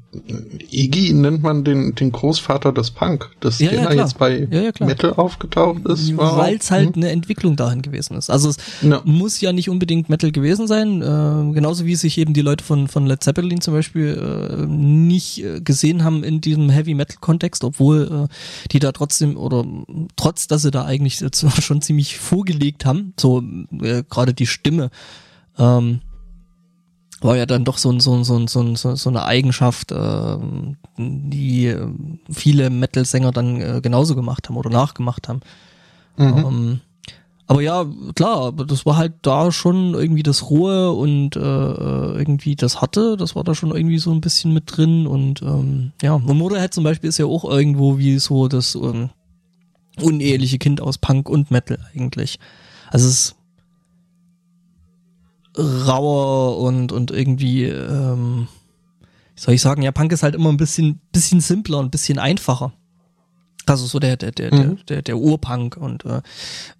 Iggy 0.70 1.14
nennt 1.14 1.42
man 1.42 1.64
den, 1.64 1.94
den 1.94 2.12
Großvater 2.12 2.70
des 2.70 2.90
Punk, 2.90 3.30
dass 3.40 3.60
ja, 3.60 3.70
der 3.70 3.82
ja, 3.82 3.92
jetzt 3.92 4.18
bei 4.18 4.46
ja, 4.50 4.70
Metal 4.84 5.14
aufgetaucht 5.14 5.86
ist. 5.86 6.14
Weil 6.14 6.56
es 6.56 6.70
halt 6.70 6.96
hm. 6.96 7.02
eine 7.02 7.12
Entwicklung 7.12 7.56
dahin 7.56 7.80
gewesen 7.80 8.16
ist. 8.16 8.28
Also 8.28 8.50
es 8.50 8.58
muss 9.04 9.40
ja 9.40 9.54
nicht 9.54 9.70
unbedingt 9.70 10.10
Metal 10.10 10.32
gewesen 10.32 10.66
sein, 10.66 11.00
äh, 11.00 11.54
genauso 11.54 11.86
wie 11.86 11.94
sich 11.94 12.18
eben 12.18 12.34
die 12.34 12.42
Leute 12.42 12.62
von, 12.62 12.88
von 12.88 13.06
Led 13.06 13.24
Zeppelin 13.24 13.62
zum 13.62 13.72
Beispiel 13.72 14.60
äh, 14.60 14.66
nicht 14.66 15.42
äh, 15.42 15.62
gesehen 15.62 16.04
haben 16.04 16.24
in 16.24 16.42
diesem 16.42 16.68
Heavy 16.68 16.92
Metal 16.92 17.16
Kontext, 17.20 17.64
obwohl 17.64 18.28
äh, 18.28 18.68
die 18.70 18.80
da 18.80 18.92
trotzdem 18.92 19.38
oder 19.38 19.64
trotz, 20.16 20.46
dass 20.46 20.60
sie 20.60 20.70
da 20.70 20.84
eigentlich 20.84 21.24
schon 21.60 21.80
ziemlich 21.80 22.18
vorgelegt 22.18 22.84
haben, 22.84 23.14
so 23.18 23.42
äh, 23.80 24.02
gerade 24.08 24.34
die 24.34 24.46
Stimme, 24.46 24.90
ähm, 25.58 26.00
war 27.20 27.36
ja 27.36 27.46
dann 27.46 27.64
doch 27.64 27.78
so, 27.78 27.98
so, 28.00 28.22
so, 28.22 28.46
so, 28.46 28.74
so, 28.76 28.94
so 28.96 29.10
eine 29.10 29.24
Eigenschaft, 29.24 29.92
äh, 29.92 30.36
die 30.98 31.74
viele 32.30 32.70
Metal-Sänger 32.70 33.32
dann 33.32 33.60
äh, 33.60 33.80
genauso 33.82 34.14
gemacht 34.14 34.48
haben 34.48 34.56
oder 34.56 34.70
nachgemacht 34.70 35.28
haben. 35.28 35.40
Mhm. 36.16 36.36
Ähm, 36.36 36.80
aber 37.46 37.60
ja, 37.60 37.84
klar, 38.14 38.52
das 38.52 38.86
war 38.86 38.96
halt 38.96 39.14
da 39.22 39.52
schon 39.52 39.92
irgendwie 39.94 40.22
das 40.22 40.48
Rohe 40.48 40.92
und 40.92 41.36
äh, 41.36 41.40
irgendwie 41.40 42.56
das 42.56 42.80
Hatte, 42.80 43.16
das 43.18 43.36
war 43.36 43.44
da 43.44 43.54
schon 43.54 43.74
irgendwie 43.74 43.98
so 43.98 44.12
ein 44.12 44.22
bisschen 44.22 44.54
mit 44.54 44.64
drin 44.66 45.06
und 45.06 45.42
ähm, 45.42 45.92
ja, 46.00 46.16
Motorhead 46.16 46.72
zum 46.72 46.84
Beispiel 46.84 47.08
ist 47.08 47.18
ja 47.18 47.26
auch 47.26 47.44
irgendwo 47.44 47.98
wie 47.98 48.18
so 48.18 48.48
das 48.48 48.74
ähm, 48.74 49.10
uneheliche 50.00 50.58
Kind 50.58 50.80
aus 50.80 50.96
Punk 50.96 51.28
und 51.28 51.50
Metal 51.50 51.78
eigentlich. 51.94 52.38
Also 52.90 53.08
es 53.08 53.14
ist 53.14 53.36
rauer 55.56 56.58
und, 56.58 56.92
und 56.92 57.10
irgendwie, 57.10 57.64
ähm, 57.64 58.48
wie 59.34 59.40
soll 59.40 59.54
ich 59.54 59.60
sagen, 59.60 59.82
ja, 59.82 59.92
Punk 59.92 60.12
ist 60.12 60.22
halt 60.22 60.34
immer 60.34 60.50
ein 60.50 60.56
bisschen, 60.56 61.00
bisschen 61.12 61.40
simpler 61.40 61.78
und 61.78 61.86
ein 61.86 61.90
bisschen 61.90 62.18
einfacher. 62.18 62.72
Also 63.66 63.86
so 63.86 63.98
der 63.98 64.16
der 64.16 64.30
der 64.30 64.52
mhm. 64.52 64.58
der, 64.58 64.74
der, 64.88 65.02
der 65.02 65.16
Urpunk 65.16 65.76
und 65.78 66.04
äh, 66.04 66.20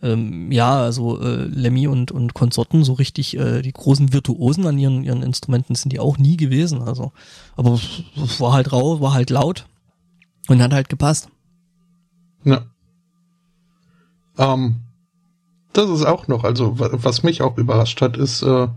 ähm, 0.03 0.53
ja 0.53 0.83
also 0.83 1.21
äh, 1.21 1.45
Lemmy 1.45 1.87
und 1.87 2.13
und 2.13 2.35
Konsorten 2.35 2.85
so 2.85 2.93
richtig 2.93 3.37
äh, 3.39 3.63
die 3.63 3.73
großen 3.73 4.13
Virtuosen 4.13 4.67
an 4.67 4.79
ihren 4.79 5.03
ihren 5.03 5.23
Instrumenten 5.23 5.75
sind 5.77 5.93
die 5.93 6.01
auch 6.01 6.19
nie 6.19 6.37
gewesen 6.37 6.83
also 6.83 7.13
aber 7.57 7.81
es 8.23 8.39
war 8.39 8.53
halt 8.53 8.71
rau 8.71 9.01
war 9.01 9.15
halt 9.15 9.31
laut 9.31 9.67
und 10.49 10.61
hat 10.61 10.75
halt 10.75 10.91
gepasst 10.91 11.31
ja 12.45 12.67
ähm, 14.37 14.84
das 15.75 15.91
ist 15.91 16.05
auch 16.05 16.29
noch, 16.29 16.45
also 16.45 16.75
was 16.79 17.23
mich 17.23 17.43
auch 17.43 17.59
überrascht 17.59 18.01
hat, 18.01 18.17
ist, 18.17 18.43
äh, 18.43 18.69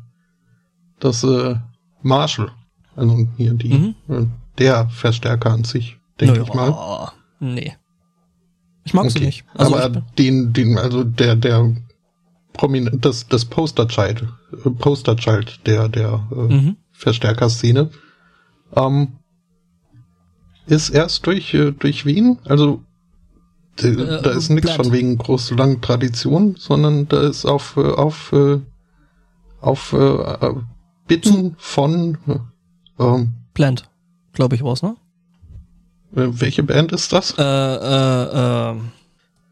dass 0.99 1.23
äh, 1.23 1.55
Marshall, 2.01 2.51
also 2.95 3.27
hier 3.37 3.53
die, 3.53 3.73
mhm. 3.73 3.95
äh, 4.09 4.25
der 4.57 4.89
Verstärker 4.89 5.51
an 5.51 5.63
sich, 5.63 5.97
denke 6.19 6.41
ich 6.41 6.53
mal. 6.53 7.11
Nee. 7.39 7.75
Ich 8.83 8.93
mag 8.93 9.05
okay. 9.05 9.19
sie 9.19 9.25
nicht. 9.25 9.45
Also 9.53 9.75
Aber 9.75 10.01
den, 10.17 10.53
den, 10.53 10.77
also 10.77 11.03
der, 11.03 11.35
der 11.35 11.75
prominent, 12.53 13.05
das, 13.05 13.27
das 13.27 13.45
Posterchild, 13.45 14.23
äh, 14.65 14.69
Posterchild 14.71 15.65
der, 15.67 15.89
der 15.89 16.27
äh, 16.31 16.35
mhm. 16.35 16.77
Verstärkerszene, 16.91 17.91
ähm, 18.75 19.19
ist 20.65 20.89
erst 20.89 21.25
durch, 21.27 21.53
äh, 21.53 21.71
durch 21.71 22.05
Wien, 22.05 22.39
also 22.45 22.81
äh, 23.83 24.21
da 24.21 24.31
ist 24.31 24.49
nichts 24.49 24.71
von 24.71 24.91
wegen 24.91 25.17
groß 25.17 25.51
lang 25.51 25.81
Tradition, 25.81 26.55
sondern 26.57 27.07
da 27.07 27.27
ist 27.27 27.45
auf 27.45 27.77
äh, 27.77 27.81
auf 27.81 28.33
äh, 28.33 28.59
auf 29.61 29.93
äh, 29.93 30.53
Bitten 31.07 31.55
von 31.57 32.17
ähm, 32.99 33.33
Plant, 33.53 33.89
glaube 34.33 34.55
ich 34.55 34.63
war's, 34.63 34.83
ne? 34.83 34.95
welche 36.11 36.63
Band 36.63 36.91
ist 36.91 37.13
das? 37.13 37.35
Äh, 37.37 37.43
äh, 37.43 38.71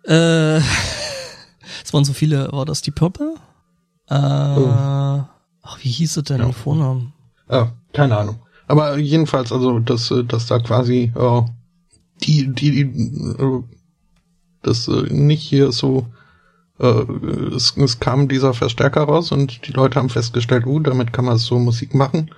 äh, 0.07 0.57
äh, 0.57 0.57
es 1.83 1.93
waren 1.93 2.05
so 2.05 2.13
viele, 2.13 2.51
war 2.51 2.65
das 2.65 2.81
die 2.81 2.91
Purple? 2.91 3.35
Äh, 4.09 4.15
oh. 4.15 5.25
ach, 5.61 5.77
wie 5.81 5.89
hieß 5.89 6.17
es 6.17 6.23
denn 6.23 6.39
ja. 6.39 6.51
Vornamen? 6.51 7.13
Ah, 7.47 7.67
keine 7.93 8.17
Ahnung. 8.17 8.39
Aber 8.67 8.97
jedenfalls, 8.97 9.51
also, 9.51 9.79
dass, 9.79 10.13
dass 10.27 10.47
da 10.47 10.59
quasi 10.59 11.11
äh, 11.15 11.41
die, 12.23 12.53
die, 12.53 12.71
die 12.71 12.81
äh, 12.81 13.63
das 14.65 14.87
äh, 14.87 15.13
nicht 15.13 15.41
hier 15.41 15.71
so, 15.71 16.07
äh, 16.79 17.03
es, 17.55 17.75
es 17.77 17.99
kam 17.99 18.27
dieser 18.27 18.53
Verstärker 18.53 19.03
raus 19.03 19.31
und 19.31 19.67
die 19.67 19.71
Leute 19.71 19.99
haben 19.99 20.09
festgestellt, 20.09 20.65
uh, 20.65 20.79
damit 20.79 21.13
kann 21.13 21.25
man 21.25 21.37
so 21.37 21.59
Musik 21.59 21.93
machen, 21.93 22.31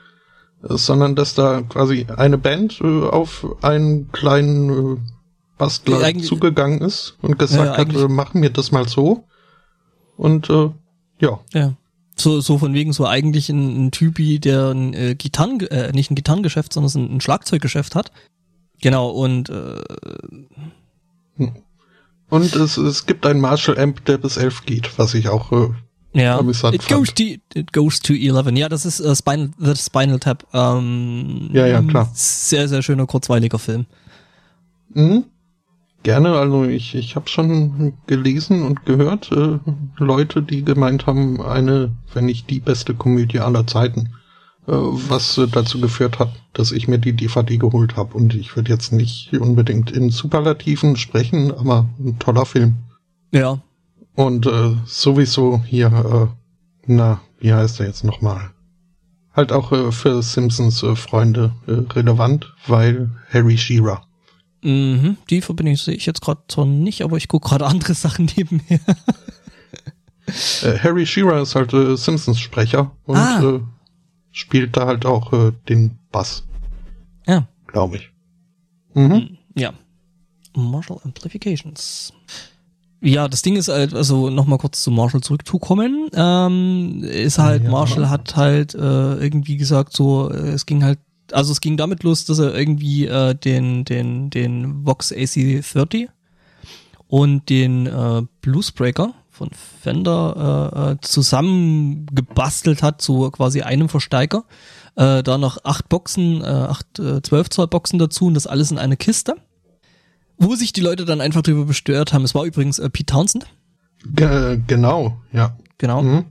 äh, 0.63 0.77
sondern 0.77 1.15
dass 1.15 1.35
da 1.35 1.61
quasi 1.61 2.07
eine 2.15 2.37
Band 2.37 2.79
äh, 2.81 3.03
auf 3.03 3.45
einen 3.61 4.11
kleinen 4.11 4.95
äh, 4.95 4.99
Bastler 5.57 6.15
zugegangen 6.19 6.81
ist 6.81 7.17
und 7.21 7.39
gesagt 7.39 7.77
ja, 7.77 7.77
hat, 7.77 7.95
äh, 7.95 8.07
machen 8.07 8.41
wir 8.41 8.51
das 8.51 8.71
mal 8.71 8.87
so. 8.87 9.23
Und 10.15 10.49
äh, 10.49 10.69
ja. 11.19 11.39
Ja. 11.53 11.73
So, 12.15 12.41
so 12.41 12.57
von 12.57 12.73
wegen 12.73 12.93
so 12.93 13.05
eigentlich 13.05 13.49
ein, 13.49 13.87
ein 13.87 13.91
Typi, 13.91 14.39
der 14.39 14.71
ein 14.71 14.93
äh, 14.93 15.15
Gitarren, 15.15 15.59
äh, 15.61 15.91
nicht 15.93 16.09
ein 16.09 16.15
Gitarrengeschäft, 16.15 16.73
sondern 16.73 16.91
ein, 16.95 17.17
ein 17.17 17.21
Schlagzeuggeschäft 17.21 17.95
hat. 17.95 18.11
Genau, 18.81 19.09
und 19.09 19.49
äh, 19.49 19.81
hm. 21.37 21.51
Und 22.29 22.55
es, 22.55 22.77
es 22.77 23.05
gibt 23.05 23.25
ein 23.25 23.39
Marshall 23.39 23.77
Amp, 23.79 24.03
der 24.05 24.17
bis 24.17 24.37
11 24.37 24.65
geht, 24.65 24.97
was 24.97 25.13
ich 25.13 25.29
auch 25.29 25.51
äh, 25.51 25.69
ja. 26.13 26.37
amüsant 26.37 26.75
it 26.75 26.83
fand. 26.83 26.99
Goes 26.99 27.13
to, 27.13 27.23
it 27.53 27.73
goes 27.73 27.99
to 28.01 28.13
11. 28.13 28.57
Ja, 28.57 28.69
das 28.69 28.85
ist 28.85 28.99
uh, 28.99 29.15
Spinal, 29.15 29.51
The 29.57 29.75
Spinal 29.75 30.19
Tap. 30.19 30.45
Ähm, 30.53 31.49
ja, 31.53 31.67
ja, 31.67 31.81
klar. 31.81 32.09
Sehr, 32.13 32.67
sehr 32.67 32.81
schöner, 32.81 33.05
kurzweiliger 33.05 33.59
Film. 33.59 33.85
Mhm. 34.93 35.25
Gerne, 36.03 36.33
also 36.35 36.63
ich, 36.63 36.95
ich 36.95 37.15
habe 37.15 37.27
schon 37.27 37.93
gelesen 38.07 38.63
und 38.63 38.85
gehört, 38.85 39.31
äh, 39.31 39.59
Leute, 39.97 40.41
die 40.41 40.63
gemeint 40.63 41.05
haben, 41.05 41.41
eine, 41.41 41.91
wenn 42.13 42.25
nicht 42.25 42.49
die 42.49 42.59
beste 42.59 42.93
Komödie 42.93 43.39
aller 43.39 43.67
Zeiten. 43.67 44.13
Äh, 44.67 44.71
was 44.73 45.37
äh, 45.37 45.47
dazu 45.47 45.79
geführt 45.79 46.19
hat, 46.19 46.29
dass 46.51 46.73
ich 46.73 46.89
mir 46.89 46.97
die 46.99 47.13
DVD 47.13 47.57
geholt 47.57 47.95
habe. 47.95 48.15
Und 48.15 48.35
ich 48.35 48.55
würde 48.55 48.71
jetzt 48.71 48.91
nicht 48.91 49.31
unbedingt 49.33 49.91
in 49.91 50.09
Superlativen 50.09 50.97
sprechen, 50.97 51.53
aber 51.53 51.87
ein 51.99 52.19
toller 52.19 52.45
Film. 52.45 52.75
Ja. 53.31 53.59
Und 54.15 54.45
äh, 54.45 54.75
sowieso 54.85 55.63
hier, 55.65 55.87
äh, 55.87 56.27
na, 56.85 57.21
wie 57.39 57.53
heißt 57.53 57.79
er 57.79 57.87
jetzt 57.87 58.03
nochmal? 58.03 58.51
Halt 59.33 59.53
auch 59.53 59.71
äh, 59.71 59.91
für 59.93 60.21
Simpsons 60.21 60.83
äh, 60.83 60.95
Freunde 60.97 61.53
relevant, 61.67 62.53
weil 62.67 63.11
Harry 63.31 63.57
Shearer. 63.57 64.01
Mhm, 64.63 65.15
die 65.29 65.41
Verbindung 65.41 65.77
sehe 65.77 65.93
ich 65.93 66.07
jetzt 66.07 66.21
gerade 66.21 66.41
zwar 66.49 66.65
nicht, 66.65 67.03
aber 67.03 67.15
ich 67.15 67.29
gucke 67.29 67.47
gerade 67.47 67.67
andere 67.67 67.93
Sachen 67.93 68.29
nebenher. 68.35 68.81
Harry 70.83 71.05
Shearer 71.05 71.41
ist 71.41 71.55
halt 71.55 71.71
äh, 71.71 71.95
Simpsons 71.95 72.39
Sprecher 72.39 72.91
und 73.05 73.15
ah. 73.15 73.61
Spielt 74.37 74.77
da 74.77 74.85
halt 74.85 75.05
auch 75.05 75.33
äh, 75.33 75.51
den 75.67 75.97
Bass. 76.11 76.43
Ja. 77.25 77.47
Glaube 77.65 77.97
ich. 77.97 78.11
Mhm. 78.93 79.37
Ja. 79.55 79.73
Marshall 80.55 80.99
Amplifications. 81.03 82.13
Ja, 83.01 83.27
das 83.27 83.41
Ding 83.41 83.55
ist 83.55 83.67
halt, 83.67 83.93
also 83.93 84.29
nochmal 84.29 84.57
kurz 84.57 84.83
zu 84.83 84.91
Marshall 84.91 85.21
zurückzukommen, 85.21 86.09
ähm, 86.13 87.03
ist 87.03 87.37
halt, 87.37 87.63
ja. 87.63 87.69
Marshall 87.69 88.09
hat 88.09 88.35
halt 88.35 88.73
äh, 88.73 89.15
irgendwie 89.15 89.57
gesagt, 89.57 89.93
so, 89.93 90.31
äh, 90.31 90.49
es 90.49 90.65
ging 90.65 90.83
halt, 90.83 90.99
also 91.31 91.51
es 91.51 91.61
ging 91.61 91.77
damit 91.77 92.03
los, 92.03 92.25
dass 92.25 92.39
er 92.39 92.55
irgendwie 92.55 93.05
äh, 93.05 93.35
den, 93.35 93.85
den, 93.85 94.29
den 94.29 94.85
Vox 94.85 95.11
AC30 95.11 96.09
und 97.07 97.49
den 97.49 97.85
äh, 97.85 98.23
Bluesbreaker 98.41 99.13
von 99.37 99.49
Fender 99.81 100.73
äh, 100.73 100.91
äh, 100.91 100.97
zusammengebastelt 101.01 102.83
hat 102.83 103.01
zu 103.01 103.29
quasi 103.31 103.61
einem 103.61 103.89
Versteiger. 103.89 104.43
Äh, 104.95 105.21
da 105.23 105.37
noch 105.37 105.63
acht 105.63 105.89
Boxen, 105.89 106.41
äh, 106.41 106.45
acht 106.45 106.99
äh, 106.99 107.21
12 107.21 107.49
Zoll 107.49 107.67
Boxen 107.67 107.99
dazu 107.99 108.25
und 108.25 108.33
das 108.33 108.47
alles 108.47 108.71
in 108.71 108.77
eine 108.77 108.97
Kiste. 108.97 109.35
Wo 110.39 110.55
sich 110.55 110.73
die 110.73 110.81
Leute 110.81 111.05
dann 111.05 111.21
einfach 111.21 111.41
darüber 111.41 111.65
bestört 111.65 112.13
haben. 112.13 112.23
Es 112.23 112.35
war 112.35 112.45
übrigens 112.45 112.79
äh, 112.79 112.89
Pete 112.89 113.13
Townsend. 113.13 113.45
G 114.03 114.59
genau, 114.67 115.17
ja. 115.31 115.55
Genau. 115.77 116.01
Mhm. 116.01 116.25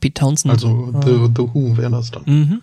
Pete 0.00 0.20
Townsend. 0.20 0.52
Also 0.52 0.92
The, 1.02 1.10
äh, 1.10 1.28
the 1.36 1.42
Who 1.54 1.76
wäre 1.76 1.90
das 1.90 2.10
dann. 2.10 2.22
Mhm. 2.26 2.62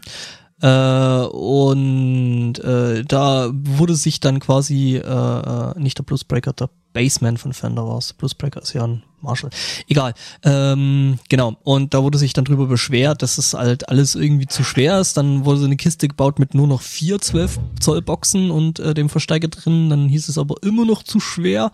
Äh, 0.61 1.25
und 1.27 2.59
äh, 2.59 3.03
da 3.03 3.49
wurde 3.53 3.95
sich 3.95 4.19
dann 4.19 4.39
quasi 4.39 4.95
äh, 4.95 4.99
äh 5.01 5.79
nicht 5.79 5.97
der 5.97 6.03
Bluesbreaker, 6.03 6.53
der 6.53 6.69
Bassman 6.95 7.35
von 7.35 7.51
Fender 7.51 7.85
war 7.85 7.97
es. 7.97 8.13
Bluesbreaker 8.13 8.61
ist 8.61 8.73
ja 8.73 8.87
ein 8.87 9.03
Marshall. 9.19 9.49
Egal. 9.89 10.13
Ähm, 10.43 11.19
genau. 11.27 11.57
Und 11.63 11.93
da 11.93 12.01
wurde 12.01 12.17
sich 12.17 12.31
dann 12.31 12.45
drüber 12.45 12.67
beschwert, 12.67 13.21
dass 13.21 13.37
es 13.37 13.53
halt 13.53 13.89
alles 13.89 14.15
irgendwie 14.15 14.47
zu 14.47 14.63
schwer 14.63 15.01
ist. 15.01 15.17
Dann 15.17 15.43
wurde 15.43 15.59
so 15.59 15.65
eine 15.65 15.75
Kiste 15.75 16.07
gebaut 16.07 16.39
mit 16.39 16.53
nur 16.53 16.67
noch 16.67 16.81
vier 16.81 17.19
12 17.19 17.59
Zoll 17.81 18.01
Boxen 18.01 18.49
und 18.49 18.79
äh, 18.79 18.93
dem 18.93 19.09
Versteiger 19.09 19.49
drin. 19.49 19.89
Dann 19.89 20.07
hieß 20.07 20.29
es 20.29 20.37
aber 20.37 20.55
immer 20.63 20.85
noch 20.85 21.03
zu 21.03 21.19
schwer. 21.19 21.71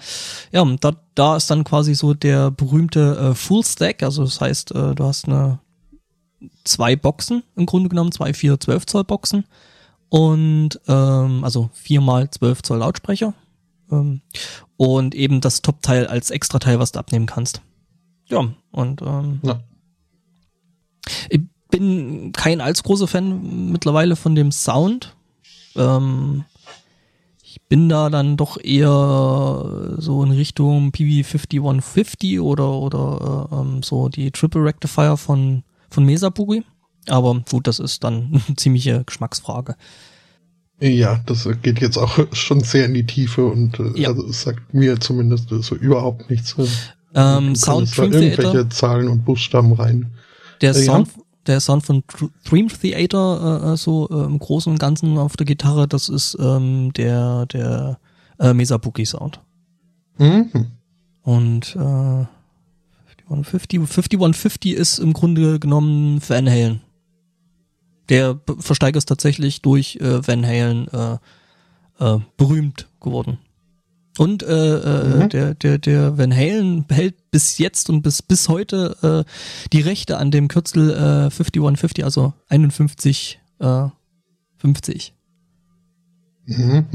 Ja, 0.52 0.62
und 0.62 0.84
da, 0.84 0.94
da 1.14 1.36
ist 1.38 1.52
dann 1.52 1.64
quasi 1.66 1.94
so 1.94 2.16
der 2.16 2.50
berühmte 2.50 3.32
äh, 3.32 3.36
Full 3.36 3.64
Stack. 3.64 4.02
Also 4.02 4.24
das 4.24 4.42
heißt, 4.42 4.72
äh, 4.72 4.96
du 4.96 5.04
hast 5.04 5.28
eine 5.28 5.60
zwei 6.64 6.96
Boxen 6.96 7.44
im 7.56 7.68
Grunde 7.68 7.90
genommen, 7.90 8.12
zwei 8.12 8.34
vier 8.34 8.60
12 8.60 8.88
Zoll 8.88 9.04
Boxen 9.04 9.46
und 10.10 10.80
ähm, 10.88 11.44
also 11.44 11.70
viermal 11.74 12.32
12 12.32 12.64
Zoll 12.64 12.80
Lautsprecher 12.80 13.36
ähm, 13.92 14.22
und 14.82 15.14
eben 15.14 15.42
das 15.42 15.62
Top-Teil 15.62 16.08
als 16.08 16.32
Extra-Teil, 16.32 16.80
was 16.80 16.92
du 16.92 16.98
abnehmen 16.98 17.28
kannst. 17.28 17.62
Ja, 18.30 18.52
und 18.72 19.04
ähm, 19.04 19.40
ja. 19.44 19.60
ich 21.30 21.42
bin 21.70 22.32
kein 22.32 22.62
allzu 22.62 22.82
großer 22.82 23.08
Fan 23.08 23.72
mittlerweile 23.72 24.16
von 24.16 24.34
dem 24.34 24.52
Sound. 24.52 25.16
Ähm, 25.76 26.46
ich 27.44 27.62
bin 27.70 27.90
da 27.90 28.10
dann 28.10 28.38
doch 28.38 28.58
eher 28.60 29.96
so 30.00 30.24
in 30.24 30.32
Richtung 30.32 30.90
PV5150 30.90 32.42
oder 32.42 32.72
oder 32.72 33.50
äh, 33.52 33.56
ähm, 33.56 33.84
so 33.84 34.10
die 34.10 34.32
Triple 34.32 34.64
Rectifier 34.64 35.16
von 35.16 35.62
von 35.92 36.06
Mesa 36.06 36.30
Boogie. 36.30 36.64
Aber 37.08 37.40
gut, 37.52 37.68
das 37.68 37.78
ist 37.78 38.04
dann 38.04 38.42
eine 38.48 38.56
ziemliche 38.56 39.04
Geschmacksfrage. 39.04 39.76
Ja, 40.82 41.22
das 41.28 41.48
geht 41.62 41.80
jetzt 41.80 41.98
auch 41.98 42.20
schon 42.34 42.62
sehr 42.62 42.86
in 42.86 42.96
die 42.96 43.06
Tiefe 43.06 43.46
und 43.46 43.80
äh, 43.80 44.02
ja. 44.02 44.10
also 44.10 44.28
es 44.28 44.42
sagt 44.42 44.74
mir 44.74 45.00
zumindest 45.00 45.50
so 45.50 45.76
überhaupt 45.76 46.30
nichts. 46.30 46.56
Ähm, 47.14 47.56
Sound 47.56 47.96
Dream 47.96 48.14
irgendwelche 48.14 48.52
Theater. 48.52 48.70
Zahlen 48.70 49.08
und 49.08 49.24
Buchstaben 49.24 49.74
rein. 49.74 50.12
Der 50.62 50.72
äh, 50.72 50.74
Sound, 50.74 51.08
ja. 51.08 51.24
der 51.48 51.60
Sound 51.60 51.86
von 51.86 52.04
Dream 52.46 52.68
Theater 52.68 53.62
äh, 53.64 53.74
äh, 53.74 53.78
so 53.78 54.10
äh, 54.10 54.26
im 54.26 54.40
Großen 54.40 54.72
und 54.72 54.80
Ganzen 54.80 55.18
auf 55.20 55.38
der 55.38 55.46
Gitarre, 55.46 55.88
das 55.88 56.10
ist 56.10 56.36
ähm, 56.40 56.92
der 56.94 57.46
der 57.48 58.00
äh, 58.40 58.54
Mesa 58.54 58.78
Boogie 58.78 59.06
Sound. 59.06 59.40
Mhm. 60.18 60.68
Und 61.22 61.76
äh, 61.76 62.26
5150, 63.28 63.80
5150 63.88 64.74
ist 64.74 65.00
im 65.00 65.14
Grunde 65.14 65.60
genommen 65.60 66.22
Van 66.28 66.50
Halen. 66.50 66.82
Der 68.12 68.38
Versteiger 68.60 68.98
ist 68.98 69.06
tatsächlich 69.06 69.62
durch 69.62 69.96
äh, 69.96 70.28
Van 70.28 70.46
Halen 70.46 70.88
äh, 70.90 71.18
äh, 72.00 72.20
berühmt 72.36 72.90
geworden. 73.00 73.38
Und 74.18 74.44
äh, 74.44 74.76
äh, 74.80 75.24
mhm. 75.24 75.30
der, 75.30 75.56
der, 75.56 75.78
der 75.78 76.18
Van 76.18 76.36
Halen 76.36 76.86
behält 76.86 77.32
bis 77.32 77.58
jetzt 77.58 77.90
und 77.90 78.02
bis, 78.02 78.22
bis 78.22 78.50
heute 78.50 79.26
äh, 79.26 79.70
die 79.72 79.80
Rechte 79.80 80.18
an 80.18 80.30
dem 80.30 80.50
Kürzel 80.50 80.90
äh, 80.92 81.30
5150, 81.32 82.04
also 82.04 82.34
51 82.50 83.40
äh, 83.60 83.88
50. 84.58 85.14
Mhm. 86.48 86.86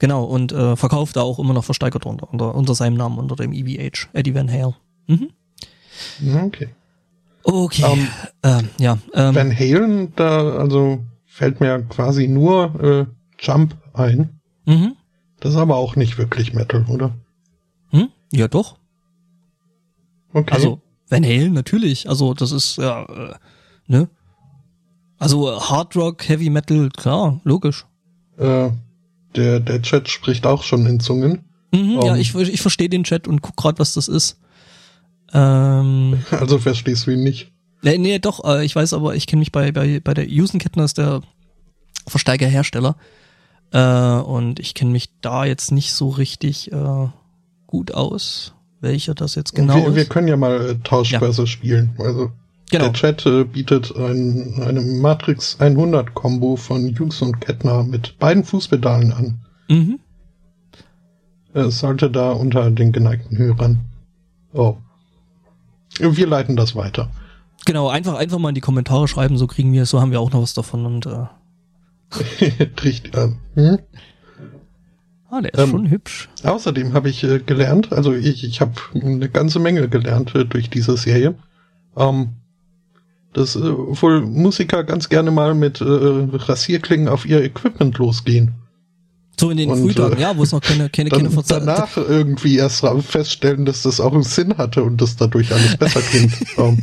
Genau, 0.00 0.24
und 0.24 0.50
äh, 0.50 0.74
verkauft 0.74 1.14
da 1.14 1.20
auch 1.20 1.38
immer 1.38 1.54
noch 1.54 1.64
versteigert 1.64 2.04
unter, 2.04 2.32
unter, 2.32 2.56
unter 2.56 2.74
seinem 2.74 2.96
Namen, 2.96 3.18
unter 3.18 3.36
dem 3.36 3.52
EVH, 3.52 4.08
Eddie 4.12 4.34
Van 4.34 4.50
Hale. 4.50 4.74
Mhm. 5.06 5.30
Okay. 6.46 6.70
Okay. 7.44 7.84
Um, 7.84 8.08
ähm, 8.42 8.68
ja. 8.78 8.98
Ähm, 9.14 9.34
Van 9.34 9.58
Halen, 9.58 10.12
da 10.16 10.58
also 10.58 11.00
fällt 11.26 11.60
mir 11.60 11.82
quasi 11.82 12.28
nur 12.28 12.80
äh, 12.82 13.06
Jump 13.38 13.76
ein. 13.94 14.40
Mhm. 14.66 14.96
Das 15.40 15.52
ist 15.52 15.58
aber 15.58 15.76
auch 15.76 15.96
nicht 15.96 16.18
wirklich 16.18 16.52
Metal, 16.52 16.84
oder? 16.88 17.14
Hm? 17.90 18.08
Ja, 18.32 18.48
doch. 18.48 18.76
Okay. 20.32 20.54
Also 20.54 20.80
Van 21.08 21.24
Halen 21.24 21.52
natürlich. 21.52 22.08
Also 22.08 22.34
das 22.34 22.52
ist 22.52 22.76
ja, 22.76 23.02
äh, 23.04 23.34
ne? 23.86 24.08
Also 25.18 25.60
Hard 25.60 25.96
Rock, 25.96 26.28
Heavy 26.28 26.50
Metal, 26.50 26.88
klar, 26.90 27.40
logisch. 27.44 27.86
Äh, 28.38 28.70
der 29.36 29.60
der 29.60 29.82
Chat 29.82 30.08
spricht 30.08 30.46
auch 30.46 30.62
schon 30.62 30.86
in 30.86 31.00
Zungen. 31.00 31.44
Mhm, 31.72 31.96
um, 31.96 32.06
ja, 32.06 32.16
ich 32.16 32.34
ich 32.34 32.60
verstehe 32.60 32.88
den 32.88 33.04
Chat 33.04 33.26
und 33.28 33.42
guck 33.42 33.56
gerade, 33.56 33.78
was 33.78 33.94
das 33.94 34.08
ist. 34.08 34.38
Ähm, 35.32 36.22
also 36.30 36.58
verstehst 36.58 37.06
du 37.06 37.12
ihn 37.12 37.22
nicht? 37.22 37.52
Nee, 37.82 37.98
nee 37.98 38.18
doch, 38.18 38.44
äh, 38.44 38.64
ich 38.64 38.76
weiß 38.76 38.92
aber, 38.92 39.14
ich 39.14 39.26
kenne 39.26 39.40
mich 39.40 39.52
bei, 39.52 39.72
bei, 39.72 40.00
bei 40.00 40.14
der 40.14 40.26
Usenkettner 40.28 40.84
ist 40.84 40.98
der 40.98 41.22
Versteigerhersteller. 42.06 42.96
Äh, 43.72 44.20
und 44.20 44.60
ich 44.60 44.74
kenne 44.74 44.90
mich 44.90 45.08
da 45.20 45.44
jetzt 45.44 45.72
nicht 45.72 45.92
so 45.92 46.10
richtig 46.10 46.70
äh, 46.72 47.08
gut 47.66 47.92
aus, 47.92 48.54
welcher 48.80 49.14
das 49.14 49.34
jetzt 49.34 49.54
genau 49.54 49.76
wir, 49.76 49.88
ist. 49.88 49.94
Wir 49.96 50.04
können 50.04 50.28
ja 50.28 50.36
mal 50.36 50.70
äh, 50.70 50.74
Tauschbörse 50.84 51.42
ja. 51.42 51.46
spielen. 51.46 51.96
Also 51.98 52.30
genau. 52.70 52.84
der 52.84 52.92
Chat 52.92 53.24
äh, 53.26 53.44
bietet 53.44 53.96
ein, 53.96 54.62
eine 54.62 54.80
Matrix 54.82 55.58
100 55.58 56.14
Combo 56.14 56.56
von 56.56 56.94
Hughes 56.96 57.22
und 57.22 57.40
Kettner 57.40 57.82
mit 57.82 58.18
beiden 58.18 58.44
Fußpedalen 58.44 59.12
an. 59.12 59.40
Mhm. 59.68 59.98
Es 61.54 61.80
sollte 61.80 62.10
da 62.10 62.32
unter 62.32 62.70
den 62.70 62.92
geneigten 62.92 63.36
Hörern. 63.36 63.80
Oh, 64.52 64.76
wir 66.02 66.26
leiten 66.26 66.56
das 66.56 66.74
weiter. 66.74 67.10
Genau, 67.64 67.88
einfach, 67.88 68.14
einfach 68.14 68.38
mal 68.38 68.48
in 68.50 68.54
die 68.54 68.60
Kommentare 68.60 69.06
schreiben, 69.06 69.36
so 69.36 69.46
kriegen 69.46 69.72
wir, 69.72 69.86
so 69.86 70.00
haben 70.00 70.10
wir 70.10 70.20
auch 70.20 70.32
noch 70.32 70.42
was 70.42 70.54
davon 70.54 70.84
und 70.86 71.06
äh. 71.06 71.26
Richtig. 72.84 73.14
Äh, 73.14 73.28
hm? 73.54 73.78
Ah, 75.30 75.40
der 75.40 75.54
ist 75.54 75.60
ähm, 75.60 75.70
schon 75.70 75.90
hübsch. 75.90 76.28
Außerdem 76.42 76.92
habe 76.92 77.08
ich 77.08 77.24
äh, 77.24 77.38
gelernt, 77.38 77.92
also 77.92 78.12
ich, 78.12 78.44
ich 78.44 78.60
habe 78.60 78.72
eine 78.94 79.30
ganze 79.30 79.60
Menge 79.60 79.88
gelernt 79.88 80.34
äh, 80.34 80.44
durch 80.44 80.68
diese 80.68 80.96
Serie, 80.96 81.36
ähm, 81.96 82.34
dass 83.32 83.56
äh, 83.56 83.60
wohl 83.62 84.20
Musiker 84.20 84.84
ganz 84.84 85.08
gerne 85.08 85.30
mal 85.30 85.54
mit 85.54 85.80
äh, 85.80 85.84
Rasierklingen 85.84 87.08
auf 87.08 87.24
ihr 87.24 87.42
Equipment 87.42 87.96
losgehen. 87.96 88.61
So 89.38 89.50
in 89.50 89.56
den 89.56 89.70
und, 89.70 89.80
Frühtagen, 89.80 90.18
äh, 90.18 90.20
ja, 90.20 90.36
wo 90.36 90.42
es 90.42 90.52
noch 90.52 90.60
keine, 90.60 90.90
keine, 90.90 91.08
dann, 91.08 91.20
keine 91.20 91.30
Verze 91.30 91.54
Danach 91.54 91.96
irgendwie 91.96 92.56
erst 92.56 92.84
feststellen, 93.00 93.64
dass 93.64 93.82
das 93.82 93.98
auch 93.98 94.12
einen 94.12 94.22
Sinn 94.22 94.56
hatte 94.58 94.82
und 94.84 95.00
dass 95.00 95.16
dadurch 95.16 95.52
alles 95.52 95.76
besser 95.76 96.00
klingt. 96.00 96.32
ja, 96.56 96.74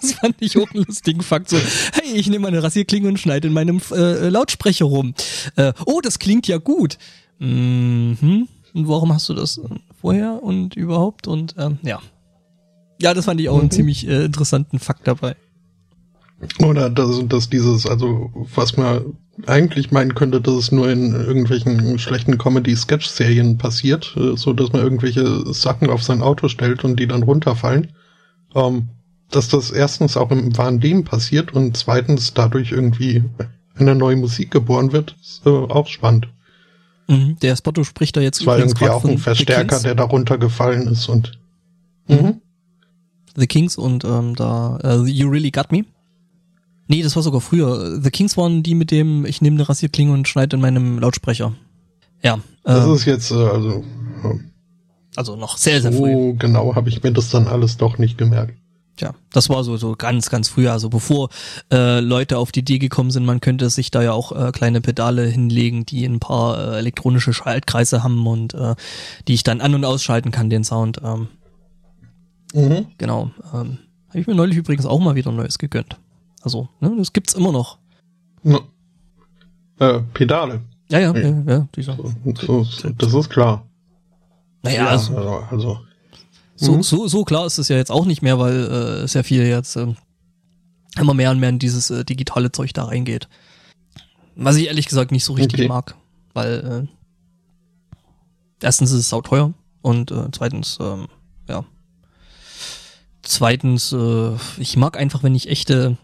das 0.00 0.12
fand 0.12 0.36
ich 0.40 0.56
auch 0.56 0.70
einen 0.72 0.84
lustigen 0.84 1.20
Fakt. 1.22 1.50
So, 1.50 1.56
hey, 1.92 2.14
ich 2.14 2.28
nehme 2.28 2.44
meine 2.44 2.62
Rasierklinge 2.62 3.08
und 3.08 3.18
schneide 3.18 3.48
in 3.48 3.54
meinem 3.54 3.80
äh, 3.92 4.28
Lautsprecher 4.28 4.84
rum. 4.84 5.14
Äh, 5.56 5.72
oh, 5.84 6.00
das 6.00 6.18
klingt 6.18 6.46
ja 6.46 6.58
gut. 6.58 6.96
Mhm. 7.38 8.48
und 8.72 8.88
warum 8.88 9.12
hast 9.12 9.28
du 9.28 9.34
das 9.34 9.60
vorher 10.00 10.42
und 10.42 10.74
überhaupt 10.74 11.26
und 11.26 11.54
ähm, 11.58 11.78
ja. 11.82 12.00
Ja, 12.98 13.12
das 13.12 13.26
fand 13.26 13.40
ich 13.40 13.50
auch 13.50 13.56
mhm. 13.56 13.62
einen 13.62 13.70
ziemlich 13.70 14.08
äh, 14.08 14.24
interessanten 14.24 14.78
Fakt 14.78 15.06
dabei. 15.06 15.36
Oder 16.62 16.90
dass, 16.90 17.26
dass 17.28 17.50
dieses, 17.50 17.86
also 17.86 18.30
was 18.54 18.76
man 18.76 19.16
eigentlich 19.46 19.90
meinen 19.90 20.14
könnte, 20.14 20.40
dass 20.40 20.54
es 20.54 20.72
nur 20.72 20.88
in 20.90 21.12
irgendwelchen 21.12 21.98
schlechten 21.98 22.38
Comedy-Sketch-Serien 22.38 23.58
passiert, 23.58 24.14
äh, 24.16 24.36
so 24.36 24.52
dass 24.52 24.72
man 24.72 24.82
irgendwelche 24.82 25.52
Sachen 25.52 25.90
auf 25.90 26.02
sein 26.02 26.22
Auto 26.22 26.48
stellt 26.48 26.84
und 26.84 26.98
die 26.98 27.06
dann 27.06 27.22
runterfallen. 27.22 27.92
Ähm, 28.54 28.88
dass 29.30 29.48
das 29.48 29.70
erstens 29.70 30.16
auch 30.16 30.30
im 30.30 30.56
wahren 30.56 30.80
Leben 30.80 31.04
passiert 31.04 31.52
und 31.52 31.76
zweitens 31.76 32.32
dadurch 32.32 32.72
irgendwie 32.72 33.24
eine 33.74 33.94
neue 33.94 34.16
Musik 34.16 34.50
geboren 34.50 34.92
wird, 34.92 35.16
ist 35.20 35.42
äh, 35.44 35.50
auch 35.50 35.88
spannend. 35.88 36.28
Mhm, 37.08 37.36
der 37.40 37.56
Spotto 37.56 37.84
spricht 37.84 38.16
da 38.16 38.20
jetzt. 38.20 38.40
Es 38.40 38.46
war 38.46 38.58
irgendwie 38.58 38.88
auch 38.88 39.04
ein 39.04 39.18
Verstärker, 39.18 39.80
der 39.80 39.94
da 39.94 40.04
runtergefallen 40.04 40.88
ist 40.88 41.08
und. 41.08 41.38
Mhm. 42.08 42.16
mhm. 42.16 42.40
The 43.38 43.46
Kings 43.46 43.76
und 43.76 44.02
ähm, 44.04 44.34
da 44.34 44.78
uh, 44.82 45.04
You 45.04 45.28
Really 45.28 45.50
Got 45.50 45.70
Me. 45.70 45.84
Nee, 46.88 47.02
das 47.02 47.16
war 47.16 47.22
sogar 47.22 47.40
früher. 47.40 48.00
The 48.00 48.10
Kings 48.10 48.36
waren 48.36 48.62
die 48.62 48.74
mit 48.74 48.90
dem, 48.90 49.24
ich 49.24 49.42
nehme 49.42 49.56
eine 49.56 49.68
Rasierklinge 49.68 50.12
und 50.12 50.28
schneide 50.28 50.56
in 50.56 50.62
meinem 50.62 50.98
Lautsprecher. 50.98 51.52
Ja. 52.22 52.38
Das 52.62 52.86
äh, 52.86 52.92
ist 52.94 53.04
jetzt, 53.04 53.30
äh, 53.30 53.34
also. 53.34 53.84
Äh, 54.24 54.38
also 55.16 55.36
noch 55.36 55.56
sehr, 55.56 55.80
sehr 55.80 55.92
so 55.92 55.98
früh. 55.98 56.12
So 56.12 56.34
genau 56.38 56.74
habe 56.74 56.88
ich 56.88 57.02
mir 57.02 57.12
das 57.12 57.30
dann 57.30 57.48
alles 57.48 57.76
doch 57.76 57.98
nicht 57.98 58.18
gemerkt. 58.18 58.54
Tja, 58.96 59.14
das 59.30 59.50
war 59.50 59.62
so, 59.62 59.76
so 59.76 59.94
ganz, 59.94 60.30
ganz 60.30 60.48
früh, 60.48 60.68
also 60.68 60.88
bevor 60.88 61.28
äh, 61.70 62.00
Leute 62.00 62.38
auf 62.38 62.50
die 62.50 62.60
Idee 62.60 62.78
gekommen 62.78 63.10
sind, 63.10 63.26
man 63.26 63.40
könnte 63.40 63.68
sich 63.68 63.90
da 63.90 64.02
ja 64.02 64.12
auch 64.12 64.32
äh, 64.32 64.52
kleine 64.52 64.80
Pedale 64.80 65.26
hinlegen, 65.26 65.84
die 65.84 66.06
ein 66.06 66.18
paar 66.18 66.58
äh, 66.58 66.78
elektronische 66.78 67.34
Schaltkreise 67.34 68.02
haben 68.02 68.26
und 68.26 68.54
äh, 68.54 68.74
die 69.28 69.34
ich 69.34 69.42
dann 69.42 69.60
an- 69.60 69.74
und 69.74 69.84
ausschalten 69.84 70.30
kann, 70.30 70.48
den 70.48 70.64
Sound. 70.64 71.00
Ähm, 71.04 71.28
mhm. 72.54 72.86
Genau. 72.96 73.32
Ähm, 73.52 73.78
Habe 74.08 74.20
ich 74.20 74.26
mir 74.26 74.34
neulich 74.34 74.56
übrigens 74.56 74.86
auch 74.86 75.00
mal 75.00 75.14
wieder 75.14 75.30
Neues 75.30 75.58
gegönnt. 75.58 75.98
Also, 76.46 76.68
ne, 76.78 76.94
das 76.96 77.12
gibt's 77.12 77.34
immer 77.34 77.50
noch. 77.50 77.78
No. 78.44 78.60
Äh, 79.80 79.98
Pedale. 80.14 80.60
Ja, 80.88 81.00
ja, 81.00 81.12
ja, 81.12 81.42
ja 81.44 81.68
dieser. 81.74 81.96
So, 81.96 82.62
so, 82.62 82.90
das 82.90 83.12
ist 83.12 83.30
klar. 83.30 83.66
Naja, 84.62 84.84
ja, 84.84 84.88
also, 84.90 85.16
also, 85.16 85.38
also 85.50 85.78
so, 86.54 86.72
mhm. 86.74 86.82
so, 86.84 87.08
so 87.08 87.24
klar 87.24 87.46
ist 87.46 87.58
es 87.58 87.66
ja 87.66 87.76
jetzt 87.76 87.90
auch 87.90 88.04
nicht 88.04 88.22
mehr, 88.22 88.38
weil 88.38 88.54
äh, 88.54 89.02
es 89.02 89.14
ja 89.14 89.24
viel 89.24 89.42
jetzt 89.42 89.74
äh, 89.74 89.92
immer 91.00 91.14
mehr 91.14 91.32
und 91.32 91.40
mehr 91.40 91.48
in 91.48 91.58
dieses 91.58 91.90
äh, 91.90 92.04
digitale 92.04 92.52
Zeug 92.52 92.72
da 92.72 92.84
reingeht. 92.84 93.28
Was 94.36 94.54
ich 94.54 94.68
ehrlich 94.68 94.86
gesagt 94.86 95.10
nicht 95.10 95.24
so 95.24 95.32
richtig 95.32 95.62
okay. 95.62 95.68
mag, 95.68 95.96
weil 96.32 96.86
äh, 98.62 98.64
erstens 98.64 98.92
ist 98.92 99.00
es 99.00 99.08
sauteuer 99.08 99.52
und 99.82 100.12
äh, 100.12 100.28
zweitens, 100.30 100.78
ähm, 100.80 101.08
ja. 101.48 101.64
Zweitens, 103.22 103.90
äh, 103.90 104.36
ich 104.58 104.76
mag 104.76 104.96
einfach, 104.96 105.24
wenn 105.24 105.34
ich 105.34 105.48
echte 105.48 105.96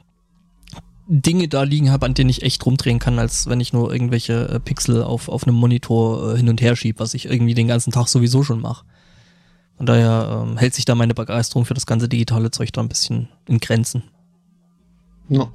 Dinge 1.15 1.47
da 1.47 1.63
liegen 1.63 1.91
habe, 1.91 2.07
an 2.07 2.15
denen 2.15 2.31
ich 2.31 2.43
echt 2.43 2.65
rumdrehen 2.65 2.99
kann, 2.99 3.19
als 3.19 3.47
wenn 3.47 3.61
ich 3.61 3.75
nur 3.75 3.93
irgendwelche 3.93 4.49
äh, 4.49 4.61
Pixel 4.61 5.03
auf, 5.03 5.29
auf 5.29 5.47
einem 5.47 5.57
Monitor 5.57 6.33
äh, 6.33 6.37
hin 6.39 6.49
und 6.49 6.63
her 6.63 6.75
schiebe, 6.75 7.01
was 7.01 7.13
ich 7.13 7.27
irgendwie 7.27 7.53
den 7.53 7.69
ganzen 7.69 7.93
Tag 7.93 8.09
sowieso 8.09 8.43
schon 8.43 8.63
mache. 8.63 8.87
Von 9.77 9.85
daher 9.85 10.47
ähm, 10.47 10.57
hält 10.57 10.75
sich 10.75 10.87
da 10.87 10.95
meine 10.95 11.13
Begeisterung 11.13 11.67
für 11.67 11.75
das 11.75 11.85
ganze 11.85 12.09
digitale 12.09 12.51
Zeug 12.51 12.73
da 12.73 12.81
ein 12.81 12.89
bisschen 12.89 13.29
in 13.47 13.59
Grenzen. 13.59 14.05
Ja. 15.29 15.53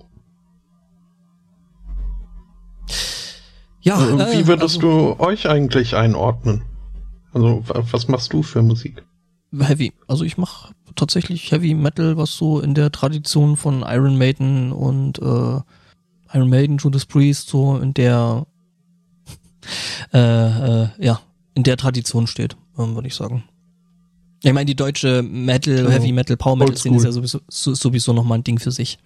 Ja, 3.81 3.99
äh, 3.99 4.37
wie 4.37 4.45
würdest 4.45 4.75
also, 4.75 5.15
du 5.15 5.19
euch 5.19 5.49
eigentlich 5.49 5.95
einordnen? 5.95 6.61
Also, 7.33 7.63
was 7.65 8.07
machst 8.07 8.31
du 8.31 8.43
für 8.43 8.61
Musik? 8.61 9.03
Heavy. 9.59 9.93
Also 10.07 10.23
ich 10.23 10.37
mache 10.37 10.73
tatsächlich 10.95 11.51
Heavy 11.51 11.73
Metal, 11.73 12.17
was 12.17 12.35
so 12.35 12.59
in 12.59 12.73
der 12.73 12.91
Tradition 12.91 13.57
von 13.57 13.83
Iron 13.87 14.17
Maiden 14.17 14.71
und 14.71 15.19
äh, 15.19 15.59
Iron 16.33 16.49
Maiden, 16.49 16.77
Judas 16.77 17.05
Priest, 17.05 17.49
so 17.49 17.77
in 17.77 17.93
der 17.93 18.45
äh, 20.13 20.83
äh, 20.83 20.87
ja, 20.99 21.21
in 21.53 21.63
der 21.63 21.77
Tradition 21.77 22.27
steht, 22.27 22.55
ähm, 22.77 22.95
würde 22.95 23.07
ich 23.07 23.15
sagen. 23.15 23.43
Ich 24.43 24.53
meine, 24.53 24.65
die 24.65 24.75
deutsche 24.75 25.23
Metal, 25.23 25.87
oh. 25.87 25.89
Heavy 25.89 26.11
Metal, 26.11 26.37
Power 26.37 26.55
Metal 26.55 26.77
Szene 26.77 26.97
ist 26.97 27.03
ja 27.05 27.11
sowieso, 27.11 27.39
sowieso 27.47 28.13
nochmal 28.13 28.39
ein 28.39 28.43
Ding 28.43 28.59
für 28.59 28.71
sich. 28.71 28.99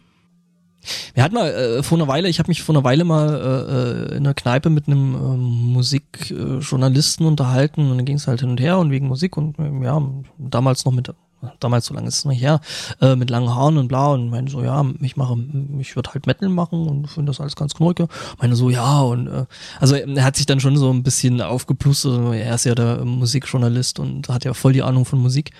Wir 1.13 1.23
hatten 1.23 1.35
mal 1.35 1.49
äh, 1.49 1.83
vor 1.83 1.97
einer 1.97 2.07
Weile, 2.07 2.29
ich 2.29 2.39
habe 2.39 2.49
mich 2.49 2.63
vor 2.63 2.75
einer 2.75 2.83
Weile 2.83 3.03
mal 3.03 3.29
äh, 3.29 4.11
äh 4.13 4.17
in 4.17 4.25
einer 4.25 4.33
Kneipe 4.33 4.69
mit 4.69 4.87
einem 4.87 5.15
äh, 5.15 5.37
Musikjournalisten 5.37 7.25
unterhalten 7.25 7.89
und 7.89 7.97
dann 7.97 8.05
ging 8.05 8.17
es 8.17 8.27
halt 8.27 8.41
hin 8.41 8.49
und 8.49 8.59
her 8.59 8.77
und 8.77 8.91
wegen 8.91 9.07
Musik 9.07 9.37
und 9.37 9.57
äh, 9.59 9.83
ja, 9.83 10.01
damals 10.37 10.85
noch 10.85 10.91
mit 10.91 11.13
damals 11.59 11.87
so 11.87 11.93
lange 11.93 12.07
ist 12.07 12.19
es 12.19 12.25
noch 12.25 12.33
her, 12.33 12.61
äh, 13.01 13.15
mit 13.15 13.29
langen 13.29 13.53
Haaren 13.53 13.77
und 13.77 13.87
bla 13.87 14.07
und 14.07 14.29
meine 14.29 14.49
so, 14.49 14.63
ja, 14.63 14.85
ich 15.01 15.17
mache, 15.17 15.37
ich 15.79 15.95
würde 15.95 16.11
halt 16.13 16.27
Metal 16.27 16.49
machen 16.49 16.87
und 16.87 17.07
finde 17.07 17.31
das 17.31 17.39
alles 17.39 17.55
ganz 17.55 17.73
knorke. 17.73 18.07
Meine 18.39 18.55
so, 18.55 18.69
ja, 18.69 19.01
und 19.01 19.27
äh, 19.27 19.45
also 19.79 19.95
er 19.95 20.23
hat 20.23 20.35
sich 20.35 20.45
dann 20.45 20.59
schon 20.59 20.77
so 20.77 20.91
ein 20.91 21.03
bisschen 21.03 21.41
aufgeplustet, 21.41 22.19
er 22.33 22.55
ist 22.55 22.65
ja 22.65 22.75
der 22.75 23.03
Musikjournalist 23.05 23.99
und 23.99 24.29
hat 24.29 24.45
ja 24.45 24.53
voll 24.53 24.73
die 24.73 24.83
Ahnung 24.83 25.05
von 25.05 25.19
Musik. 25.19 25.51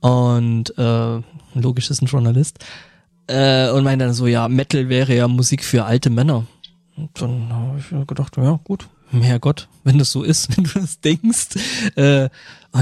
Und 0.00 0.78
äh, 0.78 1.20
logisch 1.54 1.90
ist 1.90 2.02
ein 2.02 2.06
Journalist. 2.06 2.64
Äh, 3.28 3.70
und 3.70 3.84
meinte 3.84 4.06
dann 4.06 4.14
so, 4.14 4.26
ja, 4.26 4.48
Metal 4.48 4.88
wäre 4.88 5.14
ja 5.14 5.28
Musik 5.28 5.62
für 5.62 5.84
alte 5.84 6.10
Männer. 6.10 6.46
Und 6.96 7.10
dann 7.20 7.52
habe 7.52 7.78
ich 7.78 8.06
gedacht, 8.06 8.36
ja, 8.36 8.58
gut, 8.64 8.88
Herrgott, 9.10 9.68
wenn 9.84 9.98
das 9.98 10.12
so 10.12 10.22
ist, 10.22 10.48
wenn 10.56 10.64
du 10.64 10.70
das 10.80 11.00
denkst. 11.00 11.48
Äh, 11.96 12.26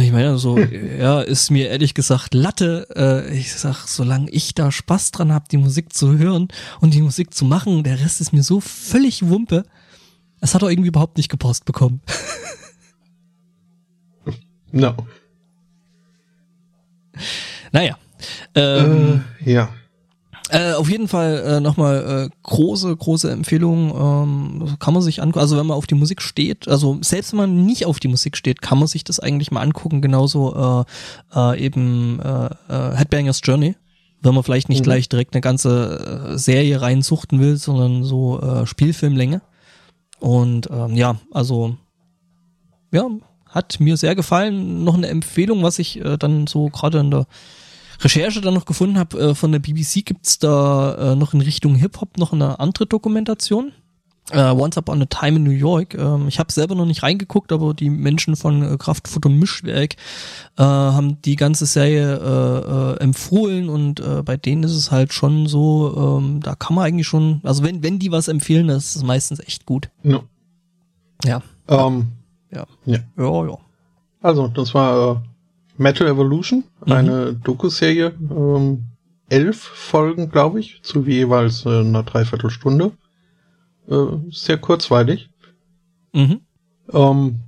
ich 0.00 0.12
meine, 0.12 0.38
so, 0.38 0.58
ja, 0.98 1.20
ist 1.20 1.50
mir 1.50 1.68
ehrlich 1.68 1.94
gesagt 1.94 2.34
Latte. 2.34 2.86
Äh, 2.94 3.36
ich 3.38 3.54
sag, 3.54 3.86
solange 3.86 4.30
ich 4.30 4.54
da 4.54 4.72
Spaß 4.72 5.12
dran 5.12 5.32
habe, 5.32 5.46
die 5.50 5.58
Musik 5.58 5.92
zu 5.92 6.18
hören 6.18 6.48
und 6.80 6.94
die 6.94 7.02
Musik 7.02 7.34
zu 7.34 7.44
machen, 7.44 7.82
der 7.82 8.00
Rest 8.00 8.20
ist 8.20 8.32
mir 8.32 8.42
so 8.42 8.60
völlig 8.60 9.28
Wumpe. 9.28 9.64
Es 10.40 10.54
hat 10.54 10.62
auch 10.62 10.68
irgendwie 10.68 10.88
überhaupt 10.88 11.16
nicht 11.16 11.28
gepost 11.28 11.64
bekommen. 11.64 12.00
no. 14.72 14.94
Naja. 17.72 17.96
Ähm, 18.54 19.24
äh, 19.44 19.52
ja. 19.52 19.68
Äh, 20.50 20.74
auf 20.74 20.88
jeden 20.88 21.08
Fall 21.08 21.42
äh, 21.44 21.60
nochmal 21.60 22.28
äh, 22.30 22.36
große, 22.44 22.94
große 22.94 23.30
Empfehlung. 23.30 23.90
Ähm, 23.90 24.76
kann 24.78 24.94
man 24.94 25.02
sich 25.02 25.20
angucken. 25.20 25.40
Also 25.40 25.56
wenn 25.56 25.66
man 25.66 25.76
auf 25.76 25.88
die 25.88 25.96
Musik 25.96 26.22
steht, 26.22 26.68
also 26.68 26.98
selbst 27.00 27.32
wenn 27.32 27.38
man 27.38 27.66
nicht 27.66 27.84
auf 27.84 27.98
die 27.98 28.08
Musik 28.08 28.36
steht, 28.36 28.62
kann 28.62 28.78
man 28.78 28.86
sich 28.86 29.02
das 29.02 29.18
eigentlich 29.18 29.50
mal 29.50 29.62
angucken. 29.62 30.02
Genauso 30.02 30.84
äh, 31.34 31.38
äh, 31.38 31.64
eben 31.64 32.20
äh, 32.20 32.46
äh, 32.68 32.96
Headbangers 32.96 33.40
Journey. 33.42 33.74
Wenn 34.22 34.34
man 34.34 34.44
vielleicht 34.44 34.68
nicht 34.68 34.80
mhm. 34.80 34.84
gleich 34.84 35.08
direkt 35.08 35.34
eine 35.34 35.40
ganze 35.40 36.34
äh, 36.34 36.38
Serie 36.38 36.80
reinsuchten 36.80 37.40
will, 37.40 37.56
sondern 37.56 38.04
so 38.04 38.40
äh, 38.40 38.66
Spielfilmlänge. 38.66 39.42
Und 40.20 40.70
ähm, 40.70 40.94
ja, 40.94 41.16
also 41.32 41.76
ja, 42.92 43.08
hat 43.48 43.80
mir 43.80 43.96
sehr 43.96 44.14
gefallen. 44.14 44.84
Noch 44.84 44.94
eine 44.94 45.08
Empfehlung, 45.08 45.62
was 45.64 45.78
ich 45.80 46.04
äh, 46.04 46.16
dann 46.16 46.46
so 46.46 46.68
gerade 46.68 46.98
in 47.00 47.10
der 47.10 47.26
Recherche 48.00 48.40
dann 48.40 48.54
noch 48.54 48.64
gefunden 48.64 48.98
habe, 48.98 49.18
äh, 49.18 49.34
von 49.34 49.52
der 49.52 49.58
BBC 49.58 50.04
gibt's 50.04 50.38
da 50.38 51.12
äh, 51.12 51.16
noch 51.16 51.34
in 51.34 51.40
Richtung 51.40 51.74
Hip-Hop 51.76 52.18
noch 52.18 52.32
eine 52.32 52.60
andere 52.60 52.86
Dokumentation. 52.86 53.72
Äh, 54.32 54.50
Once 54.50 54.76
Upon 54.76 55.00
a 55.02 55.06
Time 55.06 55.36
in 55.36 55.44
New 55.44 55.50
York. 55.50 55.94
Ähm, 55.94 56.26
ich 56.26 56.40
habe 56.40 56.50
selber 56.50 56.74
noch 56.74 56.86
nicht 56.86 57.04
reingeguckt, 57.04 57.52
aber 57.52 57.74
die 57.74 57.90
Menschen 57.90 58.34
von 58.34 58.60
äh, 58.62 58.76
Kraftfutter 58.76 59.28
Mischwerk 59.28 59.94
äh, 60.58 60.62
haben 60.62 61.22
die 61.22 61.36
ganze 61.36 61.64
Serie 61.64 62.16
äh, 62.16 62.94
äh, 62.94 63.04
empfohlen 63.04 63.68
und 63.68 64.00
äh, 64.00 64.22
bei 64.24 64.36
denen 64.36 64.64
ist 64.64 64.72
es 64.72 64.90
halt 64.90 65.12
schon 65.12 65.46
so, 65.46 66.18
ähm, 66.18 66.40
da 66.40 66.56
kann 66.56 66.74
man 66.74 66.86
eigentlich 66.86 67.06
schon, 67.06 67.40
also 67.44 67.62
wenn, 67.62 67.84
wenn 67.84 68.00
die 68.00 68.10
was 68.10 68.26
empfehlen, 68.26 68.66
das 68.66 68.86
ist 68.86 68.96
es 68.96 69.02
meistens 69.04 69.38
echt 69.38 69.64
gut. 69.64 69.90
No. 70.02 70.24
Ja. 71.24 71.42
Ähm, 71.68 72.08
ja. 72.50 72.66
ja. 72.84 72.98
Ja, 73.16 73.46
ja. 73.46 73.58
Also, 74.22 74.48
das 74.48 74.74
war 74.74 75.12
äh, 75.12 75.16
Metal 75.78 76.06
Evolution, 76.06 76.64
mhm. 76.84 76.92
eine 76.92 77.34
Doku-Serie, 77.34 78.14
ähm, 78.30 78.84
elf 79.28 79.56
Folgen, 79.58 80.30
glaube 80.30 80.60
ich, 80.60 80.82
zu 80.82 81.04
jeweils 81.04 81.66
äh, 81.66 81.80
einer 81.80 82.02
Dreiviertelstunde. 82.02 82.92
Äh, 83.88 84.06
sehr 84.30 84.58
kurzweilig. 84.58 85.30
Mhm. 86.12 86.40
Ähm, 86.92 87.40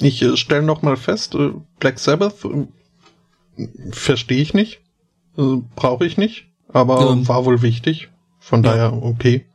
ich 0.00 0.22
äh, 0.22 0.36
stelle 0.36 0.62
noch 0.62 0.82
mal 0.82 0.96
fest, 0.96 1.34
äh, 1.34 1.52
Black 1.80 1.98
Sabbath 1.98 2.44
äh, 2.44 3.68
verstehe 3.90 4.42
ich 4.42 4.54
nicht, 4.54 4.80
äh, 5.38 5.56
brauche 5.74 6.06
ich 6.06 6.16
nicht, 6.16 6.48
aber 6.68 7.00
ja. 7.00 7.28
war 7.28 7.44
wohl 7.44 7.62
wichtig. 7.62 8.10
Von 8.38 8.62
ja. 8.62 8.70
daher 8.70 9.02
okay. 9.02 9.46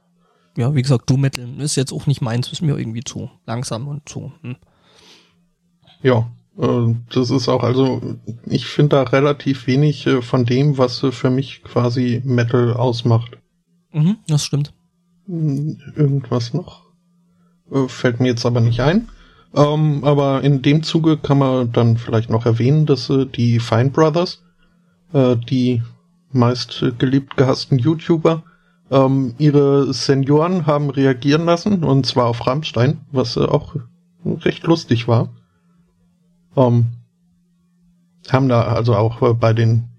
Ja, 0.57 0.75
wie 0.75 0.81
gesagt, 0.81 1.09
Du 1.09 1.15
Metal 1.15 1.47
ist 1.59 1.77
jetzt 1.77 1.93
auch 1.93 2.07
nicht 2.07 2.21
meins, 2.21 2.51
ist 2.51 2.61
mir 2.61 2.77
irgendwie 2.77 3.03
zu 3.03 3.29
langsam 3.45 3.87
und 3.87 4.07
zu. 4.09 4.33
Hm. 4.41 4.57
Ja, 6.01 6.29
das 6.55 7.29
ist 7.29 7.47
auch, 7.47 7.63
also 7.63 8.01
ich 8.45 8.65
finde 8.65 8.97
da 8.97 9.03
relativ 9.03 9.67
wenig 9.67 10.05
äh, 10.05 10.21
von 10.21 10.45
dem, 10.45 10.77
was 10.77 10.99
für 10.99 11.29
mich 11.29 11.63
quasi 11.63 12.21
Metal 12.25 12.73
ausmacht. 12.73 13.37
Mhm, 13.93 14.17
das 14.27 14.45
stimmt. 14.45 14.73
Hm, 15.27 15.79
irgendwas 15.95 16.53
noch? 16.53 16.83
Äh, 17.71 17.87
fällt 17.87 18.19
mir 18.19 18.27
jetzt 18.27 18.45
aber 18.45 18.59
nicht 18.59 18.81
ein. 18.81 19.07
Ähm, 19.55 20.03
aber 20.03 20.43
in 20.43 20.61
dem 20.61 20.83
Zuge 20.83 21.17
kann 21.17 21.37
man 21.37 21.71
dann 21.71 21.97
vielleicht 21.97 22.29
noch 22.29 22.45
erwähnen, 22.45 22.85
dass 22.85 23.09
äh, 23.09 23.25
die 23.25 23.59
Fine 23.59 23.89
Brothers, 23.89 24.43
äh, 25.13 25.35
die 25.37 25.81
meist 26.31 26.81
äh, 26.81 26.91
geliebt 26.91 27.37
gehassten 27.37 27.77
YouTuber, 27.77 28.43
ähm, 28.89 29.35
ihre 29.37 29.93
Senioren 29.93 30.65
haben 30.65 30.89
reagieren 30.89 31.45
lassen, 31.45 31.83
und 31.83 32.05
zwar 32.05 32.27
auf 32.27 32.45
Rammstein, 32.45 33.01
was 33.11 33.37
äh, 33.37 33.41
auch 33.41 33.75
recht 34.25 34.63
lustig 34.63 35.07
war. 35.07 35.29
Ähm, 36.55 36.87
haben 38.29 38.49
da 38.49 38.63
also 38.63 38.95
auch 38.95 39.21
äh, 39.21 39.33
bei 39.33 39.53
den 39.53 39.89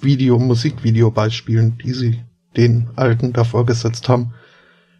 Video, 0.00 0.38
Musikvideo-Beispielen, 0.38 1.78
die 1.78 1.92
sie 1.92 2.20
den 2.56 2.88
Alten 2.96 3.32
davor 3.32 3.66
gesetzt 3.66 4.08
haben, 4.08 4.34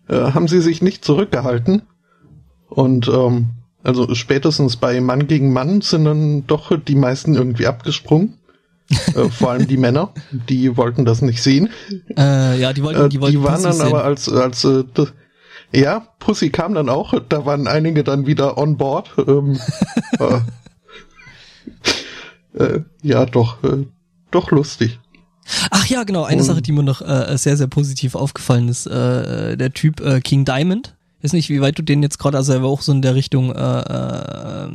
äh, 0.09 0.15
haben 0.33 0.49
sie 0.49 0.61
sich 0.61 0.81
nicht 0.83 1.05
zurückgehalten. 1.05 1.83
Und 2.69 3.09
ähm, 3.09 3.51
also 3.83 4.15
spätestens 4.15 4.77
bei 4.77 5.01
Mann 5.01 5.27
gegen 5.27 5.53
Mann 5.53 5.81
sind 5.81 6.05
dann 6.05 6.47
doch 6.47 6.73
die 6.79 6.95
meisten 6.95 7.35
irgendwie 7.35 7.67
abgesprungen. 7.67 8.39
äh, 9.15 9.29
vor 9.29 9.51
allem 9.51 9.67
die 9.67 9.77
Männer, 9.79 10.13
die 10.31 10.77
wollten 10.77 11.05
das 11.05 11.21
nicht 11.23 11.43
sehen. 11.43 11.69
Äh, 12.17 12.61
ja, 12.61 12.73
die 12.73 12.83
wollten, 12.83 13.01
Äh, 13.03 13.09
die 13.09 13.21
wollten 13.21 13.33
die 13.39 13.43
waren 13.43 13.63
dann 13.63 13.73
sehen. 13.73 13.87
aber 13.87 14.05
als, 14.05 14.29
als 14.29 14.65
äh, 14.65 14.85
ja, 15.75 16.07
Pussy 16.19 16.51
kam 16.51 16.75
dann 16.75 16.89
auch, 16.89 17.15
da 17.29 17.45
waren 17.45 17.67
einige 17.67 18.05
dann 18.05 18.27
wieder 18.27 18.57
on 18.59 18.77
board. 18.77 19.11
Ähm, 19.27 19.59
äh, 20.19 20.41
äh, 22.55 22.81
ja, 23.03 23.27
doch, 23.27 23.63
äh, 23.65 23.87
doch 24.31 24.51
lustig. 24.51 24.99
Ach 25.71 25.87
ja, 25.87 26.05
genau. 26.05 26.25
Eine 26.25 26.41
Und- 26.41 26.47
Sache, 26.47 26.63
die 26.63 26.73
mir 26.73 26.83
noch 26.83 27.01
äh, 27.03 27.37
sehr, 27.37 27.57
sehr 27.57 27.67
positiv 27.67 28.15
aufgefallen 28.15 28.69
ist, 28.69 28.87
äh, 28.87 29.57
der 29.57 29.73
Typ 29.73 30.01
äh, 30.01 30.21
King 30.21 30.45
Diamond. 30.45 30.95
Ich 31.19 31.25
weiß 31.25 31.33
nicht, 31.35 31.49
wie 31.51 31.61
weit 31.61 31.79
du 31.79 31.83
den 31.83 32.03
jetzt 32.03 32.19
gerade, 32.19 32.37
also 32.37 32.53
er 32.53 32.63
war 32.63 32.69
auch 32.71 32.83
so 32.83 32.93
in 32.93 33.03
der 33.03 33.15
Richtung, 33.15 33.53
äh, 33.55 33.81
äh, 33.81 34.69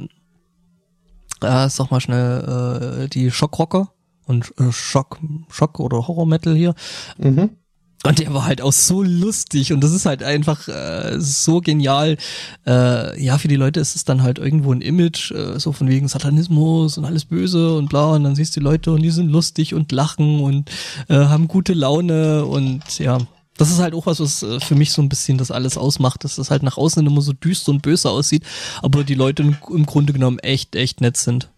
äh, 1.41 1.69
sag 1.69 1.91
mal 1.91 1.99
schnell, 2.01 3.03
äh, 3.03 3.07
die 3.09 3.31
Schockrocker 3.31 3.91
und 4.25 4.53
äh, 4.59 4.71
Schock, 4.71 5.19
Schock 5.49 5.79
oder 5.79 6.07
Horror 6.07 6.25
Metal 6.25 6.55
hier. 6.55 6.73
Mhm. 7.17 7.49
Und 8.03 8.19
der 8.19 8.33
war 8.33 8.45
halt 8.45 8.61
auch 8.61 8.73
so 8.73 9.01
lustig 9.01 9.73
und 9.73 9.83
das 9.83 9.91
ist 9.91 10.05
halt 10.05 10.21
einfach 10.21 10.67
äh, 10.67 11.19
so 11.19 11.61
genial. 11.61 12.17
Äh, 12.65 13.21
ja, 13.21 13.37
für 13.39 13.47
die 13.47 13.55
Leute 13.55 13.79
ist 13.79 13.95
es 13.95 14.05
dann 14.05 14.21
halt 14.21 14.37
irgendwo 14.37 14.71
ein 14.71 14.81
Image, 14.81 15.31
äh, 15.31 15.59
so 15.59 15.71
von 15.71 15.87
wegen 15.87 16.07
Satanismus 16.07 16.97
und 16.97 17.05
alles 17.05 17.25
böse 17.25 17.75
und 17.75 17.89
bla. 17.89 18.11
Und 18.13 18.23
dann 18.23 18.35
siehst 18.35 18.55
du 18.55 18.59
die 18.59 18.63
Leute 18.63 18.91
und 18.91 19.01
die 19.01 19.09
sind 19.09 19.29
lustig 19.29 19.73
und 19.73 19.91
lachen 19.91 20.41
und 20.41 20.69
äh, 21.09 21.15
haben 21.15 21.47
gute 21.47 21.73
Laune 21.73 22.45
und 22.45 22.99
ja. 22.99 23.17
Das 23.57 23.71
ist 23.71 23.79
halt 23.79 23.95
auch 23.95 24.05
was, 24.05 24.19
was 24.19 24.43
äh, 24.43 24.59
für 24.59 24.75
mich 24.75 24.91
so 24.91 25.01
ein 25.01 25.09
bisschen 25.09 25.39
das 25.39 25.49
alles 25.49 25.77
ausmacht, 25.77 26.23
dass 26.23 26.35
das 26.35 26.51
halt 26.51 26.61
nach 26.61 26.77
außen 26.77 27.05
immer 27.05 27.21
so 27.21 27.33
düster 27.33 27.71
und 27.71 27.81
böse 27.81 28.11
aussieht, 28.11 28.43
aber 28.83 29.03
die 29.03 29.15
Leute 29.15 29.41
im, 29.41 29.57
im 29.73 29.87
Grunde 29.87 30.13
genommen 30.13 30.37
echt, 30.39 30.75
echt 30.75 31.01
nett 31.01 31.17
sind. 31.17 31.49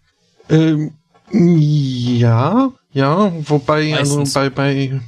Ähm, 0.48 0.92
ja, 1.32 2.72
ja, 2.92 3.32
wobei, 3.46 3.90
Meistens. 3.90 4.34
also 4.34 4.50
bei, 4.50 4.50
bei, 4.50 5.00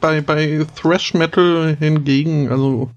bei, 0.00 0.20
bei 0.20 0.66
Thrash 0.74 1.14
Metal 1.14 1.76
hingegen, 1.78 2.48
also 2.48 2.90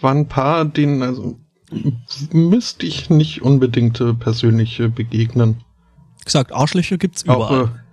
waren 0.00 0.18
ein 0.18 0.28
paar, 0.28 0.64
denen, 0.64 1.02
also 1.02 1.38
müsste 2.32 2.86
ich 2.86 3.10
nicht 3.10 3.42
unbedingt 3.42 4.00
äh, 4.00 4.12
persönlich 4.14 4.80
äh, 4.80 4.88
begegnen. 4.88 5.62
Wie 6.18 6.24
gesagt, 6.24 6.52
Arschlöcher 6.52 6.98
gibt's 6.98 7.28
Auch, 7.28 7.50
überall. 7.50 7.84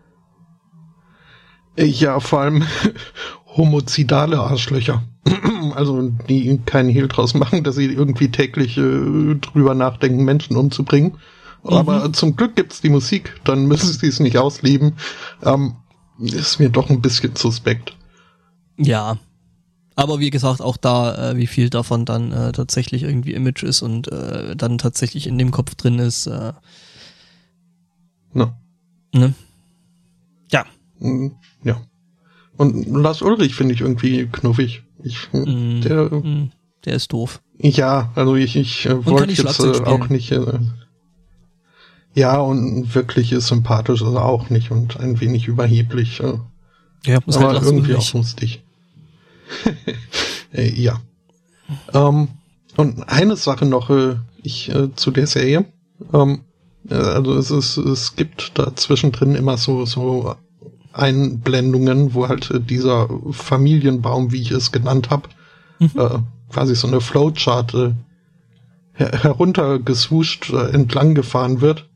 äh, 1.76 1.86
ja, 1.86 2.20
vor 2.20 2.42
allem 2.42 2.64
homozidale 3.46 4.40
Arschlöcher. 4.40 5.04
Also, 5.76 6.10
die 6.28 6.60
keinen 6.66 6.90
Hehl 6.90 7.08
draus 7.08 7.36
machen, 7.36 7.64
dass 7.64 7.76
sie 7.76 7.86
irgendwie 7.86 8.30
täglich 8.30 8.78
äh, 8.78 9.36
drüber 9.36 9.76
nachdenken, 9.76 10.24
Menschen 10.24 10.56
umzubringen. 10.56 11.18
Aber 11.64 12.12
zum 12.14 12.36
Glück 12.36 12.56
gibt's 12.56 12.82
die 12.82 12.90
Musik, 12.90 13.40
dann 13.44 13.68
müssen 13.68 13.92
sie 13.94 14.08
es 14.08 14.20
nicht 14.20 14.38
ausleben. 14.38 14.94
Ähm, 15.44 15.76
ist 16.20 16.60
mir 16.60 16.70
doch 16.70 16.90
ein 16.90 17.02
bisschen 17.02 17.36
suspekt. 17.36 17.96
Ja. 18.78 19.18
Aber 19.96 20.20
wie 20.20 20.30
gesagt, 20.30 20.62
auch 20.62 20.78
da, 20.78 21.32
äh, 21.32 21.38
wie 21.38 21.48
viel 21.48 21.70
davon 21.72 22.06
dann 22.06 22.32
äh, 22.32 22.52
tatsächlich 22.52 23.02
irgendwie 23.04 23.34
Image 23.34 23.64
ist 23.64 23.82
und 23.82 24.12
äh, 24.12 24.56
dann 24.56 24.78
tatsächlich 24.78 25.26
in 25.26 25.38
dem 25.40 25.52
Kopf 25.52 25.76
drin 25.76 26.00
ist. 26.00 26.28
Äh, 26.28 26.54
Ne? 28.34 28.54
ne? 29.16 29.34
Ja. 30.52 30.66
Mm, 31.00 31.30
Ja. 31.64 31.82
Und 32.58 32.86
Lars 32.88 33.22
Ulrich 33.24 33.56
finde 33.56 33.74
ich 33.74 33.82
irgendwie 33.82 34.28
knuffig. 34.28 34.84
Ich, 35.04 35.28
Mm, 35.32 35.82
der, 35.82 36.14
mm, 36.14 36.52
der 36.86 36.96
ist 36.96 37.12
doof. 37.14 37.42
Ja, 37.60 38.12
also 38.16 38.36
ich, 38.36 38.56
ich 38.56 38.86
äh, 38.86 39.06
wollte 39.06 39.32
jetzt 39.34 39.60
äh, 39.60 39.84
auch 39.84 40.10
nicht. 40.10 40.32
Äh, 40.32 40.60
ja, 42.18 42.40
und 42.40 42.96
wirklich 42.96 43.32
ist 43.32 43.46
sympathisch 43.48 44.02
ist 44.02 44.08
er 44.14 44.26
auch 44.26 44.50
nicht 44.50 44.72
und 44.72 45.00
ein 45.00 45.20
wenig 45.22 45.48
überheblich. 45.48 46.20
Äh, 46.20 46.40
Ja, 47.06 47.20
ist 47.28 47.38
aber 47.38 47.50
halt 47.54 47.62
irgendwie 47.62 47.94
auch 47.94 48.14
lustig. 48.14 48.64
äh, 50.54 50.68
ja. 50.74 51.00
Ähm, 51.94 52.30
und 52.76 53.08
eine 53.08 53.36
Sache 53.36 53.66
noch, 53.68 53.92
äh, 53.92 54.16
ich 54.42 54.70
äh, 54.74 54.94
zu 54.96 55.12
der 55.12 55.28
Serie. 55.28 55.66
Ähm, 56.12 56.42
äh, 56.90 56.96
also 56.96 57.36
es 57.36 57.52
ist, 57.52 57.78
es 57.78 58.16
gibt 58.16 58.58
da 58.58 58.76
zwischendrin 58.76 59.36
immer 59.36 59.58
so 59.58 59.86
so 59.86 60.34
Einblendungen, 60.94 62.16
wo 62.16 62.28
halt 62.28 62.52
dieser 62.68 63.08
Familienbaum, 63.30 64.32
wie 64.32 64.42
ich 64.42 64.50
es 64.52 64.72
genannt 64.72 65.12
habe, 65.12 65.30
Mhm. 65.80 66.24
quasi 66.50 66.74
so 66.76 66.88
eine 66.88 67.02
Flowchart 67.02 67.74
her 68.94 69.12
heruntergeswuscht 69.22 70.52
entlang 70.52 71.14
gefahren 71.14 71.62
wird. 71.62 71.87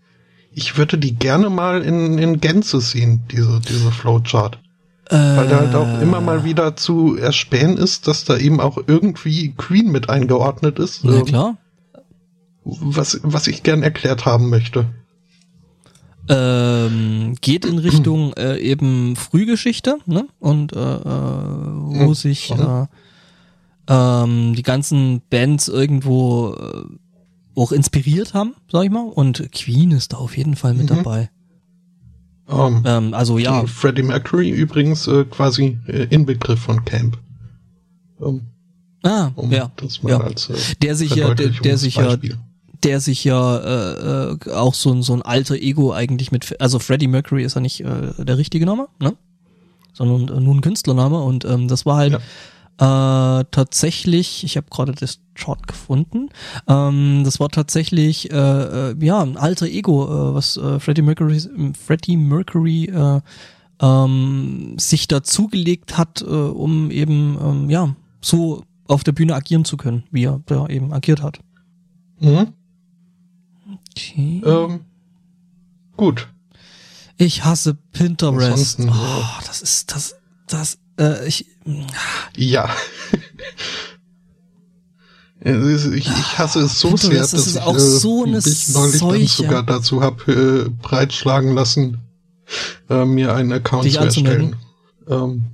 Ich 0.54 0.78
würde 0.78 0.98
die 0.98 1.16
gerne 1.16 1.50
mal 1.50 1.82
in, 1.82 2.18
in 2.18 2.40
Gänze 2.42 2.82
sehen, 2.82 3.24
diese, 3.32 3.60
diese 3.62 3.92
Flowchart. 3.92 4.60
Weil 5.10 5.48
da 5.48 5.58
halt 5.60 5.76
auch 5.76 6.02
immer 6.02 6.22
mal 6.22 6.46
wieder 6.46 6.78
zu 6.78 7.18
erspähen 7.18 7.76
ist, 7.78 8.08
dass 8.08 8.24
da 8.24 8.38
eben 8.38 8.62
auch 8.62 8.78
irgendwie 8.88 9.54
Queen 9.58 9.92
mit 9.92 10.10
eingeordnet 10.10 10.80
ist. 10.80 11.04
Ja 11.04 11.20
äh, 11.20 11.24
klar. 11.24 11.58
Was, 12.64 13.20
was 13.24 13.48
ich 13.48 13.64
gern 13.64 13.84
erklärt 13.84 14.26
haben 14.26 14.50
möchte. 14.50 14.86
Ähm, 16.30 17.36
geht 17.42 17.66
in 17.66 17.78
Richtung 17.80 18.34
äh, 18.34 18.58
eben 18.60 19.16
Frühgeschichte, 19.18 19.98
ne? 20.06 20.28
Und 20.40 20.72
äh, 20.74 20.80
äh, 20.80 21.04
wo 21.04 22.10
Mhm. 22.10 22.14
sich 22.14 22.52
äh, 22.52 22.86
ähm, 23.90 24.54
die 24.56 24.64
ganzen 24.64 25.22
Bands 25.30 25.68
irgendwo 25.68 26.54
äh, 26.54 26.84
auch 27.56 27.72
inspiriert 27.72 28.34
haben, 28.34 28.56
sag 28.72 28.84
ich 28.86 28.92
mal. 28.92 29.08
Und 29.10 29.52
Queen 29.52 29.92
ist 29.92 30.14
da 30.14 30.18
auf 30.18 30.38
jeden 30.38 30.56
Fall 30.56 30.74
mit 30.74 30.90
Mhm. 30.90 30.96
dabei. 30.96 31.30
Ähm, 32.50 32.84
Ähm, 32.86 33.14
also 33.14 33.38
ja, 33.38 33.66
Freddie 33.66 34.04
Mercury 34.04 34.50
übrigens 34.50 35.08
äh, 35.08 35.26
quasi 35.26 35.78
äh, 35.88 36.04
Inbegriff 36.10 36.60
von 36.60 36.84
Camp. 36.86 37.18
Ähm, 38.22 38.42
ah, 39.04 39.32
um 39.36 39.52
ja, 39.52 39.72
das 39.78 40.04
mal 40.04 40.12
ja. 40.12 40.20
als 40.20 40.50
äh, 40.50 40.56
Der 40.82 40.96
sich 40.96 41.16
ja, 41.16 41.34
der, 41.34 41.50
der 41.50 41.78
sich 41.78 41.96
ja, 41.96 42.18
der 42.84 43.00
sich 43.00 43.24
ja 43.24 43.58
äh, 43.58 44.32
äh, 44.34 44.52
auch 44.54 44.74
so 44.74 44.92
ein 44.92 45.02
so 45.04 45.14
ein 45.14 45.22
alter 45.22 45.56
Ego 45.56 45.94
eigentlich 45.94 46.32
mit, 46.32 46.60
also 46.60 46.80
Freddie 46.80 47.08
Mercury 47.08 47.44
ist 47.44 47.56
ja 47.56 47.62
nicht 47.62 47.82
äh, 47.82 48.14
der 48.24 48.38
richtige 48.38 48.66
Name, 48.66 48.88
ne? 49.00 49.14
Sondern 49.94 50.36
äh, 50.36 50.42
nur 50.42 50.56
ein 50.56 50.62
Künstlername 50.62 51.20
und 51.22 51.46
ähm, 51.46 51.68
das 51.68 51.86
war 51.86 51.98
halt 51.98 52.20
äh, 52.82 53.46
tatsächlich, 53.52 54.44
ich 54.44 54.58
habe 54.58 54.66
gerade 54.72 54.94
das 54.94 55.20
Chart 55.36 55.68
gefunden, 55.68 56.30
ähm, 56.68 57.22
das 57.24 57.40
war 57.40 57.50
tatsächlich 57.50 58.32
äh, 58.32 58.36
äh, 58.92 58.96
ja 59.00 59.22
ein 59.22 59.38
alter 59.38 59.68
Ego, 59.68 60.06
äh, 60.06 60.34
was 60.34 60.58
äh, 60.58 60.80
Freddie 60.80 61.04
Mercury, 61.04 61.40
Freddie 61.80 62.18
Mercury 62.18 62.86
äh, 62.86 63.22
ähm, 63.82 64.76
sich 64.80 65.08
dazugelegt 65.08 66.00
hat, 66.00 66.24
äh, 66.24 66.26
um 66.26 66.90
eben 66.90 67.38
ähm, 67.40 67.70
ja 67.70 67.96
so 68.20 68.64
auf 68.88 69.04
der 69.04 69.12
Bühne 69.12 69.36
agieren 69.36 69.64
zu 69.64 69.78
können, 69.78 70.04
wie 70.10 70.26
er 70.26 70.42
da 70.48 70.66
eben 70.66 70.92
agiert 70.92 71.22
hat. 71.22 71.40
Mhm. 72.20 72.48
Okay. 73.92 74.42
Ähm, 74.44 74.80
gut. 75.98 76.30
Ich 77.18 77.44
hasse 77.46 77.76
Pinterest. 77.76 78.80
Ansonsten, 78.80 78.90
Oh, 78.90 79.44
das 79.46 79.62
ist 79.62 79.94
das 79.94 80.16
das 80.48 80.80
äh, 81.00 81.28
ich 81.28 81.46
Ja. 82.36 82.70
Ich, 85.44 85.86
ich 85.88 86.38
hasse 86.38 86.60
es 86.62 86.80
so 86.80 86.96
sehr, 86.96 87.18
das 87.20 87.32
dass 87.32 87.48
ich 87.48 87.60
auch 87.60 87.76
äh, 87.76 87.80
so 87.80 88.24
eine 88.26 88.36
mich 88.38 88.70
neulich 88.70 89.00
dann 89.00 89.10
Seuche. 89.10 89.28
sogar 89.28 89.64
dazu 89.64 90.02
habe 90.04 90.32
äh, 90.68 90.70
breitschlagen 90.70 91.54
lassen, 91.56 91.98
äh, 92.90 93.06
mir 93.06 93.34
einen 93.36 93.52
Account 93.52 93.86
Dich 93.86 93.94
zu 93.96 94.02
erstellen. 94.02 94.56
Ähm, 95.10 95.46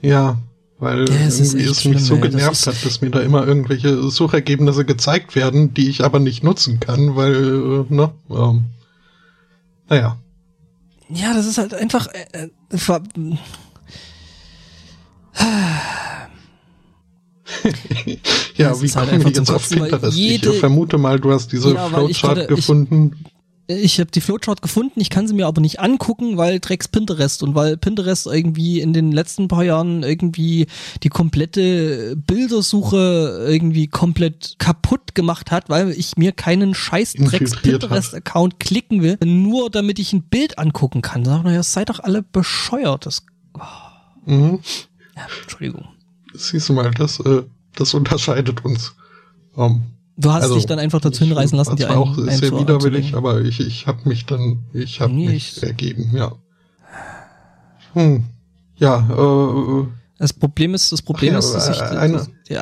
ja, 0.00 0.38
weil 0.78 1.06
Ja, 1.10 1.14
es 1.26 1.38
irgendwie 1.40 1.64
es 1.66 1.84
mich 1.84 2.02
so 2.04 2.14
ey. 2.14 2.20
Das 2.22 2.30
genervt 2.30 2.56
ist- 2.56 2.66
hat, 2.66 2.84
dass 2.86 3.00
mir 3.02 3.10
da 3.10 3.20
immer 3.20 3.46
irgendwelche 3.46 4.10
Suchergebnisse 4.10 4.86
gezeigt 4.86 5.34
werden, 5.36 5.74
die 5.74 5.90
ich 5.90 6.02
aber 6.02 6.18
nicht 6.18 6.42
nutzen 6.42 6.80
kann, 6.80 7.14
weil, 7.14 7.34
äh, 7.34 7.94
ne, 7.94 8.12
ähm, 8.30 8.64
naja. 9.90 10.16
ja, 11.10 11.34
das 11.34 11.44
ist 11.46 11.58
halt 11.58 11.74
einfach 11.74 12.06
äh, 12.32 12.48
äh, 12.70 12.78
ver- 12.78 13.02
Ja, 18.56 18.72
Ja, 18.72 18.82
wie 18.82 18.88
halt 18.88 19.10
kommen 19.10 19.24
wir 19.24 19.32
jetzt 19.32 19.50
auf 19.50 19.68
Pinterest? 19.68 20.16
Jede, 20.16 20.50
ich 20.50 20.60
vermute 20.60 20.98
mal, 20.98 21.18
du 21.18 21.32
hast 21.32 21.52
diese 21.52 21.74
ja, 21.74 21.88
Flowchart 21.88 22.48
gefunden. 22.48 23.24
Ich, 23.66 23.84
ich 23.84 24.00
habe 24.00 24.10
die 24.10 24.20
Flowchart 24.20 24.60
gefunden, 24.60 25.00
ich 25.00 25.08
kann 25.08 25.26
sie 25.26 25.34
mir 25.34 25.46
aber 25.46 25.60
nicht 25.60 25.80
angucken, 25.80 26.36
weil 26.36 26.60
Drecks 26.60 26.88
Pinterest 26.88 27.42
und 27.42 27.54
weil 27.54 27.76
Pinterest 27.76 28.26
irgendwie 28.26 28.80
in 28.80 28.92
den 28.92 29.12
letzten 29.12 29.48
paar 29.48 29.64
Jahren 29.64 30.02
irgendwie 30.02 30.66
die 31.02 31.08
komplette 31.08 32.16
Bildersuche 32.16 33.46
irgendwie 33.48 33.88
komplett 33.88 34.56
kaputt 34.58 35.14
gemacht 35.14 35.50
hat, 35.50 35.70
weil 35.70 35.90
ich 35.90 36.16
mir 36.16 36.32
keinen 36.32 36.74
scheiß 36.74 37.14
Drecks 37.14 37.60
Pinterest-Account 37.62 38.60
klicken 38.60 39.02
will, 39.02 39.16
nur 39.24 39.70
damit 39.70 39.98
ich 39.98 40.12
ein 40.12 40.22
Bild 40.22 40.58
angucken 40.58 41.00
kann. 41.00 41.24
Sag 41.24 41.44
naja, 41.44 41.62
seid 41.62 41.88
doch 41.88 42.00
alle 42.00 42.22
bescheuert. 42.22 43.06
Das, 43.06 43.22
oh. 43.54 43.60
mhm. 44.26 44.60
ja, 45.16 45.22
Entschuldigung. 45.42 45.86
Siehst 46.34 46.68
du 46.68 46.72
mal, 46.72 46.90
das, 46.90 47.20
äh, 47.20 47.42
das 47.74 47.94
unterscheidet 47.94 48.64
uns. 48.64 48.94
Um, 49.54 49.64
ähm, 49.64 49.82
Du 50.16 50.30
hast 50.30 50.42
also, 50.42 50.56
dich 50.56 50.66
dann 50.66 50.78
einfach 50.78 51.00
dazu 51.00 51.24
hinreißen 51.24 51.56
lassen, 51.56 51.76
die 51.76 51.86
auch 51.86 52.18
ein, 52.18 52.36
sehr 52.36 52.52
widerwillig, 52.52 53.14
aber 53.14 53.40
ich, 53.40 53.60
ich 53.60 53.86
habe 53.86 54.06
mich 54.06 54.26
dann, 54.26 54.58
ich 54.74 55.00
habe 55.00 55.12
nee, 55.12 55.28
mich 55.28 55.56
ich 55.56 55.62
ergeben, 55.62 56.10
ja. 56.14 56.32
Hm. 57.94 58.24
Ja, 58.76 58.98
äh, 58.98 59.86
das 60.18 60.34
Problem 60.34 60.74
ist, 60.74 60.92
das 60.92 61.00
Problem 61.00 61.32
ja, 61.32 61.38
ist, 61.38 61.52
dass 61.52 61.70
ich 61.70 61.78
äh, 61.78 61.96
eine, 61.96 62.26
die 62.48 62.58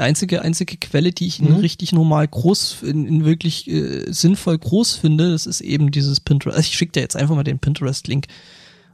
einzige 0.00 0.42
einzige 0.42 0.76
Quelle, 0.76 1.12
die 1.12 1.26
ich 1.26 1.40
in 1.40 1.50
mhm. 1.50 1.56
richtig 1.56 1.92
normal 1.92 2.26
groß, 2.28 2.78
in, 2.82 3.06
in 3.06 3.24
wirklich 3.24 3.68
äh, 3.68 4.10
sinnvoll 4.10 4.56
groß 4.56 4.94
finde, 4.94 5.32
das 5.32 5.46
ist 5.46 5.60
eben 5.60 5.90
dieses 5.90 6.20
Pinterest. 6.20 6.60
Ich 6.60 6.76
schicke 6.76 6.92
dir 6.92 7.00
jetzt 7.00 7.16
einfach 7.16 7.34
mal 7.34 7.44
den 7.44 7.58
Pinterest-Link. 7.58 8.26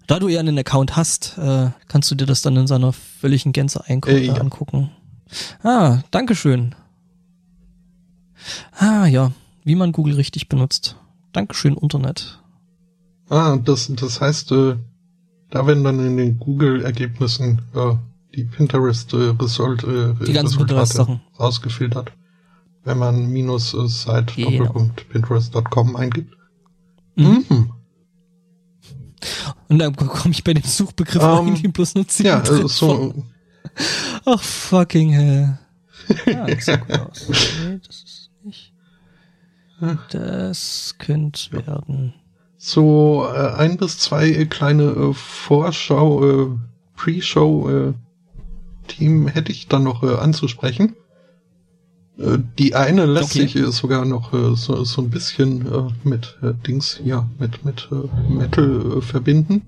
Da 0.09 0.19
du 0.19 0.29
ja 0.29 0.41
einen 0.41 0.59
Account 0.59 0.97
hast, 0.97 1.37
äh, 1.37 1.71
kannst 1.87 2.11
du 2.11 2.15
dir 2.15 2.25
das 2.25 2.41
dann 2.41 2.57
in 2.57 2.67
seiner 2.67 2.95
völligen 2.95 3.53
Gänze 3.53 3.85
äh, 3.87 4.27
ja. 4.27 4.35
angucken. 4.35 4.91
Ah, 5.63 5.99
Dankeschön. 6.11 6.75
Ah 8.73 9.05
ja, 9.05 9.33
wie 9.65 9.75
man 9.75 9.93
Google 9.93 10.15
richtig 10.15 10.49
benutzt. 10.49 10.97
Dankeschön, 11.33 11.77
Internet. 11.77 12.41
Ah, 13.29 13.59
das, 13.59 13.93
das 13.95 14.23
heißt, 14.23 14.51
äh, 14.53 14.77
da 15.51 15.67
werden 15.67 15.85
dann 15.85 15.99
in 15.99 16.17
den 16.17 16.39
Google-Ergebnissen 16.39 17.61
äh, 17.75 17.95
die 18.35 18.45
Pinterest 18.45 19.13
äh, 19.13 19.35
die 19.35 20.33
ganzen 20.33 20.63
Resultate 20.63 21.21
rausgefiltert. 21.39 22.13
Wenn 22.83 22.97
man 22.97 23.27
minus 23.27 23.75
äh, 23.75 23.87
site 23.89 24.33
genau. 24.37 24.91
pinterest.com 25.11 25.97
eingibt. 25.97 26.35
Mhm. 27.15 27.45
mhm. 27.47 27.73
Und 29.69 29.79
dann 29.79 29.95
komme 29.95 30.33
ich 30.33 30.45
bei 30.45 30.55
dem 30.55 30.65
Suchbegriff 30.65 31.23
um, 31.23 31.29
ähm, 31.29 31.47
irgendwie 31.49 31.69
bloß 31.69 31.95
nur 31.95 32.09
ziemlich 32.09 32.33
Ja, 32.33 32.41
also 32.41 32.69
so. 32.69 33.15
Ach, 34.25 34.43
fucking 34.43 35.11
hell. 35.11 35.59
Ah, 36.27 36.47
das 36.47 36.65
sieht 36.65 36.81
gut 36.87 36.99
aus. 36.99 37.29
Okay, 37.61 37.81
das 37.87 37.97
ist 37.97 38.31
das 40.11 40.97
könnte 40.99 41.53
werden. 41.53 42.15
So 42.57 43.29
äh, 43.33 43.53
ein 43.53 43.77
bis 43.77 43.99
zwei 43.99 44.29
äh, 44.29 44.47
kleine 44.47 44.85
äh, 44.85 45.15
Vorschau, 45.15 46.25
äh, 46.25 46.49
Pre-Show-Team 46.97 47.95
äh, 49.29 49.31
hätte 49.31 49.53
ich 49.53 49.69
dann 49.69 49.85
noch 49.85 50.03
äh, 50.03 50.17
anzusprechen. 50.17 50.97
Äh, 52.19 52.39
die 52.59 52.75
eine 52.75 53.07
lässt 53.07 53.37
okay. 53.37 53.47
sich 53.47 53.75
sogar 53.75 54.05
noch 54.05 54.33
äh, 54.33 54.57
so, 54.57 54.85
so 54.85 55.03
ein 55.03 55.11
bisschen 55.11 55.67
äh, 55.73 55.91
mit 56.05 56.37
Dings, 56.67 57.01
ja, 57.05 57.29
mit, 57.39 57.65
mit 57.65 57.89
Metal 58.29 59.01
verbinden. 59.01 59.63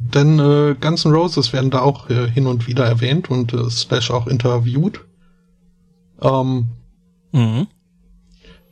Denn 0.00 0.38
äh, 0.38 0.74
Guns 0.80 1.04
N' 1.04 1.12
Roses 1.12 1.52
werden 1.52 1.70
da 1.70 1.80
auch 1.80 2.08
äh, 2.08 2.28
hin 2.28 2.46
und 2.46 2.66
wieder 2.66 2.86
erwähnt 2.86 3.30
und 3.30 3.52
äh, 3.52 3.68
Slash 3.68 4.10
auch 4.10 4.26
interviewt. 4.26 5.04
Ähm, 6.22 6.68
mhm. 7.32 7.66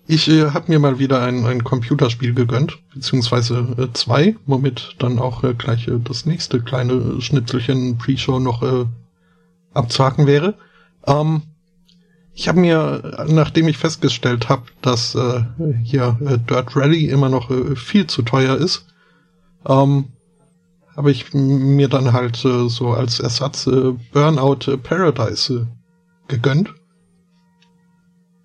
Ich 0.07 0.27
äh, 0.29 0.51
habe 0.51 0.73
mir 0.73 0.79
mal 0.79 0.99
wieder 0.99 1.23
ein, 1.23 1.45
ein 1.45 1.65
Computerspiel 1.65 2.33
gegönnt, 2.33 2.79
beziehungsweise 2.95 3.75
äh, 3.77 3.93
zwei, 3.93 4.37
womit 4.47 4.97
dann 4.99 5.19
auch 5.19 5.45
äh, 5.45 5.53
gleich 5.53 5.87
äh, 5.87 5.99
das 6.03 6.25
nächste 6.25 6.61
kleine 6.61 7.21
Schnitzelchen 7.21 7.99
Pre-Show 7.99 8.39
noch 8.39 8.63
äh, 8.63 8.87
abzuhaken 9.75 10.27
wäre. 10.27 10.55
Ähm, 11.07 11.43
ich 12.39 12.47
habe 12.47 12.61
mir, 12.61 13.27
nachdem 13.27 13.67
ich 13.67 13.79
festgestellt 13.79 14.49
habe, 14.49 14.63
dass 14.81 15.17
äh, 15.17 15.43
hier 15.83 16.17
äh, 16.25 16.39
Dirt 16.39 16.77
Rally 16.77 17.07
immer 17.07 17.29
noch 17.29 17.51
äh, 17.51 17.75
viel 17.75 18.07
zu 18.07 18.23
teuer 18.23 18.57
ist, 18.57 18.87
ähm, 19.67 20.13
habe 20.97 21.11
ich 21.11 21.35
mir 21.35 21.89
dann 21.89 22.13
halt 22.13 22.45
äh, 22.45 22.69
so 22.69 22.91
als 22.91 23.19
Ersatz 23.19 23.67
äh, 23.67 23.93
Burnout 24.13 24.71
äh, 24.71 24.77
Paradise 24.77 25.67
äh, 25.67 26.33
gegönnt 26.33 26.73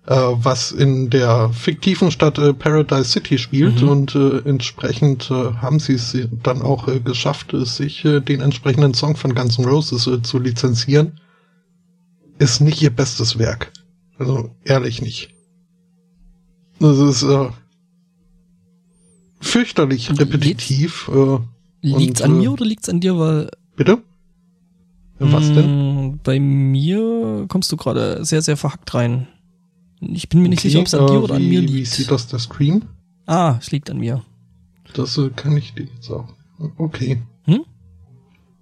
äh, 0.08 0.16
was 0.16 0.72
in 0.72 1.08
der 1.08 1.50
fiktiven 1.50 2.10
Stadt 2.10 2.36
äh, 2.38 2.52
Paradise 2.52 3.10
City 3.10 3.38
spielt 3.38 3.80
mhm. 3.80 3.88
und 3.88 4.14
äh, 4.16 4.38
entsprechend 4.38 5.30
äh, 5.30 5.52
haben 5.54 5.78
sie 5.78 5.94
es 5.94 6.18
dann 6.42 6.62
auch 6.62 6.88
äh, 6.88 6.98
geschafft, 6.98 7.54
äh, 7.54 7.64
sich 7.64 8.04
äh, 8.04 8.18
den 8.18 8.40
entsprechenden 8.40 8.92
Song 8.94 9.14
von 9.14 9.36
Guns 9.36 9.56
N' 9.56 9.66
Roses 9.66 10.10
zu 10.24 10.38
lizenzieren. 10.40 11.20
Ist 12.40 12.60
nicht 12.60 12.82
ihr 12.82 12.90
bestes 12.90 13.38
Werk. 13.38 13.70
Also 14.18 14.50
ehrlich 14.64 15.02
nicht. 15.02 15.30
Das 16.78 16.98
ist 16.98 17.22
äh, 17.22 17.48
fürchterlich 19.40 20.10
repetitiv. 20.10 21.08
Äh, 21.12 21.38
liegt's 21.82 22.20
und, 22.20 22.30
an 22.30 22.38
mir 22.38 22.52
oder 22.52 22.64
liegt's 22.64 22.88
an 22.88 23.00
dir, 23.00 23.18
weil 23.18 23.50
Bitte? 23.76 24.02
Was 25.18 25.52
denn? 25.52 26.12
Mm, 26.12 26.20
bei 26.22 26.40
mir 26.40 27.46
kommst 27.48 27.70
du 27.70 27.76
gerade 27.76 28.24
sehr, 28.24 28.42
sehr 28.42 28.56
verhackt 28.56 28.94
rein. 28.94 29.28
Ich 30.00 30.28
bin 30.28 30.42
mir 30.42 30.48
nicht 30.48 30.60
okay, 30.60 30.68
sicher, 30.68 30.80
ob 30.80 30.86
es 30.86 30.94
an 30.94 31.06
dir 31.06 31.22
oder 31.22 31.34
wie, 31.34 31.42
an 31.42 31.48
mir 31.48 31.60
liegt. 31.60 31.74
Wie 31.74 31.84
sieht 31.84 32.10
das 32.10 32.26
der 32.26 32.40
Screen? 32.40 32.84
Ah, 33.26 33.56
es 33.60 33.70
liegt 33.70 33.90
an 33.90 33.98
mir. 33.98 34.22
Das 34.94 35.16
äh, 35.18 35.30
kann 35.30 35.56
ich 35.56 35.74
dir 35.74 35.86
jetzt 35.94 36.10
auch. 36.10 36.28
Okay. 36.76 37.22
Hm? 37.44 37.64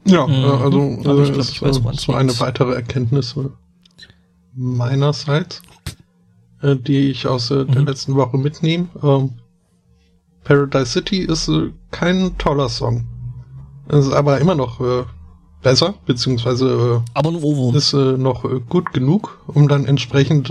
Ja, 0.07 0.29
äh, 0.29 0.63
also 0.63 0.81
äh, 0.81 0.97
glaub, 1.03 1.21
ich 1.21 1.31
ist, 1.31 1.63
weiß, 1.63 1.79
äh, 1.79 1.93
so 1.95 2.13
eine 2.13 2.39
weitere 2.39 2.75
Erkenntnis 2.75 3.37
äh, 3.37 3.49
meinerseits, 4.55 5.63
äh, 6.61 6.77
die 6.77 7.11
ich 7.11 7.27
aus 7.27 7.51
äh, 7.51 7.65
der 7.65 7.83
mhm. 7.83 7.87
letzten 7.87 8.15
Woche 8.15 8.39
mitnehme. 8.39 8.89
Ähm, 9.03 9.31
Paradise 10.45 10.87
City 10.87 11.19
ist 11.19 11.49
äh, 11.49 11.71
kein 11.91 12.37
toller 12.39 12.69
Song. 12.69 13.07
Es 13.89 14.07
ist 14.07 14.13
aber 14.13 14.41
immer 14.41 14.55
noch 14.55 14.81
äh, 14.81 15.05
besser, 15.63 15.95
beziehungsweise 16.07 17.03
äh, 17.05 17.11
aber 17.15 17.31
ein 17.31 17.37
Ohrwurm. 17.37 17.75
ist 17.75 17.93
äh, 17.93 18.17
noch 18.17 18.45
gut 18.69 18.93
genug, 18.93 19.43
um 19.47 19.69
dann 19.69 19.85
entsprechend 19.85 20.51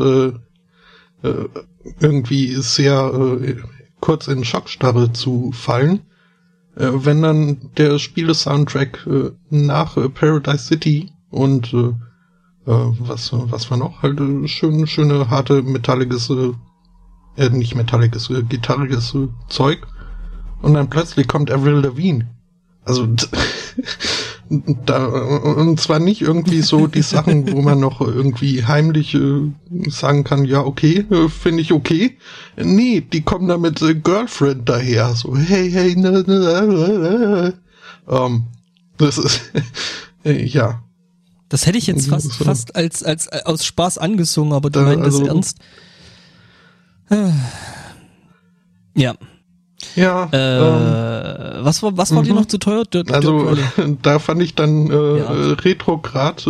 irgendwie 2.00 2.56
sehr 2.56 3.40
kurz 4.00 4.28
in 4.28 4.44
Schockstarre 4.44 5.14
zu 5.14 5.52
fallen. 5.52 6.00
Wenn 6.74 7.22
dann 7.22 7.70
der 7.78 8.00
Spiele-Soundtrack 8.00 9.08
nach 9.52 9.98
Paradise 10.16 10.66
City 10.66 11.12
und 11.30 11.76
äh, 12.68 12.72
äh, 12.72 12.94
was 13.00 13.32
was 13.34 13.70
war 13.72 13.78
noch? 13.78 14.02
Halt 14.02 14.20
äh, 14.20 14.48
schön 14.48 14.88
schöne 14.88 15.30
harte 15.30 15.62
metalliges 15.62 16.30
äh, 16.30 16.52
äh 17.38 17.50
nicht 17.50 17.76
metalliges 17.76 18.30
äh, 18.30 18.44
gitarriges 18.44 19.16
äh, 19.16 19.28
Zeug. 19.48 19.88
Und 20.62 20.76
dann 20.76 20.90
plötzlich 20.90 21.28
kommt 21.28 21.52
Avril 21.52 21.80
Lavigne. 21.80 22.30
Also 22.84 23.08
da, 24.86 25.06
und 25.06 25.80
zwar 25.80 26.00
nicht 26.00 26.22
irgendwie 26.22 26.62
so 26.62 26.88
die 26.88 27.04
Sachen, 27.04 27.52
wo 27.52 27.62
man 27.62 27.80
noch 27.80 28.02
irgendwie 28.02 28.66
heimlich 28.66 29.14
äh, 29.16 29.52
sagen 29.88 30.24
kann, 30.24 30.46
ja, 30.46 30.62
okay, 30.66 31.06
äh, 31.10 31.30
finde 31.30 31.62
ich 31.62 31.72
okay. 31.72 32.18
Nee, 32.58 33.02
die 33.02 33.22
kommen 33.22 33.48
da 33.48 33.58
mit 33.58 33.82
äh, 33.82 33.96
Girlfriend 33.96 34.68
daher, 34.68 35.14
so, 35.14 35.38
hey, 35.38 35.72
hey, 35.72 35.96
ne, 35.96 36.24
ne, 36.28 36.40
ne, 36.40 37.54
ähm, 38.10 38.44
das 38.98 39.18
ist, 39.18 39.52
äh, 40.26 40.44
ja. 40.46 40.84
Das 41.52 41.66
hätte 41.66 41.78
ich 41.78 41.86
jetzt 41.86 42.08
fast, 42.08 42.32
fast 42.32 42.78
als, 42.78 43.04
als, 43.04 43.28
als 43.28 43.46
aus 43.46 43.66
Spaß 43.66 43.98
angesungen, 43.98 44.54
aber 44.54 44.70
du 44.70 44.80
äh, 44.80 44.84
meinst 44.84 45.04
also, 45.04 45.20
das 45.20 45.28
ernst? 45.28 45.58
Ja. 48.96 49.16
Ja. 49.96 50.30
Äh, 50.32 51.58
ähm, 51.58 51.66
was 51.66 51.84
war, 51.84 51.98
was 51.98 52.16
war 52.16 52.24
dir 52.24 52.32
mhm. 52.32 52.40
noch 52.40 52.46
zu 52.46 52.58
teuer? 52.58 52.86
Dirt, 52.86 53.12
also, 53.12 53.54
da 54.02 54.20
fand 54.20 54.42
ich 54.42 54.56
dann 54.56 54.90
äh, 54.90 55.18
ja. 55.18 55.32
Retrograd. 55.32 56.48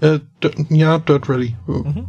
Äh, 0.00 0.14
äh, 0.14 0.20
ja, 0.70 0.98
Dirt 0.98 1.28
Rally. 1.28 1.54
Mhm. 1.68 2.06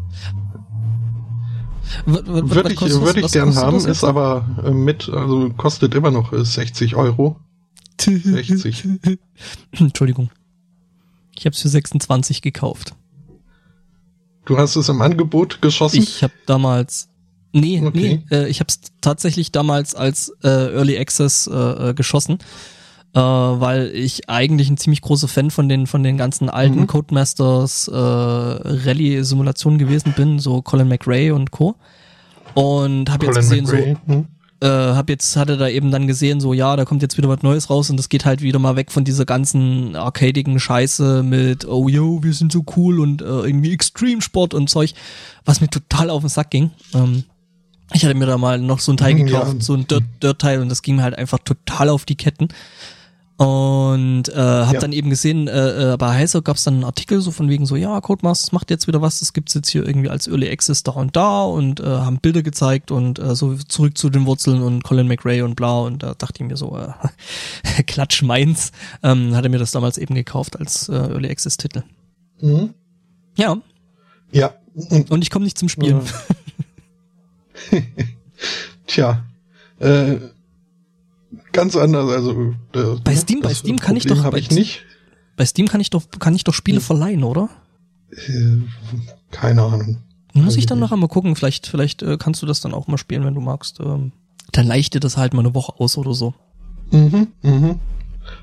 Würde 2.08 2.74
ich, 2.74 2.82
würd 2.82 3.18
ich 3.18 3.32
gern 3.32 3.56
haben, 3.56 3.78
ist 3.78 4.04
aber 4.04 4.48
äh, 4.66 4.72
mit, 4.72 5.08
also 5.08 5.52
kostet 5.52 5.94
immer 5.94 6.10
noch 6.10 6.34
äh, 6.34 6.44
60 6.44 6.96
Euro. 6.96 7.40
60. 8.00 8.88
Entschuldigung. 9.74 10.32
Ich 11.38 11.46
habe 11.46 11.54
es 11.56 11.62
für 11.62 11.70
26 11.70 12.42
gekauft. 12.42 12.96
Du 14.46 14.58
hast 14.58 14.76
es 14.76 14.90
im 14.90 15.02
Angebot 15.02 15.62
geschossen? 15.62 16.02
Ich 16.04 16.22
habe 16.24 16.34
damals 16.46 17.10
Nee, 17.56 17.82
okay. 17.86 18.22
nee, 18.30 18.36
äh, 18.36 18.48
ich 18.50 18.60
habe 18.60 18.68
es 18.70 18.80
tatsächlich 19.00 19.52
damals 19.52 19.94
als 19.94 20.30
äh, 20.44 20.48
Early 20.48 20.98
Access 20.98 21.46
äh, 21.48 21.90
äh, 21.90 21.94
geschossen. 21.94 22.40
äh, 23.16 23.20
weil 23.20 23.92
ich 23.94 24.28
eigentlich 24.28 24.70
ein 24.72 24.78
ziemlich 24.78 25.02
großer 25.02 25.28
Fan 25.28 25.52
von 25.52 25.70
den 25.70 25.86
von 25.86 26.02
den 26.02 26.18
ganzen 26.18 26.50
alten 26.50 26.82
Mhm. 26.82 26.88
Codemasters 26.88 27.88
äh, 27.88 27.94
Rallye-Simulationen 27.96 29.78
gewesen 29.78 30.14
bin, 30.18 30.40
so 30.40 30.64
Colin 30.64 30.88
McRae 30.88 31.32
und 31.32 31.52
Co. 31.52 31.76
Und 32.56 33.12
habe 33.12 33.28
jetzt 33.28 33.36
gesehen, 33.36 33.66
so 33.68 33.76
Hm? 33.76 34.26
Äh, 34.64 34.96
hab 34.96 35.10
jetzt 35.10 35.36
hatte 35.36 35.58
da 35.58 35.68
eben 35.68 35.92
dann 35.92 36.08
gesehen, 36.08 36.40
so 36.40 36.54
ja, 36.54 36.76
da 36.78 36.86
kommt 36.86 37.02
jetzt 37.02 37.18
wieder 37.18 37.28
was 37.28 37.42
Neues 37.44 37.70
raus 37.70 37.90
und 37.90 37.98
das 37.98 38.08
geht 38.08 38.24
halt 38.24 38.42
wieder 38.42 38.60
mal 38.60 38.78
weg 38.78 38.92
von 38.92 39.04
dieser 39.04 39.26
ganzen 39.26 39.96
arcadigen 39.96 40.60
Scheiße 40.60 41.22
mit 41.22 41.66
oh 41.68 41.90
yo, 41.90 42.24
wir 42.24 42.34
sind 42.34 42.52
so 42.54 42.64
cool 42.78 43.00
und 43.02 43.22
äh, 43.22 43.26
irgendwie 43.26 43.74
Extreme 43.74 44.22
Sport 44.22 44.54
und 44.54 44.70
Zeug, 44.70 44.94
was 45.44 45.60
mir 45.60 45.70
total 45.70 46.10
auf 46.10 46.22
den 46.22 46.30
Sack 46.30 46.50
ging. 46.52 46.72
Ähm, 46.94 47.26
ich 47.94 48.06
hatte 48.06 48.16
mir 48.16 48.26
da 48.26 48.38
mal 48.38 48.58
noch 48.58 48.80
so 48.80 48.94
ein 48.94 48.98
Teil 48.98 49.18
Ja. 49.20 49.26
gekauft, 49.26 49.62
so 49.62 49.74
ein 49.74 49.86
Dirt, 49.86 50.06
Dirt 50.22 50.40
Teil 50.40 50.62
und 50.62 50.70
das 50.70 50.82
ging 50.82 50.96
mir 50.96 51.04
halt 51.04 51.18
einfach 51.18 51.40
total 51.40 51.90
auf 51.90 52.06
die 52.06 52.16
Ketten. 52.16 52.48
Und 53.36 54.30
äh, 54.30 54.36
habe 54.36 54.76
Ja. 54.76 54.80
dann 54.80 54.92
eben 54.94 55.10
gesehen, 55.10 55.48
äh, 55.48 55.94
äh, 55.94 55.98
bei 55.98 56.14
Heiser 56.14 56.42
gab 56.44 56.56
es 56.58 56.64
dann 56.66 56.76
einen 56.76 56.84
Artikel 56.84 57.20
so 57.20 57.32
von 57.32 57.50
wegen 57.50 57.66
so, 57.66 57.76
ja, 57.76 58.00
Codemasters 58.00 58.52
macht 58.52 58.70
jetzt 58.70 58.86
wieder 58.88 59.02
was, 59.02 59.20
das 59.20 59.34
gibt's 59.34 59.56
jetzt 59.56 59.70
hier 59.70 59.86
irgendwie 59.88 60.10
als 60.10 60.28
Early 60.28 60.50
Access 60.52 60.84
da 60.84 60.92
und 60.92 61.16
da 61.16 61.42
und 61.44 61.80
äh, 61.80 61.84
haben 61.84 62.20
Bilder 62.20 62.44
gezeigt 62.44 62.92
und 62.92 63.18
äh, 63.18 63.36
so 63.36 63.56
zurück 63.56 63.98
zu 63.98 64.12
den 64.12 64.28
Wurzeln 64.28 64.62
und 64.62 64.84
Colin 64.84 65.08
McRae 65.08 65.42
und 65.42 65.56
bla 65.56 65.80
und 65.80 66.04
da 66.04 66.14
dachte 66.14 66.44
ich 66.44 66.48
mir 66.48 66.58
so, 66.58 66.78
äh, 66.78 67.84
Klatsch 67.88 68.22
meins, 68.22 68.72
ähm, 69.02 69.36
hatte 69.36 69.50
mir 69.50 69.58
das 69.60 69.72
damals 69.72 69.98
eben 69.98 70.14
gekauft 70.14 70.60
als 70.60 70.88
äh, 70.90 70.94
Early 70.94 71.30
Access 71.30 71.58
Titel. 71.58 71.82
Mhm. 72.40 72.76
Ja, 73.36 73.58
Ja. 74.32 74.54
Und, 74.76 75.10
und 75.12 75.22
ich 75.24 75.32
komme 75.32 75.46
nicht 75.46 75.58
zum 75.58 75.70
Spielen. 75.70 76.02
tja. 78.88 79.24
Äh, 79.80 80.18
ganz 81.52 81.76
anders. 81.76 82.10
Also 82.10 82.54
äh, 82.74 82.96
Bei 83.04 83.16
Steam- 83.16 83.42
bei 83.42 83.54
Steam 83.54 83.80
kann 83.80 83.96
ich 83.96 84.06
doch- 84.06 84.30
bei 84.30 84.38
ich 84.38 84.52
nicht. 84.52 84.82
Bei 85.36 85.46
Steam 85.46 85.68
kann 85.68 85.82
ich 85.82 85.90
doch 85.90 86.04
kann 86.20 86.36
ich 86.36 86.44
doch 86.44 86.54
Spiele 86.54 86.80
verleihen, 86.80 87.24
oder? 87.24 87.50
Äh, 88.12 88.58
keine 89.32 89.64
Ahnung. 89.64 89.98
Muss 90.36 90.58
ich 90.58 90.66
dann 90.66 90.80
noch 90.80 90.92
einmal 90.92 91.10
gucken, 91.10 91.36
vielleicht, 91.36 91.68
vielleicht 91.68 92.02
äh, 92.02 92.18
kannst 92.18 92.42
du 92.42 92.46
das 92.48 92.60
dann 92.62 92.74
auch 92.74 92.88
mal 92.88 92.98
spielen, 92.98 93.24
wenn 93.24 93.36
du 93.36 93.42
magst. 93.42 93.80
Ähm, 93.80 94.12
dann 94.52 94.66
leicht 94.68 94.94
dir 94.96 95.00
das 95.00 95.16
halt 95.18 95.34
mal 95.34 95.42
eine 95.42 95.54
Woche 95.54 95.74
aus 95.80 95.98
oder 95.98 96.14
so. 96.14 96.34
Mhm, 96.92 97.28
mhm. 97.44 97.80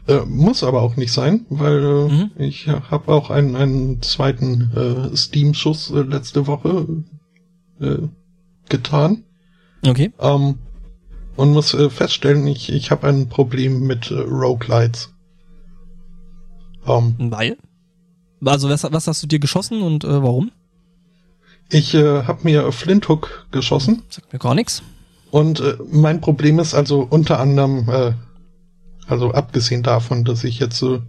Äh, 0.06 0.20
muss 0.26 0.62
aber 0.62 0.82
auch 0.82 0.96
nicht 0.96 1.12
sein, 1.12 1.46
weil 1.48 1.78
äh, 1.82 2.08
Mhm. 2.12 2.30
ich 2.38 2.68
habe 2.68 3.08
auch 3.12 3.30
einen, 3.30 3.56
einen 3.56 4.02
zweiten 4.02 4.70
äh, 5.12 5.16
Steam-Schuss 5.16 5.90
äh, 5.90 6.02
letzte 6.02 6.46
Woche 6.46 6.86
äh, 7.80 7.96
getan 8.68 9.24
Okay. 9.86 10.12
ähm, 10.20 10.56
und 11.40 11.52
muss 11.52 11.72
äh, 11.72 11.88
feststellen, 11.88 12.46
ich, 12.46 12.70
ich 12.70 12.90
habe 12.90 13.08
ein 13.08 13.30
Problem 13.30 13.86
mit 13.86 14.10
äh, 14.10 14.14
Roguelites. 14.20 15.14
Ähm, 16.86 17.14
Weil? 17.18 17.56
Also 18.44 18.68
was, 18.68 18.84
was 18.84 19.06
hast 19.06 19.22
du 19.22 19.26
dir 19.26 19.38
geschossen 19.38 19.80
und 19.80 20.04
äh, 20.04 20.22
warum? 20.22 20.52
ich 21.72 21.94
äh, 21.94 22.24
habe 22.24 22.40
mir 22.44 22.72
Flinthook 22.72 23.46
geschossen 23.52 24.02
Sagt 24.10 24.32
mir 24.32 24.38
gar 24.38 24.54
nichts. 24.54 24.82
und 25.30 25.60
äh, 25.60 25.76
mein 25.90 26.20
Problem 26.20 26.58
ist 26.58 26.74
also 26.74 27.06
unter 27.08 27.38
anderem, 27.40 27.88
äh, 27.88 28.12
also 29.06 29.32
abgesehen 29.32 29.82
davon, 29.82 30.24
dass 30.24 30.44
ich 30.44 30.58
jetzt 30.58 30.82
äh, 30.82 31.00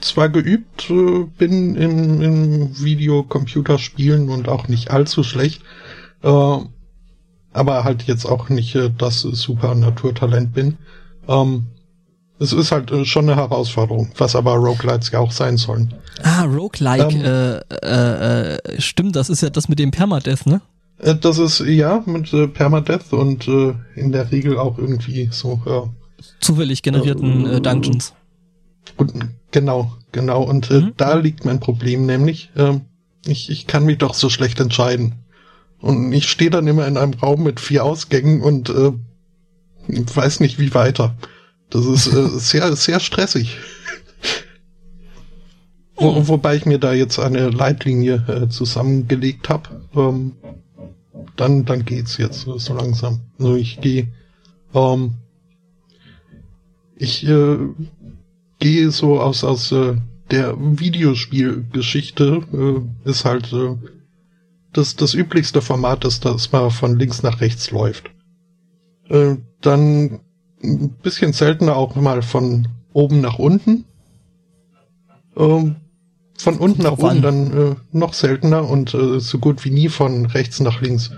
zwar 0.00 0.28
geübt 0.28 0.90
äh, 0.90 1.24
bin 1.38 1.74
im, 1.74 2.20
im 2.22 2.78
Videocomputerspielen 2.78 4.28
und 4.28 4.48
auch 4.48 4.68
nicht 4.68 4.90
allzu 4.92 5.24
schlecht, 5.24 5.62
äh, 6.22 6.58
aber 7.56 7.84
halt 7.84 8.04
jetzt 8.04 8.24
auch 8.26 8.48
nicht 8.48 8.74
äh, 8.74 8.90
das 8.96 9.20
super 9.20 9.74
Naturtalent 9.74 10.52
bin. 10.52 10.78
Ähm, 11.28 11.66
es 12.38 12.52
ist 12.52 12.70
halt 12.70 12.90
äh, 12.90 13.04
schon 13.04 13.28
eine 13.28 13.36
Herausforderung, 13.40 14.10
was 14.18 14.36
aber 14.36 14.54
Roguelites 14.54 15.10
ja 15.10 15.18
auch 15.20 15.32
sein 15.32 15.56
sollen. 15.56 15.94
Ah, 16.22 16.44
Roguelike, 16.44 17.16
Ähm. 17.16 17.64
äh, 17.82 17.86
äh, 17.86 18.56
äh, 18.56 18.80
stimmt, 18.80 19.16
das 19.16 19.30
ist 19.30 19.40
ja 19.42 19.50
das 19.50 19.68
mit 19.68 19.78
dem 19.78 19.90
Permadeath, 19.90 20.46
ne? 20.46 20.60
Äh, 20.98 21.14
das 21.14 21.38
ist 21.38 21.60
ja 21.60 22.02
mit 22.06 22.32
äh, 22.32 22.46
Permadeath 22.48 23.12
und 23.12 23.48
äh, 23.48 23.74
in 23.94 24.12
der 24.12 24.30
Regel 24.32 24.58
auch 24.58 24.78
irgendwie 24.78 25.28
so 25.32 25.60
ja, 25.66 25.84
Zufällig 26.40 26.82
generierten 26.82 27.46
äh, 27.46 27.60
Dungeons. 27.60 28.12
Und 28.96 29.12
genau, 29.50 29.92
genau. 30.12 30.42
Und 30.42 30.70
äh, 30.70 30.80
Mhm. 30.80 30.92
da 30.96 31.14
liegt 31.14 31.44
mein 31.44 31.60
Problem, 31.60 32.06
nämlich 32.06 32.50
ähm, 32.56 32.82
ich, 33.26 33.50
ich 33.50 33.66
kann 33.66 33.84
mich 33.84 33.98
doch 33.98 34.14
so 34.14 34.28
schlecht 34.30 34.60
entscheiden. 34.60 35.16
Und 35.86 36.12
ich 36.12 36.28
stehe 36.28 36.50
dann 36.50 36.66
immer 36.66 36.84
in 36.88 36.96
einem 36.96 37.14
Raum 37.14 37.44
mit 37.44 37.60
vier 37.60 37.84
Ausgängen 37.84 38.42
und 38.42 38.70
äh, 38.70 38.92
weiß 39.86 40.40
nicht 40.40 40.58
wie 40.58 40.74
weiter. 40.74 41.16
Das 41.70 41.86
ist 41.86 42.08
äh, 42.08 42.28
sehr, 42.38 42.74
sehr 42.74 42.98
stressig. 42.98 43.56
Wo, 45.94 46.26
wobei 46.26 46.56
ich 46.56 46.66
mir 46.66 46.80
da 46.80 46.92
jetzt 46.92 47.20
eine 47.20 47.50
Leitlinie 47.50 48.24
äh, 48.26 48.48
zusammengelegt 48.48 49.48
habe. 49.48 49.80
Ähm, 49.94 50.32
dann, 51.36 51.64
dann 51.64 51.84
geht's 51.84 52.16
jetzt 52.18 52.40
so 52.40 52.74
langsam. 52.74 53.20
Also 53.38 53.54
ich 53.54 53.80
gehe 53.80 54.08
ähm, 54.74 55.14
ich 56.96 57.24
äh, 57.28 57.58
gehe 58.58 58.90
so 58.90 59.20
aus 59.20 59.44
aus 59.44 59.70
äh, 59.70 59.98
der 60.32 60.56
Videospielgeschichte 60.58 62.42
äh, 62.52 63.08
ist 63.08 63.24
halt 63.24 63.52
äh, 63.52 63.76
das 64.76 64.96
das 64.96 65.14
üblichste 65.14 65.62
Format 65.62 66.04
ist, 66.04 66.24
dass 66.24 66.52
man 66.52 66.70
von 66.70 66.98
links 66.98 67.22
nach 67.22 67.40
rechts 67.40 67.70
läuft. 67.70 68.10
Äh, 69.08 69.36
dann 69.60 70.20
ein 70.62 70.90
bisschen 71.02 71.32
seltener 71.32 71.76
auch 71.76 71.94
mal 71.96 72.22
von 72.22 72.68
oben 72.92 73.20
nach 73.20 73.38
unten. 73.38 73.84
Ähm, 75.36 75.76
von 76.38 76.56
unten 76.58 76.82
nach 76.82 76.92
oben 76.92 77.08
an. 77.08 77.22
dann 77.22 77.56
äh, 77.56 77.74
noch 77.92 78.12
seltener 78.14 78.68
und 78.68 78.94
äh, 78.94 79.20
so 79.20 79.38
gut 79.38 79.64
wie 79.64 79.70
nie 79.70 79.88
von 79.88 80.26
rechts 80.26 80.60
nach 80.60 80.80
links. 80.80 81.10